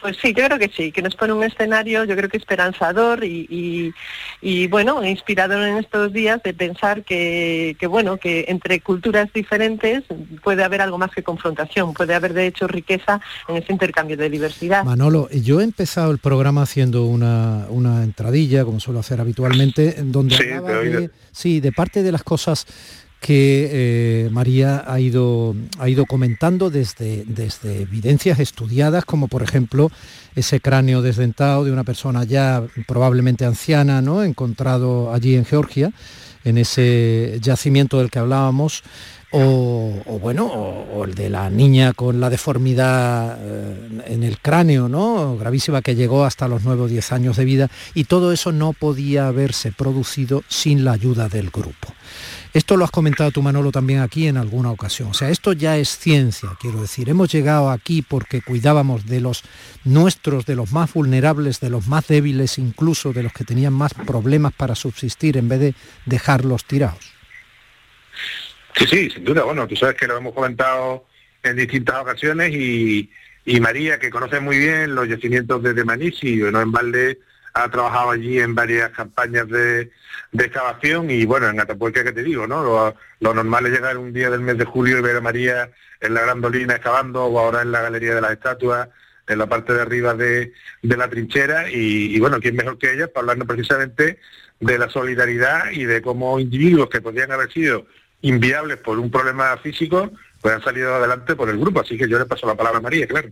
Pues 0.00 0.16
sí, 0.20 0.32
yo 0.34 0.44
creo 0.46 0.58
que 0.58 0.70
sí, 0.74 0.92
que 0.92 1.02
nos 1.02 1.14
pone 1.14 1.32
un 1.32 1.44
escenario, 1.44 2.04
yo 2.04 2.16
creo 2.16 2.28
que 2.28 2.36
esperanzador 2.36 3.24
y, 3.24 3.92
y, 4.40 4.66
bueno, 4.68 5.04
inspirador 5.04 5.62
en 5.62 5.76
estos 5.76 6.12
días 6.12 6.42
de 6.42 6.54
pensar 6.54 7.04
que, 7.04 7.76
que, 7.78 7.86
bueno, 7.86 8.16
que 8.16 8.46
entre 8.48 8.80
culturas 8.80 9.32
diferentes 9.32 10.04
puede 10.42 10.64
haber 10.64 10.80
algo 10.80 10.98
más 10.98 11.10
que 11.10 11.22
confrontación, 11.22 11.92
puede 11.92 12.14
haber 12.14 12.32
de 12.32 12.46
hecho 12.46 12.66
riqueza 12.66 13.20
en 13.48 13.56
ese 13.56 13.72
intercambio 13.72 14.16
de 14.16 14.30
diversidad. 14.30 14.84
Manolo, 14.84 15.28
yo 15.30 15.60
he 15.60 15.64
empezado 15.64 16.10
el 16.10 16.18
programa 16.18 16.62
haciendo 16.62 17.04
una, 17.04 17.66
una 17.68 18.02
entradilla, 18.02 18.64
como 18.64 18.80
suelo 18.80 19.00
hacer 19.00 19.20
habitualmente, 19.20 19.96
donde 19.98 20.36
hablaba 20.36 20.80
de, 20.80 21.10
sí, 21.32 21.60
de 21.60 21.72
parte 21.72 22.02
de 22.02 22.12
las 22.12 22.22
cosas 22.22 22.66
que 23.20 23.68
eh, 23.70 24.30
María 24.30 24.82
ha 24.86 24.98
ido, 24.98 25.54
ha 25.78 25.88
ido 25.88 26.06
comentando 26.06 26.70
desde, 26.70 27.24
desde 27.26 27.82
evidencias 27.82 28.40
estudiadas, 28.40 29.04
como 29.04 29.28
por 29.28 29.42
ejemplo 29.42 29.90
ese 30.34 30.60
cráneo 30.60 31.02
desdentado 31.02 31.64
de 31.64 31.72
una 31.72 31.84
persona 31.84 32.24
ya 32.24 32.62
probablemente 32.86 33.44
anciana, 33.44 34.00
¿no? 34.00 34.22
encontrado 34.24 35.12
allí 35.12 35.36
en 35.36 35.44
Georgia, 35.44 35.92
en 36.44 36.56
ese 36.56 37.38
yacimiento 37.42 37.98
del 37.98 38.10
que 38.10 38.18
hablábamos, 38.18 38.82
o, 39.32 40.18
bueno, 40.20 40.86
el 41.04 41.14
de 41.14 41.30
la 41.30 41.50
niña 41.50 41.92
con 41.92 42.18
la 42.18 42.30
deformidad 42.30 43.38
eh, 43.40 44.02
en 44.06 44.24
el 44.24 44.40
cráneo, 44.40 44.88
¿no? 44.88 45.36
Gravísima 45.36 45.82
que 45.82 45.94
llegó 45.94 46.24
hasta 46.24 46.48
los 46.48 46.64
9 46.64 46.82
o 46.82 46.88
10 46.88 47.12
años 47.12 47.36
de 47.36 47.44
vida 47.44 47.70
y 47.94 48.04
todo 48.04 48.32
eso 48.32 48.50
no 48.50 48.72
podía 48.72 49.28
haberse 49.28 49.70
producido 49.70 50.42
sin 50.48 50.84
la 50.84 50.92
ayuda 50.92 51.28
del 51.28 51.50
grupo. 51.50 51.94
Esto 52.52 52.76
lo 52.76 52.84
has 52.84 52.90
comentado 52.90 53.30
tú, 53.30 53.42
Manolo, 53.42 53.70
también 53.70 54.00
aquí 54.00 54.26
en 54.26 54.36
alguna 54.36 54.72
ocasión. 54.72 55.10
O 55.10 55.14
sea, 55.14 55.30
esto 55.30 55.52
ya 55.52 55.76
es 55.76 55.96
ciencia, 55.96 56.50
quiero 56.60 56.80
decir. 56.80 57.08
Hemos 57.08 57.30
llegado 57.30 57.70
aquí 57.70 58.02
porque 58.02 58.42
cuidábamos 58.42 59.06
de 59.06 59.20
los 59.20 59.44
nuestros, 59.84 60.46
de 60.46 60.56
los 60.56 60.72
más 60.72 60.92
vulnerables, 60.92 61.60
de 61.60 61.70
los 61.70 61.86
más 61.86 62.08
débiles, 62.08 62.58
incluso 62.58 63.12
de 63.12 63.22
los 63.22 63.32
que 63.32 63.44
tenían 63.44 63.72
más 63.72 63.94
problemas 63.94 64.52
para 64.52 64.74
subsistir, 64.74 65.36
en 65.36 65.48
vez 65.48 65.60
de 65.60 65.74
dejarlos 66.06 66.64
tirados. 66.64 67.12
Sí, 68.74 68.86
sí, 68.86 69.10
sin 69.10 69.24
duda. 69.24 69.44
Bueno, 69.44 69.68
tú 69.68 69.76
sabes 69.76 69.94
que 69.94 70.08
lo 70.08 70.16
hemos 70.16 70.34
comentado 70.34 71.06
en 71.44 71.56
distintas 71.56 72.02
ocasiones 72.02 72.52
y, 72.52 73.08
María, 73.60 74.00
que 74.00 74.10
conoce 74.10 74.40
muy 74.40 74.58
bien 74.58 74.94
los 74.96 75.08
yacimientos 75.08 75.62
de 75.62 75.84
Manisi, 75.84 76.36
no 76.36 76.60
en 76.60 76.72
Valde 76.72 77.18
ha 77.52 77.68
trabajado 77.70 78.10
allí 78.10 78.38
en 78.38 78.54
varias 78.54 78.90
campañas 78.90 79.48
de, 79.48 79.90
excavación 80.32 81.10
y 81.10 81.24
bueno, 81.26 81.48
en 81.48 81.60
Atapuerca 81.60 82.04
que 82.04 82.12
te 82.12 82.22
digo, 82.22 82.46
¿no? 82.46 82.94
Lo, 83.20 83.34
normal 83.34 83.66
es 83.66 83.72
llegar 83.72 83.98
un 83.98 84.12
día 84.12 84.30
del 84.30 84.40
mes 84.40 84.58
de 84.58 84.64
julio 84.64 84.98
y 84.98 85.02
ver 85.02 85.16
a 85.16 85.20
María 85.20 85.70
en 86.00 86.14
la 86.14 86.22
Gran 86.22 86.40
Dolina 86.40 86.76
excavando 86.76 87.24
o 87.24 87.38
ahora 87.38 87.62
en 87.62 87.72
la 87.72 87.82
Galería 87.82 88.14
de 88.14 88.20
las 88.20 88.32
Estatuas, 88.32 88.88
en 89.26 89.38
la 89.38 89.46
parte 89.46 89.74
de 89.74 89.82
arriba 89.82 90.14
de, 90.14 90.52
la 90.82 91.08
trinchera 91.08 91.70
y, 91.70 92.14
y, 92.14 92.20
bueno, 92.20 92.40
¿quién 92.40 92.56
mejor 92.56 92.78
que 92.78 92.92
ella 92.92 93.08
para 93.08 93.20
hablarnos 93.20 93.46
precisamente 93.46 94.18
de 94.60 94.78
la 94.78 94.88
solidaridad 94.90 95.70
y 95.70 95.84
de 95.84 96.02
cómo 96.02 96.38
individuos 96.38 96.88
que 96.88 97.00
podrían 97.00 97.32
haber 97.32 97.50
sido 97.52 97.86
inviables 98.22 98.78
por 98.78 98.98
un 98.98 99.10
problema 99.10 99.56
físico, 99.58 100.10
pues 100.40 100.54
han 100.54 100.62
salido 100.62 100.94
adelante 100.94 101.34
por 101.34 101.48
el 101.48 101.58
grupo. 101.58 101.80
Así 101.80 101.96
que 101.96 102.08
yo 102.08 102.18
le 102.18 102.26
paso 102.26 102.46
la 102.46 102.54
palabra 102.54 102.78
a 102.78 102.82
María, 102.82 103.06
claro. 103.06 103.30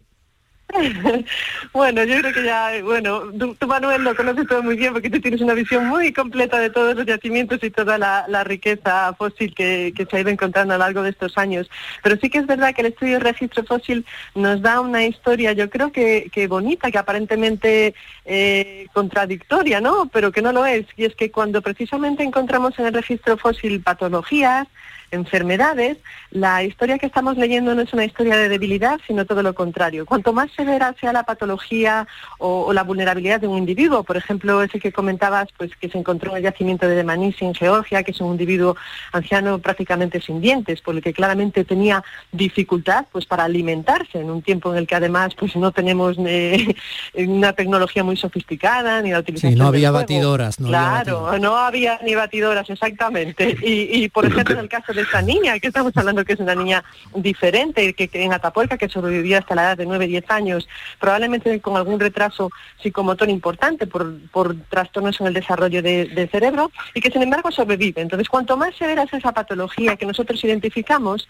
bueno, 1.73 2.05
yo 2.05 2.19
creo 2.19 2.33
que 2.35 2.45
ya, 2.45 2.73
bueno, 2.83 3.23
tú, 3.59 3.67
Manuel 3.67 4.05
lo 4.05 4.15
conoces 4.15 4.47
todo 4.47 4.63
muy 4.63 4.77
bien 4.77 4.93
porque 4.93 5.09
tú 5.09 5.21
tienes 5.21 5.41
una 5.41 5.55
visión 5.55 5.87
muy 5.87 6.13
completa 6.13 6.59
de 6.59 6.69
todos 6.69 6.95
los 6.95 7.07
yacimientos 7.07 7.63
y 7.63 7.71
toda 7.71 7.97
la, 7.97 8.45
riqueza 8.45 9.15
fósil 9.15 9.55
que, 9.55 9.93
se 10.11 10.17
ha 10.17 10.21
ido 10.21 10.31
encontrando 10.31 10.75
a 10.75 10.79
lo 10.79 10.85
largo 10.85 11.03
de 11.03 11.11
estos 11.11 11.39
años. 11.39 11.71
Pero 12.03 12.17
sí 12.21 12.29
que 12.29 12.39
es 12.39 12.47
verdad 12.47 12.75
que 12.75 12.83
el 12.83 12.89
estudio 12.89 13.15
de 13.15 13.21
registro 13.21 13.65
fósil 13.65 14.05
nos 14.35 14.61
da 14.61 14.81
una 14.81 15.05
historia, 15.05 15.53
yo 15.53 15.71
creo 15.71 15.91
que, 15.91 16.47
bonita, 16.49 16.91
que 16.91 16.99
aparentemente 16.99 17.95
eh, 18.25 18.87
contradictoria, 18.93 19.81
¿no? 19.81 20.09
Pero 20.13 20.33
que 20.33 20.43
no 20.43 20.53
lo 20.53 20.67
es. 20.67 20.87
Y 20.97 21.05
es 21.05 21.15
que 21.15 21.31
cuando 21.31 21.63
precisamente 21.63 22.23
encontramos 22.23 22.79
en 22.79 22.87
el 22.87 22.95
registro 22.95 23.37
fósil 23.39 23.81
patologías, 23.81 24.69
enfermedades, 25.11 25.99
la 26.31 26.63
historia 26.63 26.99
que 26.99 27.07
estamos 27.07 27.37
leyendo 27.37 27.75
no 27.75 27.83
es 27.83 27.93
una 27.93 28.05
historia 28.05 28.37
de 28.37 28.49
debilidad, 28.49 29.01
sino 29.07 29.25
todo 29.25 29.43
lo 29.43 29.55
contrario. 29.55 30.07
Cuanto 30.07 30.33
más 30.33 30.51
severa 30.53 30.95
sea 31.01 31.13
la 31.13 31.25
patología 31.25 32.07
o, 32.39 32.73
la 32.73 32.83
vulnerabilidad 32.83 33.41
de 33.41 33.49
un 33.49 33.59
individuo, 33.59 34.05
por 34.05 34.17
ejemplo, 34.17 34.63
ese 34.63 34.79
que 34.79 34.93
comentabas, 34.93 35.49
pues 35.57 35.75
que 35.77 35.89
se 35.89 35.99
encontró 35.99 36.33
en 36.33 36.39
el 36.39 36.43
yacimiento 36.43 36.87
de 36.87 36.95
Demanisi 36.95 37.45
en 37.45 37.55
Georgia, 37.55 38.03
que 38.03 38.11
es 38.11 38.21
un 38.21 38.33
individuo 38.33 38.77
anciano 39.13 39.59
prácticamente 39.59 40.21
sin 40.21 40.41
dientes, 40.41 40.81
por 40.81 40.95
el 40.95 41.03
que 41.03 41.13
claramente 41.13 41.65
tenía 41.65 42.05
dificultad 42.33 43.07
pues 43.11 43.27
para 43.27 43.45
alimentarse 43.45 44.21
en 44.21 44.31
un 44.31 44.43
tiempo 44.43 44.73
en 44.73 44.79
el 44.79 44.87
que 44.87 44.95
además 44.95 45.35
pues 45.35 45.57
no 45.57 45.73
tenemos 45.73 46.17
eh, 46.19 46.75
una 47.15 47.53
tecnología 47.53 48.05
muy 48.05 48.17
sofisticada 48.17 49.01
ni 49.03 49.11
la 49.11 49.21
utilización 49.21 49.53
sí, 49.53 49.59
no 49.59 49.69
había 49.69 49.91
batidoras, 49.91 50.61
no 50.61 50.69
claro, 50.69 51.39
no 51.39 51.57
había 51.57 52.01
ni 52.05 52.15
batidoras 52.15 52.69
exactamente. 52.69 53.57
Y, 53.63 54.05
y 54.05 54.09
por 54.09 54.27
ejemplo 54.27 54.55
en 54.55 54.61
el 54.61 54.69
caso 54.69 54.93
de 54.93 54.98
esta 54.99 55.23
niña, 55.23 55.59
que 55.59 55.69
estamos 55.69 55.93
hablando 55.97 56.25
que 56.25 56.35
es 56.35 56.41
una 56.41 56.55
niña 56.55 56.85
diferente, 57.15 57.93
que, 57.95 58.11
en 58.13 58.33
Atapuerca, 58.33 58.79
que 58.79 58.89
sobrevivió 58.89 59.39
hasta 59.39 59.55
la 59.55 59.63
edad 59.63 59.77
de 59.77 59.87
9-10 59.87 60.25
años, 60.29 60.69
probablemente 60.99 61.61
con 61.61 61.77
algún 61.77 62.01
retraso 62.01 62.51
psicomotor 62.83 63.29
importante 63.29 63.87
por, 63.87 64.57
trastornos 64.69 65.21
en 65.21 65.29
el 65.29 65.35
desarrollo 65.35 65.83
del 65.83 66.29
cerebro, 66.31 66.71
y 66.95 67.01
que 67.01 67.11
sin 67.11 67.23
embargo 67.23 67.51
sobrevive. 67.51 68.03
Entonces, 68.03 68.29
cuanto 68.29 68.57
más 68.57 68.75
severa 68.77 69.03
es 69.03 69.13
esa 69.13 69.33
patología 69.33 69.97
que 69.97 70.07
nosotros 70.07 70.43
identificamos, 70.45 71.29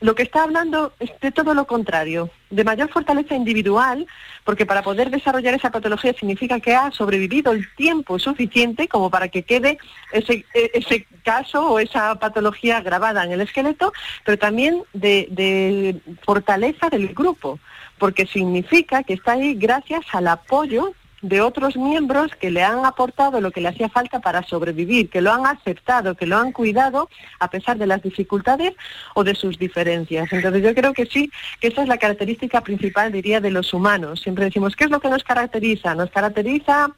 lo 0.00 0.14
que 0.14 0.22
está 0.22 0.42
hablando 0.42 0.94
es 0.98 1.10
de 1.20 1.30
todo 1.30 1.52
lo 1.54 1.66
contrario, 1.66 2.30
de 2.48 2.64
mayor 2.64 2.88
fortaleza 2.90 3.34
individual, 3.34 4.06
porque 4.44 4.64
para 4.64 4.82
poder 4.82 5.10
desarrollar 5.10 5.54
esa 5.54 5.70
patología 5.70 6.14
significa 6.14 6.58
que 6.58 6.74
ha 6.74 6.90
sobrevivido 6.90 7.52
el 7.52 7.66
tiempo 7.74 8.18
suficiente 8.18 8.88
como 8.88 9.10
para 9.10 9.28
que 9.28 9.42
quede 9.42 9.78
ese, 10.12 10.46
e, 10.54 10.70
ese 10.74 11.06
caso 11.22 11.72
o 11.72 11.78
esa 11.78 12.18
patología 12.18 12.80
grabada 12.80 13.24
en 13.24 13.32
el 13.32 13.42
esqueleto, 13.42 13.92
pero 14.24 14.38
también 14.38 14.82
de, 14.94 15.28
de 15.30 16.00
fortaleza 16.22 16.88
del 16.88 17.08
grupo, 17.08 17.60
porque 17.98 18.26
significa 18.26 19.02
que 19.02 19.14
está 19.14 19.32
ahí 19.32 19.54
gracias 19.54 20.04
al 20.12 20.28
apoyo 20.28 20.94
de 21.22 21.40
otros 21.40 21.76
miembros 21.76 22.34
que 22.34 22.50
le 22.50 22.62
han 22.62 22.84
aportado 22.84 23.40
lo 23.40 23.50
que 23.50 23.60
le 23.60 23.68
hacía 23.68 23.88
falta 23.88 24.20
para 24.20 24.42
sobrevivir, 24.42 25.10
que 25.10 25.20
lo 25.20 25.32
han 25.32 25.46
aceptado, 25.46 26.14
que 26.14 26.26
lo 26.26 26.38
han 26.38 26.52
cuidado 26.52 27.08
a 27.38 27.50
pesar 27.50 27.76
de 27.78 27.86
las 27.86 28.02
dificultades 28.02 28.74
o 29.14 29.24
de 29.24 29.34
sus 29.34 29.58
diferencias. 29.58 30.32
Entonces 30.32 30.62
yo 30.62 30.74
creo 30.74 30.92
que 30.92 31.06
sí, 31.06 31.30
que 31.60 31.68
esa 31.68 31.82
es 31.82 31.88
la 31.88 31.98
característica 31.98 32.62
principal, 32.62 33.12
diría, 33.12 33.40
de 33.40 33.50
los 33.50 33.74
humanos. 33.74 34.20
Siempre 34.20 34.44
decimos, 34.46 34.76
¿qué 34.76 34.84
es 34.84 34.90
lo 34.90 35.00
que 35.00 35.10
nos 35.10 35.24
caracteriza? 35.24 35.94
Nos 35.94 36.10
caracteriza 36.10 36.90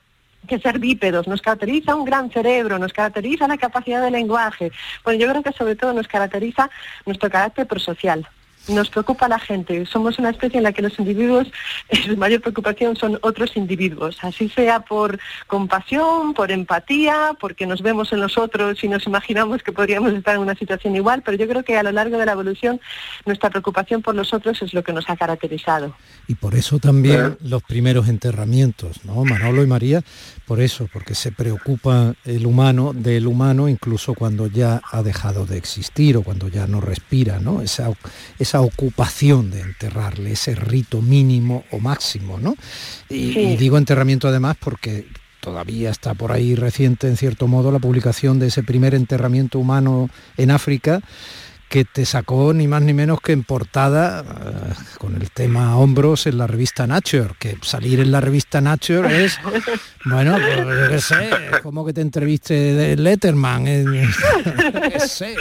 que 0.46 0.58
ser 0.58 0.78
bípedos, 0.78 1.28
nos 1.28 1.40
caracteriza 1.40 1.94
un 1.94 2.04
gran 2.04 2.30
cerebro, 2.30 2.78
nos 2.78 2.92
caracteriza 2.92 3.46
la 3.46 3.58
capacidad 3.58 4.02
de 4.02 4.10
lenguaje. 4.10 4.72
Bueno, 5.04 5.20
yo 5.20 5.28
creo 5.30 5.42
que 5.42 5.52
sobre 5.52 5.76
todo 5.76 5.92
nos 5.92 6.08
caracteriza 6.08 6.70
nuestro 7.06 7.30
carácter 7.30 7.66
prosocial 7.66 8.26
nos 8.68 8.90
preocupa 8.90 9.28
la 9.28 9.38
gente. 9.38 9.84
Somos 9.86 10.18
una 10.18 10.30
especie 10.30 10.58
en 10.58 10.64
la 10.64 10.72
que 10.72 10.82
los 10.82 10.98
individuos, 10.98 11.48
su 12.06 12.16
mayor 12.16 12.40
preocupación 12.40 12.96
son 12.96 13.18
otros 13.22 13.56
individuos, 13.56 14.18
así 14.22 14.48
sea 14.48 14.80
por 14.80 15.18
compasión, 15.46 16.34
por 16.34 16.50
empatía, 16.50 17.36
porque 17.40 17.66
nos 17.66 17.82
vemos 17.82 18.12
en 18.12 18.20
los 18.20 18.38
otros 18.38 18.82
y 18.84 18.88
nos 18.88 19.06
imaginamos 19.06 19.62
que 19.62 19.72
podríamos 19.72 20.12
estar 20.12 20.36
en 20.36 20.42
una 20.42 20.54
situación 20.54 20.96
igual, 20.96 21.22
pero 21.24 21.36
yo 21.36 21.48
creo 21.48 21.64
que 21.64 21.76
a 21.76 21.82
lo 21.82 21.92
largo 21.92 22.18
de 22.18 22.26
la 22.26 22.32
evolución 22.32 22.80
nuestra 23.26 23.50
preocupación 23.50 24.02
por 24.02 24.14
los 24.14 24.32
otros 24.32 24.60
es 24.62 24.74
lo 24.74 24.82
que 24.82 24.92
nos 24.92 25.08
ha 25.08 25.16
caracterizado. 25.16 25.94
Y 26.28 26.34
por 26.34 26.54
eso 26.54 26.78
también 26.78 27.36
los 27.42 27.62
primeros 27.62 28.08
enterramientos, 28.08 29.04
¿no? 29.04 29.24
Manolo 29.24 29.62
y 29.62 29.66
María, 29.66 30.02
por 30.46 30.60
eso, 30.60 30.88
porque 30.92 31.14
se 31.14 31.32
preocupa 31.32 32.14
el 32.24 32.46
humano 32.46 32.92
del 32.92 33.26
humano 33.26 33.68
incluso 33.68 34.14
cuando 34.14 34.46
ya 34.46 34.80
ha 34.90 35.02
dejado 35.02 35.46
de 35.46 35.56
existir 35.56 36.16
o 36.16 36.22
cuando 36.22 36.48
ya 36.48 36.66
no 36.66 36.80
respira, 36.80 37.38
¿no? 37.38 37.62
Esa, 37.62 37.90
esa 38.38 38.51
ocupación 38.60 39.50
de 39.50 39.60
enterrarle, 39.60 40.32
ese 40.32 40.54
rito 40.54 41.00
mínimo 41.02 41.64
o 41.70 41.78
máximo, 41.78 42.38
¿no? 42.38 42.54
y 43.08 43.56
digo 43.56 43.78
enterramiento 43.78 44.28
además 44.28 44.56
porque 44.58 45.06
todavía 45.40 45.90
está 45.90 46.14
por 46.14 46.32
ahí 46.32 46.54
reciente 46.54 47.08
en 47.08 47.16
cierto 47.16 47.48
modo 47.48 47.72
la 47.72 47.80
publicación 47.80 48.38
de 48.38 48.46
ese 48.46 48.62
primer 48.62 48.94
enterramiento 48.94 49.58
humano 49.58 50.08
en 50.36 50.52
África 50.52 51.00
que 51.72 51.86
te 51.86 52.04
sacó 52.04 52.52
ni 52.52 52.68
más 52.68 52.82
ni 52.82 52.92
menos 52.92 53.22
que 53.22 53.32
en 53.32 53.44
portada 53.44 54.20
eh, 54.20 54.74
con 54.98 55.16
el 55.16 55.30
tema 55.30 55.78
hombros 55.78 56.26
en 56.26 56.36
la 56.36 56.46
revista 56.46 56.86
Nature, 56.86 57.30
que 57.38 57.56
salir 57.62 57.98
en 58.00 58.12
la 58.12 58.20
revista 58.20 58.60
Nature 58.60 59.24
es, 59.24 59.40
bueno, 60.04 60.36
pues, 60.36 60.88
qué 60.90 61.00
sé, 61.00 61.30
como 61.62 61.86
que 61.86 61.94
te 61.94 62.02
entreviste 62.02 62.52
de 62.54 62.96
Letterman, 62.96 63.64
qué 63.64 65.00
sé. 65.08 65.34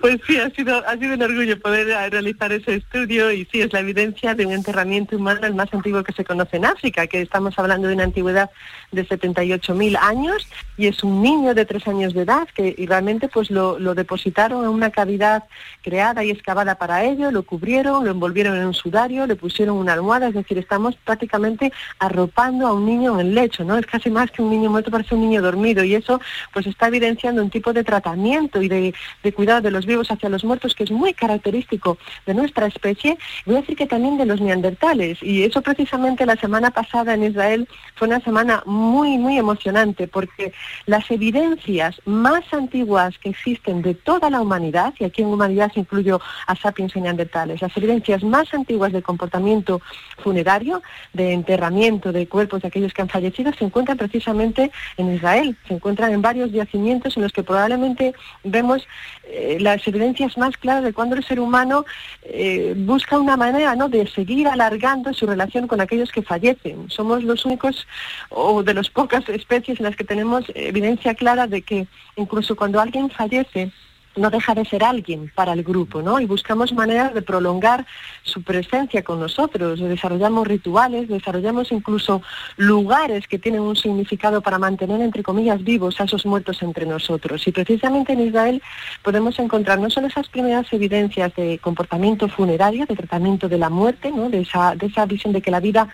Pues 0.00 0.16
sí, 0.26 0.38
ha 0.38 0.48
sido, 0.50 0.82
ha 0.86 0.96
sido 0.96 1.14
un 1.14 1.22
orgullo 1.22 1.60
poder 1.60 1.88
realizar 2.10 2.50
ese 2.52 2.76
estudio 2.76 3.30
y 3.32 3.46
sí, 3.52 3.60
es 3.60 3.70
la 3.70 3.80
evidencia 3.80 4.34
de 4.34 4.46
un 4.46 4.52
enterramiento 4.52 5.16
humano 5.16 5.46
el 5.46 5.54
más 5.54 5.72
antiguo 5.74 6.02
que 6.02 6.14
se 6.14 6.24
conoce 6.24 6.56
en 6.56 6.64
África, 6.64 7.06
que 7.06 7.20
estamos 7.20 7.58
hablando 7.58 7.86
de 7.86 7.94
una 7.94 8.04
antigüedad 8.04 8.50
de 8.92 9.06
78.000 9.06 9.98
años 10.00 10.48
y 10.78 10.86
es 10.86 11.04
un 11.04 11.22
niño 11.22 11.52
de 11.52 11.66
tres 11.66 11.86
años 11.86 12.14
de 12.14 12.22
edad 12.22 12.48
que 12.54 12.74
realmente 12.88 13.28
pues 13.28 13.50
lo, 13.50 13.78
lo, 13.78 13.94
depositaron 13.94 14.64
en 14.64 14.70
una 14.70 14.90
cavidad 14.90 15.44
creada 15.82 16.24
y 16.24 16.30
excavada 16.30 16.76
para 16.76 17.04
ello, 17.04 17.30
lo 17.30 17.42
cubrieron, 17.42 18.04
lo 18.04 18.10
envolvieron 18.10 18.56
en 18.56 18.64
un 18.64 18.74
sudario, 18.74 19.26
le 19.26 19.36
pusieron 19.36 19.76
una 19.76 19.92
almohada, 19.92 20.28
es 20.28 20.34
decir, 20.34 20.56
estamos 20.56 20.96
prácticamente 20.96 21.74
arropando 21.98 22.66
a 22.66 22.72
un 22.72 22.86
niño 22.86 23.20
en 23.20 23.26
el 23.26 23.34
lecho, 23.34 23.64
¿no? 23.64 23.76
Es 23.76 23.84
casi 23.84 24.08
más 24.08 24.30
que 24.30 24.40
un 24.40 24.48
niño 24.48 24.70
muerto, 24.70 24.90
parece 24.90 25.14
un 25.14 25.20
niño 25.20 25.42
dormido 25.42 25.84
y 25.84 25.94
eso 25.94 26.20
pues 26.54 26.66
está 26.66 26.88
evidenciando 26.88 27.42
un 27.42 27.50
tipo 27.50 27.74
de 27.74 27.84
tratamiento 27.84 28.62
y 28.62 28.68
de, 28.68 28.94
de 29.22 29.32
cuidado 29.32 29.60
de 29.60 29.70
los 29.70 29.86
vivos 29.86 30.10
hacia 30.10 30.28
los 30.28 30.44
muertos 30.44 30.74
que 30.74 30.84
es 30.84 30.90
muy 30.90 31.14
característico 31.14 31.98
de 32.26 32.34
nuestra 32.34 32.66
especie, 32.66 33.18
voy 33.46 33.56
a 33.56 33.60
decir 33.60 33.76
que 33.76 33.86
también 33.86 34.16
de 34.18 34.26
los 34.26 34.40
neandertales. 34.40 35.22
Y 35.22 35.44
eso 35.44 35.62
precisamente 35.62 36.26
la 36.26 36.36
semana 36.36 36.70
pasada 36.70 37.14
en 37.14 37.24
Israel 37.24 37.68
fue 37.94 38.08
una 38.08 38.20
semana 38.20 38.62
muy, 38.66 39.18
muy 39.18 39.38
emocionante 39.38 40.08
porque 40.08 40.52
las 40.86 41.10
evidencias 41.10 42.00
más 42.04 42.42
antiguas 42.52 43.18
que 43.18 43.30
existen 43.30 43.82
de 43.82 43.94
toda 43.94 44.30
la 44.30 44.40
humanidad, 44.40 44.94
y 44.98 45.04
aquí 45.04 45.22
en 45.22 45.28
humanidad 45.28 45.72
incluyo 45.74 46.20
a 46.46 46.56
sapiens 46.56 46.94
y 46.96 47.00
neandertales, 47.00 47.62
las 47.62 47.76
evidencias 47.76 48.22
más 48.22 48.52
antiguas 48.54 48.92
de 48.92 49.02
comportamiento 49.02 49.80
funerario, 50.18 50.82
de 51.12 51.32
enterramiento 51.32 52.12
de 52.12 52.26
cuerpos 52.26 52.62
de 52.62 52.68
aquellos 52.68 52.92
que 52.92 53.02
han 53.02 53.08
fallecido, 53.08 53.52
se 53.52 53.64
encuentran 53.64 53.98
precisamente 53.98 54.70
en 54.96 55.14
Israel, 55.14 55.56
se 55.66 55.74
encuentran 55.74 56.12
en 56.12 56.22
varios 56.22 56.52
yacimientos 56.52 57.16
en 57.16 57.22
los 57.22 57.32
que 57.32 57.42
probablemente 57.42 58.14
vemos 58.44 58.86
eh, 59.24 59.58
las 59.60 59.86
evidencias 59.86 60.36
más 60.38 60.56
claras 60.56 60.84
de 60.84 60.92
cuando 60.92 61.16
el 61.16 61.24
ser 61.24 61.40
humano 61.40 61.84
eh, 62.22 62.74
busca 62.76 63.18
una 63.18 63.36
manera 63.36 63.74
¿no? 63.76 63.88
de 63.88 64.06
seguir 64.06 64.48
alargando 64.48 65.12
su 65.12 65.26
relación 65.26 65.66
con 65.66 65.80
aquellos 65.80 66.10
que 66.10 66.22
fallecen. 66.22 66.90
Somos 66.90 67.22
los 67.22 67.44
únicos 67.44 67.86
o 68.30 68.62
de 68.62 68.74
las 68.74 68.90
pocas 68.90 69.28
especies 69.28 69.78
en 69.78 69.86
las 69.86 69.96
que 69.96 70.04
tenemos 70.04 70.44
evidencia 70.54 71.14
clara 71.14 71.46
de 71.46 71.62
que 71.62 71.86
incluso 72.16 72.56
cuando 72.56 72.80
alguien 72.80 73.10
fallece, 73.10 73.70
no 74.16 74.30
deja 74.30 74.54
de 74.54 74.64
ser 74.64 74.82
alguien 74.82 75.30
para 75.34 75.52
el 75.52 75.62
grupo, 75.62 76.02
¿no? 76.02 76.20
Y 76.20 76.26
buscamos 76.26 76.72
maneras 76.72 77.14
de 77.14 77.22
prolongar 77.22 77.86
su 78.22 78.42
presencia 78.42 79.02
con 79.02 79.20
nosotros, 79.20 79.78
desarrollamos 79.80 80.46
rituales, 80.46 81.08
desarrollamos 81.08 81.70
incluso 81.72 82.22
lugares 82.56 83.26
que 83.28 83.38
tienen 83.38 83.60
un 83.60 83.76
significado 83.76 84.40
para 84.40 84.58
mantener, 84.58 85.00
entre 85.00 85.22
comillas, 85.22 85.62
vivos 85.62 86.00
a 86.00 86.04
esos 86.04 86.26
muertos 86.26 86.62
entre 86.62 86.86
nosotros. 86.86 87.46
Y 87.46 87.52
precisamente 87.52 88.12
en 88.12 88.20
Israel 88.20 88.62
podemos 89.02 89.38
encontrar 89.38 89.78
no 89.78 89.90
solo 89.90 90.08
esas 90.08 90.28
primeras 90.28 90.72
evidencias 90.72 91.34
de 91.36 91.58
comportamiento 91.58 92.28
funerario, 92.28 92.86
de 92.86 92.96
tratamiento 92.96 93.48
de 93.48 93.58
la 93.58 93.70
muerte, 93.70 94.10
¿no? 94.10 94.28
De 94.28 94.40
esa, 94.40 94.74
de 94.74 94.86
esa 94.86 95.06
visión 95.06 95.32
de 95.32 95.40
que 95.40 95.50
la 95.50 95.60
vida 95.60 95.88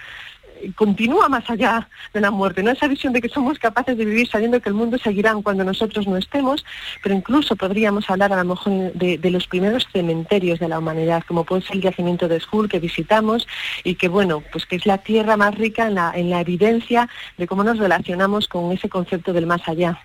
continúa 0.75 1.29
más 1.29 1.49
allá 1.49 1.89
de 2.13 2.21
la 2.21 2.31
muerte, 2.31 2.63
¿no? 2.63 2.71
Esa 2.71 2.89
visión 2.89 3.13
de 3.13 3.21
que 3.21 3.29
somos 3.29 3.59
capaces 3.59 3.97
de 3.97 4.05
vivir 4.05 4.29
sabiendo 4.29 4.61
que 4.61 4.69
el 4.69 4.75
mundo 4.75 4.99
seguirá 4.99 5.35
cuando 5.43 5.65
nosotros 5.65 6.07
no 6.07 6.17
estemos, 6.17 6.65
pero 7.03 7.15
incluso 7.15 7.57
podríamos 7.57 8.09
hablar 8.11 8.33
a 8.33 8.37
lo 8.37 8.45
mejor 8.45 8.93
de, 8.95 9.31
los 9.31 9.47
primeros 9.47 9.87
cementerios 9.93 10.59
de 10.59 10.69
la 10.69 10.79
humanidad, 10.79 11.25
como 11.27 11.45
puede 11.45 11.63
ser 11.63 11.77
el 11.77 11.83
yacimiento 11.83 12.29
de 12.29 12.41
Skull 12.41 12.69
que 12.69 12.79
visitamos 12.79 13.47
y 13.85 13.97
que, 13.97 14.09
bueno, 14.09 14.43
pues 14.53 14.67
que 14.67 14.77
es 14.77 14.87
la 14.87 14.99
tierra 14.99 15.37
más 15.37 15.55
rica 15.55 15.89
en 15.89 15.97
la, 15.97 16.13
en 16.15 16.31
la 16.31 16.41
evidencia 16.41 17.09
de 17.37 17.47
cómo 17.47 17.65
nos 17.65 17.79
relacionamos 17.79 18.49
con 18.49 18.73
ese 18.73 18.89
concepto 18.89 19.33
del 19.33 19.47
más 19.47 19.67
allá. 19.69 20.01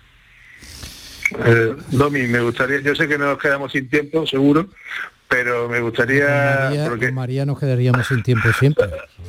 Eh, 1.44 1.74
Domi, 1.90 2.22
me 2.22 2.40
gustaría, 2.40 2.80
yo 2.80 2.94
sé 2.94 3.08
que 3.08 3.16
nos 3.16 3.38
quedamos 3.38 3.72
sin 3.72 3.88
tiempo, 3.88 4.26
seguro, 4.26 4.68
pero 5.32 5.68
me 5.68 5.80
gustaría... 5.80 6.64
María, 6.64 6.88
porque... 6.88 7.10
María 7.10 7.46
nos 7.46 7.58
quedaríamos 7.58 8.06
sin 8.06 8.22
tiempo 8.22 8.52
siempre. 8.52 8.86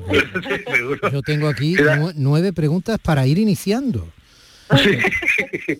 Yo 1.11 1.21
tengo 1.21 1.47
aquí 1.47 1.77
nueve 2.15 2.51
preguntas 2.51 2.99
para 2.99 3.25
ir 3.25 3.39
iniciando. 3.39 4.07
Sí. 4.77 4.99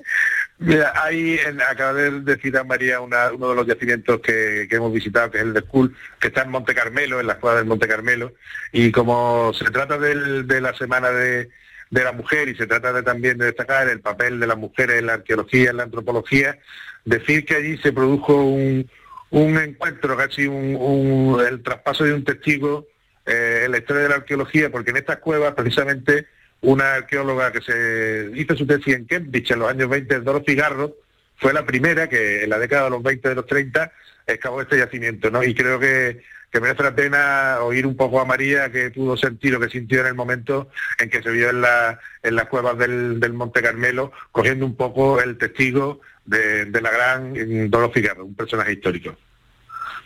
Mira, 0.59 0.93
ahí 1.03 1.38
en, 1.45 1.61
acaba 1.61 1.93
de 1.93 2.21
decir 2.21 2.55
a 2.57 2.63
María 2.63 3.01
uno 3.01 3.49
de 3.49 3.55
los 3.55 3.67
yacimientos 3.67 4.21
que, 4.21 4.67
hemos 4.71 4.93
visitado, 4.93 5.30
que 5.30 5.39
es 5.39 5.43
el 5.43 5.53
de 5.53 5.61
School, 5.61 5.93
que 6.21 6.28
está 6.30 6.43
en 6.43 6.51
Monte 6.51 6.74
Carmelo, 6.74 7.19
en 7.19 7.28
la 7.28 7.34
escuela 7.34 7.57
del 7.57 7.65
Monte 7.65 7.88
Carmelo, 7.88 8.34
y 8.71 8.91
como 8.91 9.51
se 9.53 9.65
trata 9.65 9.97
de 9.97 10.61
la 10.61 10.74
semana 10.76 11.09
de, 11.09 11.49
de 11.89 12.03
la 12.03 12.13
mujer 12.13 12.47
y 12.49 12.55
se 12.55 12.65
trata 12.65 12.93
de, 12.93 13.03
también 13.03 13.38
de 13.38 13.45
destacar 13.45 13.89
el 13.89 13.99
papel 13.99 14.39
de 14.39 14.47
las 14.47 14.57
mujeres 14.57 14.99
en 14.99 15.07
la 15.07 15.13
arqueología, 15.13 15.71
en 15.71 15.78
la 15.78 15.84
antropología, 15.84 16.57
decir 17.03 17.45
que 17.45 17.55
allí 17.55 17.78
se 17.78 17.91
produjo 17.91 18.36
un, 18.36 18.89
un 19.34 19.57
encuentro, 19.57 20.15
casi 20.15 20.45
un, 20.45 21.41
el 21.47 21.63
traspaso 21.63 22.03
de 22.03 22.13
un 22.13 22.23
testigo 22.23 22.88
eh, 23.25 23.63
en 23.65 23.71
la 23.71 23.79
historia 23.79 24.03
de 24.03 24.09
la 24.09 24.15
arqueología, 24.15 24.71
porque 24.71 24.91
en 24.91 24.97
estas 24.97 25.17
cuevas 25.17 25.55
precisamente 25.55 26.27
una 26.61 26.93
arqueóloga 26.93 27.51
que 27.51 27.61
se 27.61 28.31
hizo 28.36 28.55
su 28.55 28.67
tesis 28.67 28.95
en 28.95 29.05
Cambridge 29.05 29.51
en 29.51 29.59
los 29.59 29.69
años 29.69 29.89
20, 29.89 30.19
Dorothy 30.19 30.53
Garrod, 30.53 30.91
fue 31.38 31.51
la 31.51 31.65
primera 31.65 32.07
que 32.07 32.43
en 32.43 32.49
la 32.51 32.59
década 32.59 32.86
de 32.86 32.89
los 32.91 33.01
20 33.01 33.29
de 33.29 33.36
los 33.36 33.47
30 33.47 33.91
excavó 34.27 34.61
este 34.61 34.77
yacimiento, 34.77 35.31
¿no? 35.31 35.43
Y 35.43 35.55
creo 35.55 35.79
que, 35.79 36.21
merece 36.61 36.84
la 36.84 36.93
pena 36.93 37.57
oír 37.61 37.88
un 37.88 37.97
poco 37.97 38.21
a 38.21 38.25
María 38.25 38.71
que 38.71 38.91
pudo 38.91 39.17
sentir 39.17 39.53
lo 39.53 39.59
que 39.59 39.69
sintió 39.69 40.01
en 40.01 40.07
el 40.07 40.13
momento 40.13 40.69
en 40.99 41.09
que 41.09 41.23
se 41.23 41.31
vio 41.31 41.49
en, 41.49 41.61
la, 41.61 41.99
en 42.21 42.36
las 42.36 42.45
cuevas 42.45 42.77
del, 42.77 43.19
del 43.19 43.34
Monte 43.34 43.63
Carmelo, 43.63 44.11
cogiendo 44.31 44.63
un 44.63 44.75
poco 44.75 45.19
el 45.19 45.39
testigo 45.39 46.01
de, 46.26 46.82
la 46.82 46.91
gran 46.91 47.69
Dorothy 47.69 48.01
Garro, 48.01 48.26
un 48.26 48.36
personaje 48.36 48.74
histórico. 48.74 49.15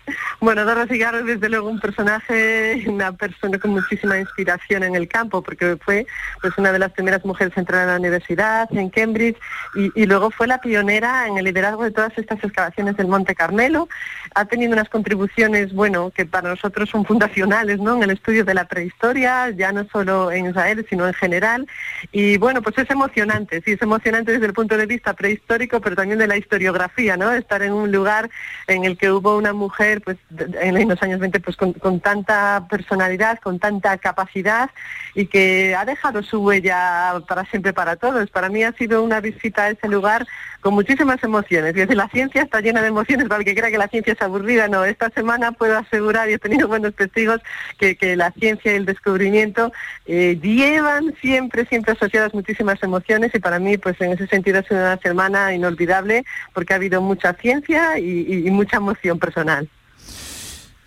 Bueno, 0.40 0.66
Dorothy 0.66 1.00
Garro 1.00 1.24
desde 1.24 1.50
luego 1.50 1.68
un 1.68 1.80
personaje, 1.80 2.84
una 2.88 3.12
persona 3.12 3.58
con 3.58 3.72
muchísima 3.72 4.20
inspiración 4.20 4.84
en 4.84 4.96
el 4.96 5.08
campo, 5.08 5.42
porque 5.42 5.78
fue 5.84 6.06
pues 6.42 6.56
una 6.60 6.72
de 6.72 6.78
las 6.78 6.92
primeras 6.92 7.26
mujeres 7.26 7.54
en 7.56 7.62
entrar 7.62 7.88
a 7.88 7.94
la 7.94 8.00
universidad, 8.00 8.70
en 8.72 8.92
Cambridge, 8.92 9.36
y, 9.74 10.06
luego 10.06 10.30
fue 10.30 10.46
la 10.46 10.60
pionera 10.62 11.28
en 11.28 11.40
el 11.40 11.46
liderazgo 11.46 11.84
de 11.84 11.92
todas 11.92 12.16
estas 12.18 12.44
excavaciones 12.44 12.96
del 12.98 13.08
Monte 13.08 13.34
Carmelo. 13.34 13.90
Ha 14.36 14.46
tenido 14.46 14.74
unas 14.74 14.90
contribuciones, 14.90 15.74
bueno, 15.74 16.12
que 16.12 16.26
para 16.26 16.50
nosotros 16.50 16.88
son 16.90 17.04
fundacionales, 17.04 17.80
¿no? 17.80 17.96
En 17.96 18.04
el 18.04 18.12
estudio 18.12 18.46
de 18.46 18.54
la 18.54 18.66
prehistoria, 18.66 19.50
ya 19.50 19.72
no 19.72 19.88
solo 19.92 20.32
en 20.32 20.52
Israel, 20.52 20.86
sino 20.88 21.08
en 21.08 21.16
general. 21.16 21.68
Y 22.12 22.38
bueno, 22.38 22.62
pues 22.62 22.78
es 22.78 22.90
emocionante, 22.92 23.62
sí, 23.66 23.72
es 23.72 23.82
emocionante 23.82 24.34
desde 24.34 24.46
el 24.46 24.54
punto 24.54 24.78
de 24.78 24.86
vista 24.86 25.14
prehistórico, 25.14 25.82
pero 25.82 25.96
también 25.96 26.20
de 26.20 26.28
la 26.28 26.38
historiografía, 26.38 27.18
¿no? 27.18 27.32
Estar 27.32 27.64
en 27.64 27.74
un 27.74 27.92
lugar 27.92 28.30
en 28.68 28.86
el 28.86 28.98
que 28.98 29.12
hubo 29.12 29.36
una 29.36 29.54
mujer, 29.54 30.02
pues 30.02 30.18
en 30.30 30.90
los 30.90 31.02
años 31.02 31.20
20 31.20 31.40
pues 31.40 31.56
con, 31.56 32.00
tanta 32.02 32.68
personalidad, 32.70 33.40
con 33.40 33.60
tanta 33.60 33.98
capacidad 33.98 34.70
y 35.16 35.28
que 35.28 35.74
ha 35.76 35.86
dejado 35.86 36.22
su 36.22 36.42
huella 36.42 37.14
para 37.28 37.46
siempre 37.46 37.74
para 37.74 37.96
todos. 37.96 38.30
Para 38.30 38.50
mí 38.50 38.64
ha 38.64 38.74
sido 38.74 39.04
una 39.04 39.22
visita 39.22 39.64
a 39.64 39.70
ese 39.70 39.88
lugar 39.88 40.28
con 40.60 40.74
muchísimas 40.74 41.24
emociones. 41.24 41.74
Desde 41.74 41.96
la 41.96 42.10
ciencia 42.10 42.42
está 42.42 42.60
llena 42.60 42.82
de 42.82 42.90
emociones 42.90 43.28
para 43.28 43.40
el 43.40 43.46
que 43.46 43.56
crea 43.56 43.72
que 43.72 43.78
la 43.78 43.88
ciencia 43.88 44.14
es 44.14 44.22
aburrida. 44.22 44.68
No, 44.68 44.84
esta 44.84 45.10
semana 45.12 45.54
puedo 45.54 45.78
asegurar 45.78 46.30
y 46.30 46.34
he 46.34 46.40
tenido 46.40 46.68
buenos 46.68 46.94
testigos 46.94 47.42
que, 47.78 47.96
la 48.18 48.32
ciencia 48.32 48.74
y 48.74 48.76
el 48.76 48.86
descubrimiento 48.86 49.72
eh, 50.06 50.38
llevan 50.42 51.16
siempre, 51.22 51.66
siempre 51.66 51.94
asociadas 51.94 52.34
muchísimas 52.34 52.82
emociones 52.84 53.34
y 53.34 53.40
para 53.40 53.60
mí 53.60 53.78
pues 53.78 54.00
en 54.02 54.12
ese 54.12 54.28
sentido 54.28 54.60
ha 54.60 54.64
sido 54.64 54.80
una 54.80 54.98
semana 54.98 55.54
inolvidable 55.54 56.26
porque 56.54 56.74
ha 56.74 56.78
habido 56.78 57.02
mucha 57.02 57.34
ciencia 57.34 58.00
y 58.00 58.50
mucha 58.52 58.78
emoción 58.78 59.20
personal. 59.20 59.70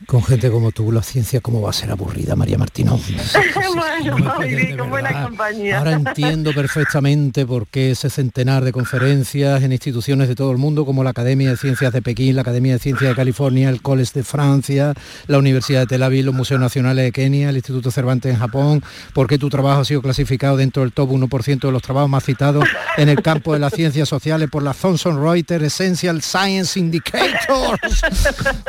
Con 0.06 0.24
gente 0.24 0.50
como 0.50 0.72
tú, 0.72 0.90
la 0.90 1.02
ciencia, 1.02 1.40
¿cómo 1.40 1.60
va 1.60 1.70
a 1.70 1.72
ser 1.74 1.90
aburrida, 1.90 2.34
María 2.34 2.56
Martínez? 2.56 2.94
bueno, 3.74 4.88
buena 4.88 5.24
compañía. 5.24 5.78
Ahora 5.78 5.92
entiendo 5.92 6.52
perfectamente 6.54 7.44
por 7.44 7.66
qué 7.66 7.90
ese 7.90 8.08
centenar 8.08 8.64
de 8.64 8.72
conferencias 8.72 9.62
en 9.62 9.72
instituciones 9.72 10.28
de 10.28 10.34
todo 10.34 10.52
el 10.52 10.58
mundo, 10.58 10.86
como 10.86 11.04
la 11.04 11.10
Academia 11.10 11.50
de 11.50 11.56
Ciencias 11.58 11.92
de 11.92 12.00
Pekín, 12.00 12.34
la 12.34 12.42
Academia 12.42 12.72
de 12.72 12.78
Ciencias 12.78 13.10
de 13.10 13.14
California, 13.14 13.68
el 13.68 13.82
College 13.82 14.12
de 14.14 14.24
Francia, 14.24 14.94
la 15.26 15.38
Universidad 15.38 15.80
de 15.80 15.86
Tel 15.86 16.02
Aviv, 16.02 16.24
los 16.24 16.34
Museos 16.34 16.60
Nacionales 16.60 17.04
de 17.04 17.12
Kenia, 17.12 17.50
el 17.50 17.56
Instituto 17.56 17.90
Cervantes 17.90 18.32
en 18.32 18.38
Japón, 18.38 18.82
por 19.12 19.26
qué 19.26 19.38
tu 19.38 19.50
trabajo 19.50 19.82
ha 19.82 19.84
sido 19.84 20.00
clasificado 20.00 20.56
dentro 20.56 20.82
del 20.82 20.92
top 20.92 21.10
1% 21.10 21.60
de 21.60 21.72
los 21.72 21.82
trabajos 21.82 22.08
más 22.08 22.24
citados 22.24 22.64
en 22.96 23.10
el 23.10 23.20
campo 23.22 23.52
de 23.52 23.58
las 23.58 23.74
ciencias 23.74 24.08
sociales 24.08 24.48
por 24.50 24.62
la 24.62 24.72
Thomson 24.72 25.22
Reuters 25.22 25.64
Essential 25.64 26.22
Science 26.22 26.78
Indicators, 26.80 28.02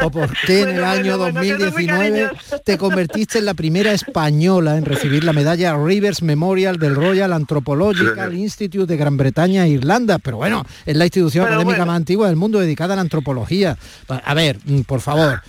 o 0.04 0.12
por 0.12 0.30
qué 0.46 0.62
en 0.64 0.70
el 0.70 0.84
año 0.84 1.21
2019 1.22 2.32
te 2.64 2.78
convertiste 2.78 3.40
en 3.40 3.46
la 3.46 3.54
primera 3.54 3.92
española 3.92 4.78
en 4.78 4.86
recibir 4.86 5.24
la 5.24 5.34
medalla 5.34 5.76
Rivers 5.76 6.22
Memorial 6.22 6.78
del 6.78 6.96
Royal 6.96 7.34
Anthropological 7.34 8.34
Institute 8.34 8.86
de 8.86 8.98
Gran 8.98 9.18
Bretaña 9.18 9.66
e 9.66 9.70
Irlanda. 9.70 10.20
Pero 10.20 10.38
bueno, 10.38 10.66
es 10.86 10.96
la 10.96 11.06
institución 11.06 11.46
académica 11.48 11.86
más 11.86 11.96
antigua 11.96 12.28
del 12.28 12.36
mundo 12.36 12.60
dedicada 12.60 12.94
a 12.94 12.96
la 12.96 13.02
antropología. 13.02 13.78
A 14.08 14.34
ver, 14.34 14.60
mm, 14.66 14.82
por 14.82 15.02
favor. 15.02 15.42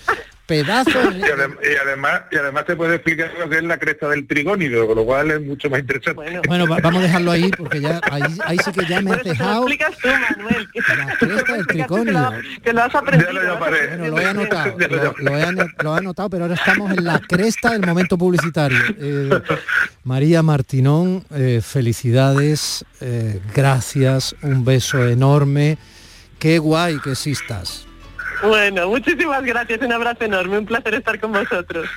Pedazo. 0.53 0.90
Y, 0.90 1.22
adem- 1.22 1.57
y 1.62 1.76
además, 1.82 2.22
y 2.30 2.36
además 2.36 2.64
te 2.66 2.76
puede 2.76 2.96
explicar 2.96 3.30
lo 3.38 3.48
que 3.48 3.57
es 3.57 3.62
la 3.64 3.78
cresta 3.78 4.09
del 4.09 4.26
trigónido, 4.26 4.86
con 4.86 4.96
lo 4.96 5.05
cual 5.07 5.30
es 5.30 5.40
mucho 5.40 5.70
más 5.70 5.80
interesante. 5.80 6.40
Bueno, 6.46 6.66
va- 6.68 6.78
vamos 6.80 7.00
a 7.00 7.03
dejarlo 7.05 7.30
ahí 7.30 7.50
porque 7.57 7.80
ya 7.80 8.00
ahí, 8.11 8.22
ahí 8.44 8.59
sí 8.64 8.70
que 8.72 8.84
ya 8.86 9.00
me 9.00 9.12
has 9.12 9.22
Te 9.22 9.28
lo 9.28 9.32
dejado 9.32 9.62
explicas 9.68 9.96
tú, 9.98 10.09
Manuel. 10.09 10.68
Que, 10.72 10.80
la 10.96 11.16
cresta 11.16 11.53
del 11.55 11.66
que 11.66 11.74
lo, 11.78 12.32
que 12.62 12.72
lo 12.74 12.82
has 12.82 12.94
aprendido. 12.94 13.32
Ya 13.32 13.40
lo 13.40 13.55
lo 13.55 13.59
Bueno, 13.59 14.07
lo 14.09 14.18
he 14.20 14.24
anotado, 14.26 14.76
lo, 14.90 15.14
lo 15.18 15.38
he, 15.38 15.53
lo 15.82 15.94
he 15.94 15.98
anotado, 15.98 16.28
pero 16.30 16.44
ahora 16.44 16.55
estamos 16.55 16.90
en 16.90 17.05
la 17.05 17.18
cresta 17.20 17.70
del 17.70 17.86
momento 17.86 18.18
publicitario. 18.18 18.78
Eh, 18.98 19.30
María 20.05 20.42
Martinón, 20.42 21.24
eh, 21.34 21.61
felicidades, 21.64 22.84
eh, 23.00 23.40
gracias, 23.55 24.34
un 24.42 24.64
beso 24.64 25.07
enorme. 25.09 25.78
Qué 26.38 26.59
guay 26.59 26.98
que 26.98 27.12
existas. 27.12 27.86
Bueno, 28.43 28.88
muchísimas 28.88 29.43
gracias, 29.45 29.80
un 29.82 29.93
abrazo 29.93 30.24
enorme, 30.24 30.59
un 30.59 30.66
placer 30.66 30.95
estar 30.95 31.18
con 31.20 31.32
vosotros. 31.32 31.88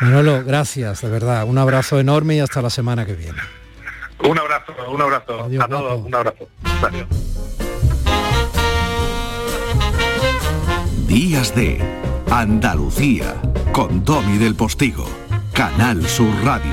Manolo, 0.00 0.42
gracias, 0.44 1.02
de 1.02 1.08
verdad. 1.08 1.44
Un 1.44 1.58
abrazo 1.58 1.98
enorme 2.00 2.36
y 2.36 2.40
hasta 2.40 2.62
la 2.62 2.70
semana 2.70 3.04
que 3.06 3.14
viene. 3.14 3.38
Un 4.20 4.38
abrazo, 4.38 4.74
un 4.90 5.00
abrazo 5.02 5.44
Adiós, 5.44 5.64
a 5.64 5.68
todos, 5.68 5.82
guapo. 5.92 6.06
un 6.06 6.14
abrazo. 6.14 6.48
Adiós. 6.82 7.06
Días 11.06 11.54
de 11.54 11.78
Andalucía 12.30 13.34
con 13.72 14.04
Domi 14.04 14.38
del 14.38 14.54
Postigo, 14.54 15.06
Canal 15.52 16.06
Sur 16.06 16.32
Radio. 16.44 16.72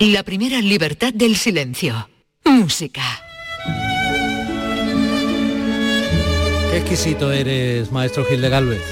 La 0.00 0.22
primera 0.22 0.60
libertad 0.60 1.12
del 1.12 1.34
silencio. 1.34 2.08
Música. 2.44 3.02
Qué 6.70 6.78
exquisito 6.78 7.32
eres, 7.32 7.90
maestro 7.90 8.24
Gil 8.24 8.40
de 8.40 8.48
Galvez. 8.48 8.82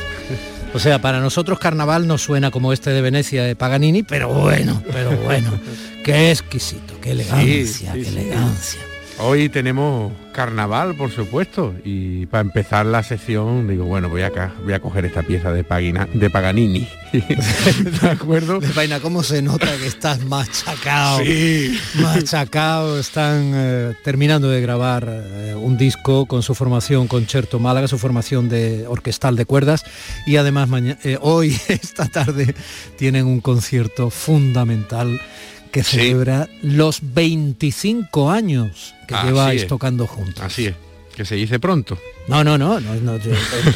O 0.75 0.81
sea, 0.81 1.01
para 1.01 1.21
nosotros 1.21 1.61
carnaval 1.61 2.09
no 2.09 2.19
suena 2.19 2.51
como 2.51 2.73
este 2.73 2.91
de 2.91 3.03
Venecia 3.03 3.45
de 3.45 3.55
Paganini, 3.55 4.03
pero 4.03 4.31
bueno, 4.31 4.83
pero 4.93 5.13
bueno. 5.19 5.53
Qué 6.05 6.31
exquisito, 6.31 7.01
qué 7.01 7.13
elegancia, 7.13 7.93
Sí, 7.93 8.05
sí, 8.05 8.11
qué 8.15 8.37
sí. 8.61 8.79
Hoy 9.19 9.49
tenemos 9.49 10.13
carnaval, 10.35 10.95
por 10.95 11.11
supuesto, 11.11 11.75
y 11.85 12.27
para 12.27 12.43
empezar 12.43 12.85
la 12.85 13.03
sesión 13.03 13.67
digo, 13.67 13.85
bueno, 13.87 14.11
voy 14.11 14.21
a, 14.21 14.53
voy 14.63 14.75
a 14.75 14.81
coger 14.81 15.07
esta 15.07 15.23
pieza 15.23 15.51
de, 15.53 15.65
Pagina- 15.65 16.07
de 16.13 16.29
Paganini. 16.29 16.87
¿De 17.13 18.09
acuerdo? 18.11 18.61
De 18.61 18.69
vaina, 18.73 19.01
¿cómo 19.01 19.23
se 19.23 19.41
nota 19.41 19.75
que 19.79 19.87
estás 19.87 20.23
machacado? 20.27 21.21
Sí. 21.25 21.79
Machacado. 21.95 22.99
Están 23.01 23.53
eh, 23.55 23.95
terminando 24.05 24.51
de 24.51 24.61
grabar 24.61 25.09
eh, 25.09 25.55
un 25.57 25.79
disco 25.79 26.27
con 26.27 26.43
su 26.43 26.55
formación 26.55 27.09
Concerto 27.09 27.59
Málaga, 27.59 27.89
su 27.89 27.97
formación 27.97 28.51
de 28.51 28.87
orquestal 28.87 29.35
de 29.35 29.47
cuerdas. 29.47 29.83
Y 30.27 30.37
además 30.37 30.69
eh, 31.05 31.17
hoy, 31.23 31.59
esta 31.69 32.07
tarde, 32.07 32.55
tienen 32.99 33.25
un 33.25 33.41
concierto 33.41 34.11
fundamental 34.11 35.19
que 35.77 35.83
celebra 35.85 36.49
los 36.63 37.01
25 37.03 38.31
años 38.31 38.95
que 39.07 39.15
Así 39.15 39.27
lleváis 39.27 39.63
es. 39.63 39.69
tocando 39.69 40.07
juntos. 40.07 40.43
Así 40.43 40.67
es, 40.67 40.75
que 41.15 41.25
se 41.27 41.35
dice 41.35 41.59
pronto. 41.61 41.99
No, 42.29 42.43
no, 42.43 42.57
no, 42.57 42.81
no, 42.81 42.95
no, 42.95 43.19
yo- 43.19 43.33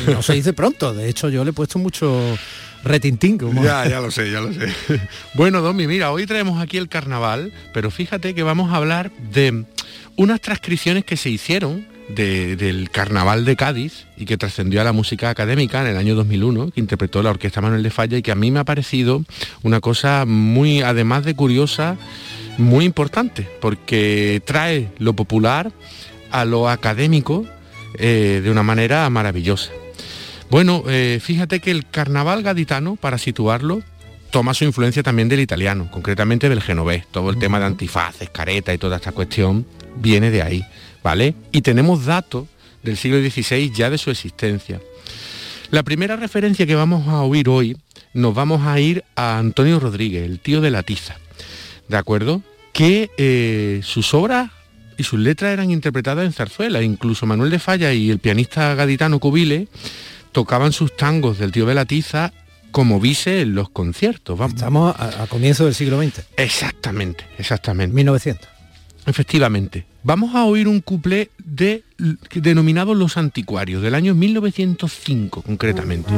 no 0.07 0.23
se 0.23 0.33
dice 0.35 0.55
pronto. 0.55 0.95
De 0.95 1.09
hecho, 1.11 1.29
yo 1.29 1.45
le 1.45 1.51
he 1.51 1.53
puesto 1.53 1.79
mucho 1.79 2.39
retintín. 2.85 3.37
Como... 3.37 3.63
Ya, 3.63 3.87
ya 3.87 4.01
lo 4.01 4.11
sé, 4.11 4.31
ya 4.31 4.41
lo 4.41 4.51
sé. 4.53 4.67
Bueno, 5.35 5.61
Domi, 5.61 5.87
mira, 5.87 6.11
hoy 6.11 6.27
traemos 6.27 6.61
aquí 6.63 6.79
el 6.79 6.89
carnaval, 6.89 7.53
pero 7.75 7.91
fíjate 7.91 8.35
que 8.35 8.43
vamos 8.43 8.73
a 8.73 8.77
hablar 8.77 9.11
de 9.33 9.65
unas 10.17 10.41
transcripciones 10.41 11.05
que 11.05 11.19
se 11.19 11.29
hicieron 11.29 11.87
de- 12.15 12.57
del 12.57 12.91
carnaval 12.91 13.45
de 13.45 13.57
Cádiz 13.57 14.07
y 14.17 14.25
que 14.25 14.37
trascendió 14.37 14.81
a 14.81 14.85
la 14.85 14.93
música 14.93 15.31
académica 15.31 15.81
en 15.81 15.89
el 15.89 15.97
año 15.97 16.15
2001, 16.15 16.71
que 16.71 16.81
interpretó 16.81 17.23
la 17.23 17.31
orquesta 17.31 17.61
Manuel 17.61 17.83
de 17.83 17.91
Falla 17.91 18.19
y 18.19 18.23
que 18.23 18.33
a 18.33 18.35
mí 18.35 18.51
me 18.51 18.61
ha 18.61 18.65
parecido 18.65 19.25
una 19.63 19.81
cosa 19.81 20.25
muy, 20.27 20.83
además 20.83 21.25
de 21.25 21.35
curiosa, 21.35 21.97
muy 22.59 22.85
importante, 22.85 23.49
porque 23.61 24.43
trae 24.45 24.89
lo 24.99 25.15
popular 25.15 25.73
a 26.31 26.45
lo 26.45 26.69
académico 26.69 27.47
eh, 27.99 28.41
de 28.43 28.51
una 28.51 28.63
manera 28.63 29.09
maravillosa. 29.11 29.71
Bueno, 30.51 30.85
eh, 30.89 31.19
fíjate 31.23 31.61
que 31.61 31.71
el 31.71 31.89
carnaval 31.89 32.43
gaditano, 32.43 32.97
para 32.97 33.19
situarlo, 33.19 33.83
toma 34.31 34.55
su 34.55 34.65
influencia 34.65 35.03
también 35.03 35.29
del 35.29 35.41
italiano, 35.41 35.89
concretamente 35.91 36.49
del 36.49 36.61
genovés. 36.63 37.05
Todo 37.11 37.31
el 37.31 37.39
tema 37.39 37.59
de 37.59 37.67
antifaces, 37.67 38.31
careta 38.31 38.73
y 38.75 38.79
toda 38.79 38.97
esta 38.97 39.13
cuestión 39.13 39.67
viene 39.97 40.31
de 40.31 40.43
ahí, 40.43 40.65
¿vale? 41.03 41.35
Y 41.53 41.63
tenemos 41.63 42.05
datos 42.05 42.47
del 42.83 42.97
siglo 42.97 43.19
XVI 43.19 43.71
ya 43.73 43.91
de 43.91 43.99
su 43.99 44.11
existencia. 44.11 44.81
La 45.71 45.83
primera 45.83 46.17
referencia 46.17 46.67
que 46.67 46.75
vamos 46.75 47.07
a 47.09 47.23
oír 47.23 47.49
hoy, 47.49 47.77
nos 48.13 48.35
vamos 48.35 48.67
a 48.67 48.81
ir 48.81 49.05
a 49.15 49.39
Antonio 49.39 49.79
Rodríguez, 49.79 50.25
el 50.25 50.41
tío 50.41 50.61
de 50.61 50.71
la 50.71 50.83
tiza, 50.83 51.17
¿de 51.89 51.97
acuerdo? 51.97 52.43
Que 52.73 53.11
eh, 53.19 53.81
sus 53.85 54.13
obras 54.15 54.51
y 54.97 55.05
sus 55.05 55.21
letras 55.21 55.53
eran 55.53 55.71
interpretadas 55.71 56.27
en 56.27 56.33
zarzuela, 56.33 56.83
incluso 56.83 57.25
Manuel 57.25 57.51
de 57.51 57.59
Falla 57.59 57.93
y 57.93 58.11
el 58.11 58.19
pianista 58.19 58.75
gaditano 58.75 59.21
Cubile 59.21 59.69
tocaban 60.33 60.73
sus 60.73 60.97
tangos 60.97 61.39
del 61.39 61.53
tío 61.53 61.67
de 61.67 61.75
la 61.75 61.85
tiza 61.85 62.33
como 62.71 63.01
vise 63.01 63.43
en 63.43 63.55
los 63.55 63.71
conciertos. 63.71 64.39
Vamos. 64.39 64.55
Estamos 64.55 64.95
a, 64.99 65.23
a 65.23 65.27
comienzo 65.27 65.65
del 65.65 65.75
siglo 65.75 66.03
XX. 66.03 66.25
Exactamente, 66.37 67.25
exactamente. 67.39 67.95
1900. 67.95 68.60
Efectivamente. 69.11 69.87
Vamos 70.05 70.37
a 70.37 70.45
oír 70.45 70.69
un 70.69 70.81
cuplé 70.81 71.31
de, 71.39 71.83
denominado 72.33 72.95
Los 72.95 73.17
Anticuarios, 73.17 73.83
del 73.83 73.97
año 73.97 74.15
1905 74.15 75.43
concretamente. 75.43 76.13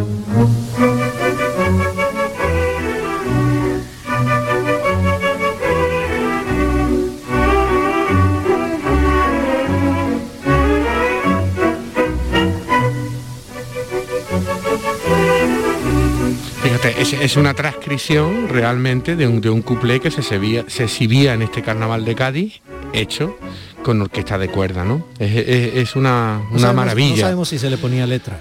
Es, 16.98 17.14
es 17.14 17.36
una 17.36 17.54
transcripción 17.54 18.48
realmente 18.48 19.16
de 19.16 19.26
un, 19.26 19.40
de 19.40 19.50
un 19.50 19.62
cuplé 19.62 19.98
que 19.98 20.10
se 20.10 20.20
exhibía, 20.20 20.64
se 20.68 20.84
exhibía 20.84 21.34
en 21.34 21.42
este 21.42 21.62
carnaval 21.62 22.04
de 22.04 22.14
Cádiz, 22.14 22.60
hecho 22.92 23.36
con 23.82 24.00
orquesta 24.00 24.38
de 24.38 24.48
cuerda, 24.48 24.84
¿no? 24.84 25.06
Es, 25.18 25.34
es- 25.36 25.74
es 25.76 25.96
una, 25.96 26.40
una 26.50 26.72
maravilla. 26.72 27.16
No 27.16 27.22
sabemos 27.22 27.48
si 27.48 27.58
se 27.58 27.68
le 27.70 27.78
ponía 27.78 28.06
letra. 28.06 28.38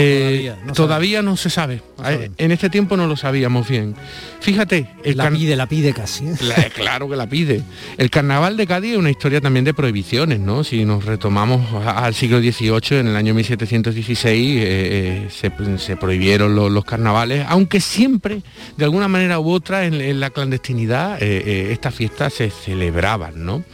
Eh, 0.00 0.54
no 0.66 0.72
todavía 0.72 1.22
no 1.22 1.36
se 1.36 1.50
sabe. 1.50 1.82
No 1.98 2.08
Eh. 2.08 2.30
En 2.38 2.52
este 2.52 2.70
tiempo 2.70 2.96
no 2.96 3.06
lo 3.06 3.16
sabíamos 3.16 3.68
bien. 3.68 3.94
Fíjate, 4.40 4.88
el 5.04 5.16
La 5.16 5.30
pide, 5.30 5.56
la 5.56 5.66
pide 5.66 5.92
casi. 5.92 6.26
¿eh? 6.26 6.34
la- 6.42 6.70
claro 6.70 7.08
que 7.08 7.16
la 7.16 7.28
pide. 7.28 7.62
El 7.96 8.08
carnaval 8.10 8.56
de 8.56 8.66
Cádiz 8.66 8.92
es 8.92 8.98
una 8.98 9.10
historia 9.10 9.40
también 9.40 9.64
de 9.64 9.74
prohibiciones, 9.74 10.38
¿no? 10.40 10.62
Si 10.64 10.84
nos 10.84 11.04
retomamos 11.04 11.84
al 11.86 12.14
siglo 12.14 12.38
XVIII, 12.40 12.98
en 13.00 13.08
el 13.08 13.16
año 13.16 13.34
1716 13.34 14.56
eh, 14.56 14.62
eh, 14.62 15.28
se, 15.30 15.50
se 15.78 15.96
prohibieron 15.96 16.54
lo- 16.54 16.68
los 16.70 16.84
carnavales, 16.84 17.44
aunque 17.48 17.80
siempre, 17.80 18.42
de 18.76 18.84
alguna 18.84 19.08
manera 19.08 19.40
u 19.40 19.50
otra, 19.50 19.84
en, 19.86 19.94
en 19.94 20.20
la 20.20 20.30
clandestinidad, 20.30 21.22
estas 21.22 21.94
fiestas 21.94 22.32
se 22.34 22.50
celebraban, 22.50 23.44
¿no? 23.44 23.64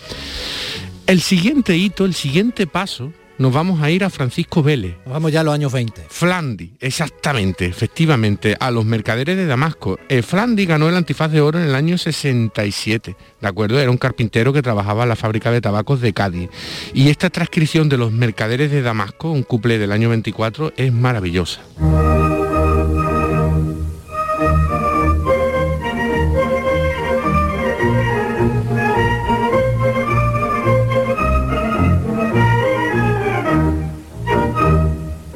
El 1.06 1.20
siguiente 1.20 1.76
hito, 1.76 2.06
el 2.06 2.14
siguiente 2.14 2.66
paso, 2.66 3.12
nos 3.38 3.52
vamos 3.52 3.82
a 3.82 3.90
ir 3.90 4.04
a 4.04 4.10
Francisco 4.10 4.62
Vélez. 4.62 4.96
Nos 5.04 5.14
vamos 5.14 5.32
ya 5.32 5.40
a 5.40 5.44
los 5.44 5.54
años 5.54 5.72
20. 5.72 6.06
Flandi, 6.08 6.74
exactamente, 6.80 7.66
efectivamente, 7.66 8.56
a 8.58 8.70
los 8.70 8.84
mercaderes 8.84 9.36
de 9.36 9.46
Damasco. 9.46 9.98
Eh, 10.08 10.22
Flandi 10.22 10.66
ganó 10.66 10.88
el 10.88 10.96
antifaz 10.96 11.30
de 11.30 11.40
oro 11.40 11.58
en 11.58 11.66
el 11.66 11.74
año 11.74 11.98
67, 11.98 13.16
¿de 13.40 13.48
acuerdo? 13.48 13.80
Era 13.80 13.90
un 13.90 13.98
carpintero 13.98 14.52
que 14.52 14.62
trabajaba 14.62 15.04
en 15.04 15.08
la 15.08 15.16
fábrica 15.16 15.50
de 15.50 15.60
tabacos 15.60 16.00
de 16.00 16.12
Cádiz. 16.12 16.50
Y 16.92 17.08
esta 17.08 17.30
transcripción 17.30 17.88
de 17.88 17.98
los 17.98 18.12
mercaderes 18.12 18.70
de 18.70 18.82
Damasco, 18.82 19.30
un 19.30 19.42
couple 19.42 19.78
del 19.78 19.92
año 19.92 20.08
24, 20.08 20.72
es 20.76 20.92
maravillosa. 20.92 21.60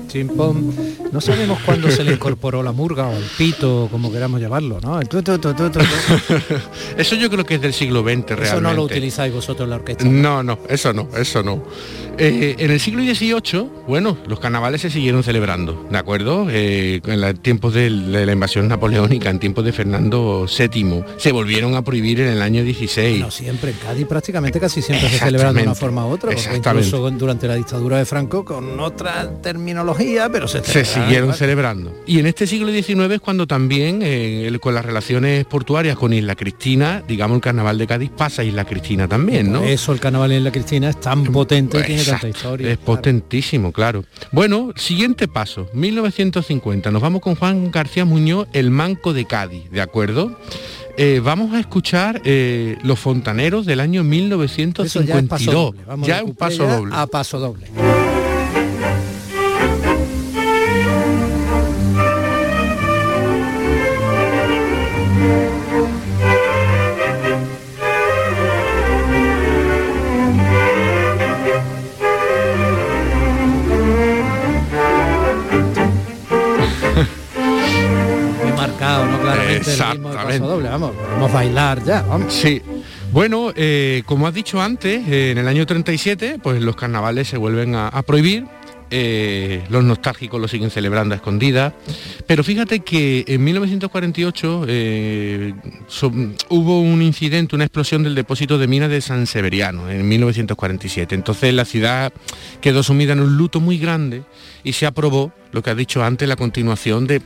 Chimpón. 0.09 0.75
No 1.13 1.21
sabemos 1.21 1.59
cuándo 1.65 1.91
se 1.91 2.03
le 2.03 2.15
incorporó 2.15 2.63
la 2.63 2.73
murga 2.73 3.07
o 3.07 3.17
el 3.17 3.25
pito, 3.37 3.89
como 3.91 4.11
queramos 4.11 4.41
llamarlo, 4.41 4.81
¿no? 4.81 5.01
El 5.01 5.09
tu, 5.09 5.23
tu. 5.23 5.55
Eso 6.97 7.15
yo 7.15 7.31
creo 7.31 7.45
que 7.45 7.57
es 7.57 7.61
del 7.61 7.73
siglo 7.73 8.01
XX 8.01 8.07
realmente. 8.07 8.45
Eso 8.45 8.61
no 8.61 8.73
lo 8.73 8.83
utilizáis 8.83 9.33
vosotros 9.33 9.67
en 9.67 9.71
la 9.71 9.77
orquesta. 9.77 10.05
No, 10.05 10.43
no, 10.43 10.59
eso 10.69 10.93
no, 10.93 11.09
eso 11.17 11.43
no. 11.43 11.63
Eh, 12.21 12.57
en 12.59 12.71
el 12.73 12.81
siglo 12.81 13.03
XVIII, 13.03 13.69
bueno, 13.87 14.19
los 14.27 14.41
carnavales 14.41 14.81
se 14.81 14.91
siguieron 14.91 15.23
celebrando, 15.23 15.87
¿de 15.89 15.99
acuerdo? 15.99 16.49
Eh, 16.51 17.01
en 17.07 17.21
los 17.21 17.41
tiempos 17.41 17.75
de 17.75 17.91
la, 17.91 18.33
invasión 18.33 18.67
napoleónica, 18.67 19.31
en 19.31 19.39
tiempos 19.39 19.65
de 19.65 19.73
Fernando 19.73 20.47
VII, 20.47 21.05
se 21.17 21.31
volvieron 21.33 21.77
a 21.77 21.83
prohibir 21.83 22.21
en 22.21 22.29
el 22.29 22.43
año 22.43 22.65
16. 22.65 23.21
No 23.21 23.31
siempre, 23.31 23.71
en 23.71 23.77
Cádiz 23.77 24.07
prácticamente 24.07 24.59
casi 24.59 24.83
siempre 24.83 25.09
se 25.09 25.19
celebran 25.19 25.55
de 25.55 25.63
una 25.63 25.75
forma 25.77 26.07
u 26.07 26.11
otra, 26.11 26.33
porque 26.33 26.57
incluso 26.57 27.09
durante 27.11 27.47
la 27.47 27.55
dictadura 27.55 27.99
de 27.99 28.05
Franco 28.05 28.45
con 28.45 28.81
otra 28.81 29.31
terminología, 29.41 30.29
pero 30.29 30.49
se, 30.49 30.65
se 30.65 30.85
siguieron 30.85 31.35
celebrando. 31.35 31.95
Y 32.07 32.19
en 32.19 32.27
este 32.27 32.47
siglo 32.49 32.73
XIX 32.73 33.13
es 33.15 33.21
cuando 33.21 33.47
también, 33.47 34.03
eh, 34.03 34.47
el- 34.47 34.59
con 34.59 34.75
las 34.75 34.85
relaciones 34.85 35.45
portuarias 35.45 35.97
con 35.97 36.13
Isla 36.13 36.35
Cristina, 36.35 37.03
digamos 37.07 37.37
el 37.37 37.43
carnaval 37.43 37.79
de 37.79 37.87
Cádiz 37.87 38.11
pasa 38.11 38.43
a 38.43 38.45
Isla 38.45 38.65
Cristina 38.65 39.07
también, 39.07 39.53
¿no? 39.53 39.61
Por 39.61 39.69
eso 39.69 39.93
el 39.93 40.01
carnaval 40.01 40.33
en 40.33 40.43
la 40.43 40.51
Cristina 40.51 40.91
es 40.91 41.01
tan 41.01 41.23
potente 41.25 41.81
tiene 41.83 42.08
tanta 42.11 42.27
Exacto, 42.27 42.39
historia. 42.49 42.71
Es 42.73 42.79
potentísimo, 42.79 43.73
claro. 43.73 44.05
Bueno, 44.33 44.73
siguiente 44.77 45.29
paso, 45.29 45.69
1950. 45.73 46.91
Nos 46.91 47.03
vamos 47.03 47.23
con 47.23 47.35
Juan 47.35 47.71
García 47.71 48.05
Muñoz, 48.05 48.49
el 48.53 48.71
Manco 48.71 49.13
de 49.13 49.25
Cádiz, 49.25 49.71
¿de 49.71 49.81
acuerdo? 49.81 50.39
Eh, 50.97 51.21
vamos 51.23 51.55
a 51.55 51.61
escuchar 51.61 52.21
eh, 52.25 52.77
Los 52.83 52.99
Fontaneros 52.99 53.67
del 53.67 53.79
año 53.81 54.01
Eso 54.01 54.09
1952. 54.09 55.07
ya 55.07 55.19
es 55.19 55.29
paso 55.29 55.53
doble. 55.53 55.85
Vamos 55.87 56.09
Ya 56.09 56.15
de 56.17 56.21
es 56.23 56.29
un 56.29 56.35
paso 56.35 56.67
doble. 56.67 56.95
A 56.97 57.07
paso 57.07 57.39
doble. 57.39 57.67
Exactamente. 79.59 80.39
doble. 80.39 80.69
Vamos, 80.69 80.93
a 81.31 81.33
bailar 81.35 81.85
ya, 81.85 82.03
vamos. 82.03 82.33
Sí. 82.33 82.63
Bueno, 83.13 83.53
eh, 83.57 84.03
como 84.07 84.27
has 84.27 84.35
dicho 84.35 84.61
antes, 84.61 85.07
eh, 85.09 85.31
en 85.33 85.39
el 85.39 85.49
año 85.49 85.65
37, 85.67 86.39
pues 86.43 86.61
los 86.63 86.77
carnavales 86.77 87.29
se 87.29 87.37
vuelven 87.39 87.75
a, 87.75 87.89
a 87.89 88.03
prohibir. 88.03 88.45
eh, 88.91 89.65
los 89.69 89.85
nostálgicos 89.85 90.41
lo 90.41 90.49
siguen 90.49 90.71
celebrando 90.71 91.15
a 91.15 91.17
escondidas. 91.17 91.75
Pero 92.27 92.43
fíjate 92.43 92.81
que 92.81 93.23
en 93.29 93.45
1948 93.45 94.65
eh, 94.67 95.53
so- 95.89 96.11
hubo 96.49 96.81
un 96.81 97.03
incidente, 97.03 97.55
una 97.55 97.65
explosión 97.67 98.03
del 98.03 98.15
depósito 98.15 98.57
de 98.57 98.67
minas 98.67 98.89
de 98.89 99.03
San 99.03 99.27
Severiano 99.27 99.91
en 99.91 100.09
1947. 100.09 101.15
Entonces 101.15 101.53
la 101.53 101.67
ciudad 101.67 102.15
quedó 102.63 102.83
sumida 102.83 103.13
en 103.13 103.21
un 103.21 103.37
luto 103.37 103.61
muy 103.61 103.77
grande 103.79 104.23
y 104.65 104.73
se 104.73 104.87
aprobó, 104.87 105.33
lo 105.53 105.63
que 105.63 105.69
has 105.71 105.77
dicho 105.77 106.03
antes, 106.03 106.27
la 106.27 106.37
continuación 106.37 107.07
de 107.07 107.21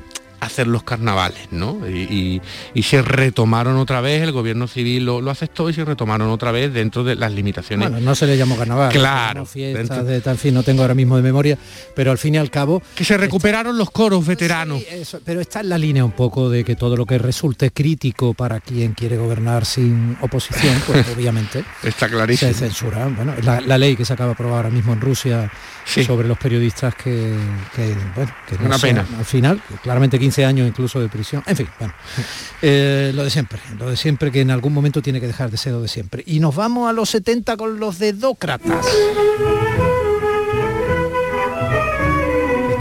hacer 0.45 0.67
los 0.67 0.83
carnavales, 0.83 1.49
¿no? 1.53 1.79
Y, 1.89 2.01
y- 2.03 2.43
y 2.75 2.83
se 2.83 3.01
retomaron 3.03 3.77
otra 3.77 4.01
vez, 4.01 4.23
el 4.23 4.33
gobierno 4.33 4.67
civil 4.67 5.05
lo, 5.05 5.21
lo 5.21 5.31
aceptó 5.31 5.71
y 5.71 5.73
se 5.73 5.85
retomaron 5.85 6.29
otra 6.31 6.51
vez 6.53 6.73
dentro 6.73 7.05
de 7.05 7.15
las 7.15 7.33
limitaciones. 7.33 7.89
Bueno, 7.91 8.05
no 8.05 8.15
se 8.15 8.27
le 8.27 8.37
llamó 8.37 8.57
carnaval. 8.57 8.91
Claro, 8.93 9.47
Fiestas 9.47 9.89
dentro- 9.89 10.05
de 10.05 10.21
tal 10.21 10.39
fin, 10.39 10.55
no 10.55 10.63
tengo 10.63 10.83
ahora 10.83 10.95
mismo 10.95 11.17
de 11.17 11.23
memoria, 11.23 11.57
pero 11.95 12.11
al 12.11 12.19
fin 12.19 12.35
y 12.35 12.39
al 12.39 12.51
cabo... 12.51 12.83
que 12.95 13.05
se 13.05 13.17
recuperaron 13.17 13.79
los 13.79 13.91
coros 13.91 14.27
veteranos. 14.27 14.81
Sí, 14.81 14.87
eso, 14.91 15.21
pero 15.25 15.41
está 15.41 15.61
en 15.61 15.69
la 15.69 15.79
línea 15.79 16.05
un 16.05 16.13
poco 16.13 16.51
de 16.51 16.65
que 16.65 16.75
todo 16.77 16.97
lo 16.97 17.07
que 17.07 17.19
resulte 17.19 17.71
crítico 17.71 18.35
para 18.35 18.61
quien 18.61 18.93
quiere 18.95 19.17
gobernar 19.17 19.65
sin 19.65 20.17
oposición, 20.21 20.75
pues 20.87 21.07
obviamente 21.17 21.65
Está 21.83 22.09
clarísimo. 22.09 22.53
se 22.53 22.59
censura. 22.59 23.07
Bueno, 23.07 23.35
la, 23.43 23.61
la 23.61 23.79
ley 23.79 23.97
que 23.97 24.05
se 24.05 24.13
acaba 24.13 24.29
de 24.29 24.33
aprobar 24.35 24.57
ahora 24.57 24.71
mismo 24.71 24.93
en 24.93 25.01
Rusia 25.01 25.51
Sí. 25.85 26.05
sobre 26.05 26.29
los 26.29 26.39
periodistas 26.39 26.95
que, 26.95 27.35
que, 27.75 27.95
bueno, 28.15 28.33
que 28.49 28.57
no 28.59 28.67
Una 28.67 28.79
sean, 28.79 29.05
pena. 29.05 29.19
al 29.19 29.25
final, 29.25 29.63
claramente 29.83 30.19
15 30.19 30.45
años 30.45 30.69
incluso 30.69 31.01
de 31.01 31.09
prisión. 31.09 31.43
En 31.47 31.57
fin, 31.57 31.69
bueno, 31.79 31.93
eh, 32.63 33.11
lo 33.15 33.25
de 33.25 33.31
siempre, 33.31 33.59
lo 33.79 33.91
de 33.91 33.97
siempre 33.97 34.31
que 34.31 34.41
en 34.41 34.51
algún 34.53 34.73
momento 34.73 35.03
tiene 35.03 35.21
que 35.21 35.27
dejar 35.27 35.51
de 35.51 35.57
ser 35.57 35.73
lo 35.73 35.83
de 35.83 35.89
siempre. 35.89 36.23
Y 36.27 36.41
nos 36.41 36.55
vamos 36.55 36.89
a 36.89 36.93
los 36.93 37.11
70 37.11 37.57
con 37.57 37.81
los 37.81 37.99
dedócratas. 37.99 38.87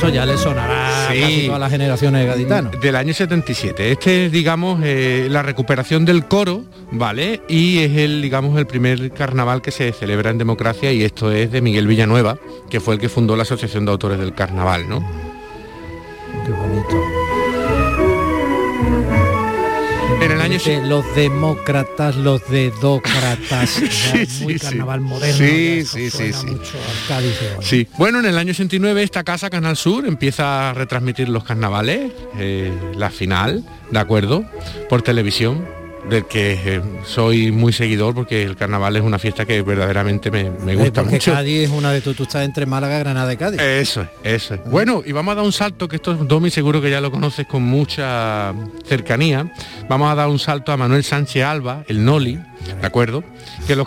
Esto 0.01 0.11
ya 0.15 0.25
le 0.25 0.35
sonará 0.35 1.09
a 1.09 1.13
Sí. 1.13 1.21
casi 1.21 1.45
todas 1.45 1.59
las 1.59 1.69
generaciones 1.71 2.21
de 2.21 2.27
gaditanos. 2.27 2.81
Del 2.81 2.95
año 2.95 3.13
77. 3.13 3.91
Este 3.91 4.25
es, 4.25 4.31
digamos, 4.31 4.81
eh, 4.83 5.27
la 5.29 5.43
recuperación 5.43 6.05
del 6.05 6.25
coro, 6.25 6.63
¿vale? 6.91 7.41
Y 7.47 7.77
es 7.83 7.95
el, 7.95 8.19
digamos, 8.19 8.57
el 8.57 8.65
primer 8.65 9.11
carnaval 9.11 9.61
que 9.61 9.69
se 9.69 9.91
celebra 9.91 10.31
en 10.31 10.39
democracia 10.39 10.91
y 10.91 11.03
esto 11.03 11.31
es 11.31 11.51
de 11.51 11.61
Miguel 11.61 11.85
Villanueva, 11.85 12.39
que 12.71 12.79
fue 12.79 12.95
el 12.95 12.99
que 12.99 13.09
fundó 13.09 13.35
la 13.35 13.43
Asociación 13.43 13.85
de 13.85 13.91
Autores 13.91 14.17
del 14.17 14.33
Carnaval, 14.33 14.89
¿no? 14.89 15.07
Qué 16.47 16.51
bonito. 16.51 17.00
En 20.51 20.59
el 20.59 20.69
año 20.69 20.81
De 20.81 20.87
los 20.89 21.15
demócratas, 21.15 22.15
los 22.17 22.45
dedócratas. 22.49 23.81
es 24.13 24.29
sí, 24.29 24.43
muy 24.43 24.53
sí. 24.53 24.59
carnaval 24.59 24.99
moderno. 24.99 25.37
Sí, 25.37 25.85
sí, 25.85 26.09
sí, 26.09 26.33
sí. 26.33 26.45
mucho 26.45 26.73
Cádiz. 27.07 27.39
Sí. 27.61 27.87
Bueno, 27.97 28.19
en 28.19 28.25
el 28.25 28.37
año 28.37 28.51
89 28.51 29.01
esta 29.01 29.23
casa, 29.23 29.49
Canal 29.49 29.77
Sur, 29.77 30.05
empieza 30.05 30.69
a 30.69 30.73
retransmitir 30.73 31.29
los 31.29 31.45
carnavales, 31.45 32.11
eh, 32.37 32.71
la 32.95 33.09
final, 33.09 33.63
¿de 33.91 33.99
acuerdo? 33.99 34.43
Por 34.89 35.01
televisión, 35.01 35.65
del 36.09 36.25
que 36.25 36.59
eh, 36.65 36.81
soy 37.05 37.51
muy 37.51 37.73
seguidor 37.73 38.13
porque 38.13 38.43
el 38.43 38.55
carnaval 38.55 38.95
es 38.95 39.03
una 39.03 39.19
fiesta 39.19 39.45
que 39.45 39.61
verdaderamente 39.61 40.31
me, 40.31 40.49
me 40.49 40.75
gusta 40.75 41.01
porque 41.01 41.15
mucho. 41.15 41.33
Cádiz 41.33 41.63
es 41.63 41.69
una 41.69 41.91
de 41.91 42.01
tu, 42.01 42.13
tú 42.13 42.23
estás 42.23 42.43
entre 42.45 42.65
Málaga, 42.65 42.99
Granada 42.99 43.31
y 43.33 43.37
Cádiz. 43.37 43.61
Eso 43.61 44.01
es, 44.01 44.07
eso 44.23 44.53
es. 44.55 44.63
Bueno, 44.65 45.03
y 45.05 45.11
vamos 45.11 45.33
a 45.33 45.35
dar 45.35 45.45
un 45.45 45.51
salto, 45.51 45.87
que 45.87 45.97
esto 45.97 46.13
Domi 46.15 46.49
seguro 46.49 46.81
que 46.81 46.89
ya 46.89 47.01
lo 47.01 47.11
conoces 47.11 47.45
con 47.47 47.63
mucha 47.63 48.53
cercanía. 48.85 49.51
Vamos 49.89 50.11
a 50.11 50.15
dar 50.15 50.27
un 50.27 50.39
salto 50.39 50.71
a 50.71 50.77
Manuel 50.77 51.03
Sánchez 51.03 51.43
Alba, 51.43 51.83
el 51.87 52.03
Noli, 52.03 52.39
¿de 52.65 52.87
acuerdo? 52.87 53.23
Que 53.67 53.75
lo, 53.75 53.85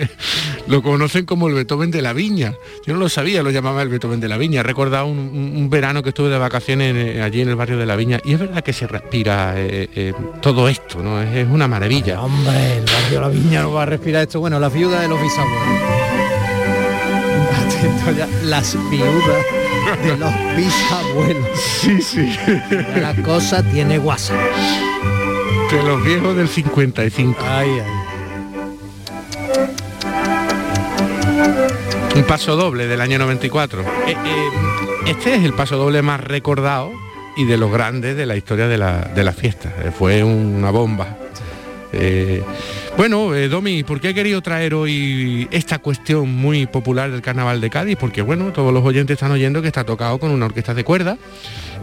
lo 0.66 0.82
conocen 0.82 1.26
como 1.26 1.48
el 1.48 1.54
Beethoven 1.54 1.90
de 1.90 2.02
la 2.02 2.12
Viña. 2.12 2.54
Yo 2.86 2.94
no 2.94 3.00
lo 3.00 3.08
sabía, 3.08 3.42
lo 3.42 3.50
llamaba 3.50 3.82
el 3.82 3.88
Beethoven 3.88 4.20
de 4.20 4.28
la 4.28 4.36
Viña. 4.36 4.60
He 4.60 4.62
recordado 4.62 5.06
un, 5.06 5.68
verano 5.70 6.02
que 6.02 6.08
estuve 6.08 6.30
de 6.30 6.38
vacaciones 6.38 6.90
en, 6.90 6.96
eh, 6.96 7.22
allí 7.22 7.40
en 7.42 7.48
el 7.48 7.56
barrio 7.56 7.78
de 7.78 7.86
la 7.86 7.94
Viña 7.94 8.20
y 8.24 8.32
es 8.32 8.40
verdad 8.40 8.62
que 8.62 8.72
se 8.72 8.86
respira 8.86 9.54
eh, 9.56 9.88
eh, 9.94 10.12
todo 10.40 10.68
esto, 10.68 11.02
¿no? 11.02 11.22
Es, 11.22 11.36
es 11.36 11.48
una 11.48 11.68
maravilla. 11.68 12.20
Hombre, 12.20 12.78
el 12.78 12.84
barrio 12.84 13.20
La 13.20 13.28
Viña 13.28 13.62
no 13.62 13.72
va 13.72 13.84
a 13.84 13.86
respirar 13.86 14.22
esto. 14.22 14.40
Bueno, 14.40 14.58
las 14.58 14.72
viudas 14.72 15.00
de 15.02 15.08
los 15.08 15.20
bisabuelos. 15.20 16.10
Ya, 18.16 18.28
las 18.44 18.76
viudas 18.90 19.44
de 20.02 20.16
los 20.16 20.32
bisabuelos. 20.56 21.60
Sí, 21.60 22.02
sí. 22.02 22.36
La 22.96 23.14
cosa 23.22 23.62
tiene 23.62 23.98
guasa. 23.98 24.34
De 25.70 25.82
los 25.82 26.02
viejos 26.04 26.36
del 26.36 26.48
55. 26.48 27.36
Ay, 27.42 27.68
ay. 27.70 27.99
Paso 32.30 32.54
doble 32.54 32.86
del 32.86 33.00
año 33.00 33.18
94. 33.18 33.80
Eh, 33.80 33.84
eh, 34.06 34.48
este 35.08 35.34
es 35.34 35.42
el 35.42 35.52
paso 35.52 35.76
doble 35.76 36.00
más 36.00 36.20
recordado 36.20 36.92
y 37.36 37.44
de 37.44 37.56
los 37.56 37.72
grandes 37.72 38.16
de 38.16 38.24
la 38.24 38.36
historia 38.36 38.68
de 38.68 38.78
la, 38.78 39.00
de 39.00 39.24
la 39.24 39.32
fiesta. 39.32 39.74
Eh, 39.82 39.90
Fue 39.90 40.22
una 40.22 40.70
bomba. 40.70 41.19
Eh, 41.92 42.42
bueno, 42.96 43.34
eh, 43.34 43.48
Domi, 43.48 43.82
¿por 43.82 44.00
qué 44.00 44.10
he 44.10 44.14
querido 44.14 44.40
traer 44.42 44.74
hoy 44.74 45.48
esta 45.50 45.78
cuestión 45.78 46.32
muy 46.34 46.66
popular 46.66 47.10
del 47.10 47.22
Carnaval 47.22 47.60
de 47.60 47.70
Cádiz? 47.70 47.96
Porque 47.98 48.22
bueno, 48.22 48.52
todos 48.52 48.72
los 48.72 48.84
oyentes 48.84 49.14
están 49.14 49.32
oyendo 49.32 49.62
que 49.62 49.68
está 49.68 49.84
tocado 49.84 50.18
con 50.18 50.30
una 50.30 50.46
orquesta 50.46 50.74
de 50.74 50.84
cuerda. 50.84 51.18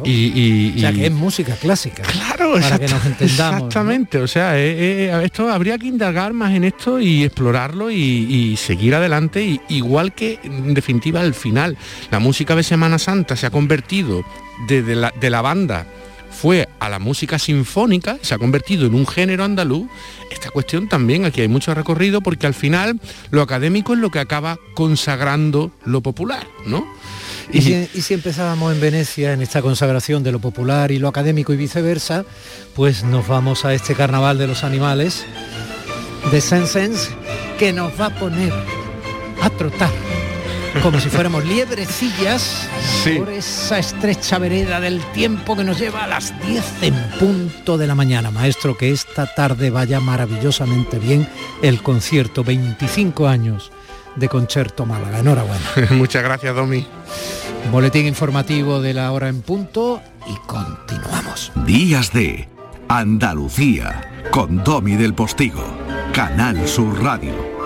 Y, 0.03 0.75
o 0.77 0.79
sea, 0.79 0.93
que 0.93 1.07
es 1.07 1.11
música 1.11 1.55
clásica. 1.55 2.03
Claro, 2.03 2.53
para 2.53 2.77
que 2.77 2.87
nos 2.87 3.03
entendamos. 3.03 3.63
Exactamente, 3.63 4.19
o 4.19 4.27
sea, 4.27 4.51
eh, 4.55 5.25
esto 5.25 5.49
habría 5.49 5.79
que 5.79 5.87
indagar 5.87 6.33
más 6.33 6.53
en 6.53 6.65
esto 6.65 6.99
y 6.99 7.23
explorarlo 7.23 7.89
y, 7.89 8.55
seguir 8.57 8.93
adelante, 8.93 9.43
y, 9.43 9.61
igual 9.69 10.13
que 10.13 10.39
en 10.43 10.75
definitiva 10.75 11.21
al 11.21 11.33
final, 11.33 11.77
la 12.11 12.19
música 12.19 12.55
de 12.55 12.61
Semana 12.61 12.99
Santa 12.99 13.35
se 13.35 13.47
ha 13.47 13.49
convertido 13.49 14.23
desde 14.67 14.95
la, 14.95 15.11
de 15.19 15.29
la 15.31 15.41
banda 15.41 15.87
fue 16.37 16.69
a 16.79 16.87
la 16.87 16.99
música 16.99 17.39
sinfónica, 17.39 18.19
se 18.21 18.35
ha 18.35 18.37
convertido 18.37 18.85
en 18.85 18.93
un 18.93 19.07
género 19.07 19.43
andaluz, 19.43 19.87
esta 20.29 20.51
cuestión 20.51 20.87
también 20.87 21.25
aquí 21.25 21.41
hay 21.41 21.47
mucho 21.47 21.73
recorrido 21.73 22.21
porque 22.21 22.45
al 22.45 22.53
final 22.53 22.99
lo 23.31 23.41
académico 23.41 23.93
es 23.93 23.99
lo 23.99 24.11
que 24.11 24.19
acaba 24.19 24.59
consagrando 24.75 25.71
lo 25.83 26.01
popular, 26.01 26.45
¿no? 26.65 26.85
Y, 27.51 27.61
si, 27.61 28.13
empezábamos 28.13 28.73
en 28.73 28.81
Venecia 28.81 29.33
en 29.33 29.41
esta 29.41 29.61
consagración 29.61 30.21
de 30.21 30.33
lo 30.33 30.39
popular 30.39 30.91
y 30.91 30.99
lo 30.99 31.07
académico 31.07 31.53
y 31.53 31.57
viceversa, 31.57 32.25
pues 32.75 33.03
nos 33.03 33.27
vamos 33.27 33.63
a 33.63 33.73
este 33.73 33.95
carnaval 33.95 34.37
de 34.37 34.47
los 34.47 34.65
animales 34.65 35.25
de 36.29 36.41
Sensens 36.41 37.09
que 37.57 37.71
nos 37.71 37.99
va 37.99 38.07
a 38.07 38.19
poner 38.19 38.53
a 39.41 39.49
trotar 39.49 40.16
como 40.81 40.99
si 40.99 41.09
fuéramos 41.09 41.45
liebrecillas 41.45 42.67
por 43.17 43.29
esa 43.29 43.79
estrecha 43.79 44.37
vereda 44.37 44.79
del 44.79 45.01
tiempo 45.11 45.55
que 45.55 45.63
nos 45.63 45.79
lleva 45.79 46.03
a 46.03 46.07
las 46.07 46.33
10 46.45 46.63
en 46.81 46.93
punto 47.19 47.77
de 47.77 47.87
la 47.87 47.95
mañana. 47.95 48.31
Maestro, 48.31 48.77
que 48.77 48.91
esta 48.91 49.33
tarde 49.33 49.69
vaya 49.69 49.99
maravillosamente 49.99 50.99
bien 50.99 51.27
el 51.61 51.81
concierto 51.81 52.43
25 52.43 53.27
años 53.27 53.71
de 54.15 54.29
Concierto 54.29 54.85
Málaga. 54.85 55.19
Enhorabuena. 55.19 55.65
Muchas 55.91 56.23
gracias, 56.23 56.55
Domi. 56.55 56.85
Boletín 57.71 58.05
informativo 58.05 58.81
de 58.81 58.93
la 58.93 59.11
hora 59.11 59.29
en 59.29 59.41
punto 59.41 60.01
y 60.27 60.35
continuamos. 60.47 61.51
Días 61.65 62.11
de 62.13 62.47
Andalucía 62.87 64.01
con 64.31 64.63
Domi 64.63 64.95
del 64.95 65.13
Postigo, 65.13 65.63
Canal 66.13 66.67
Sur 66.67 67.01
Radio. 67.03 67.57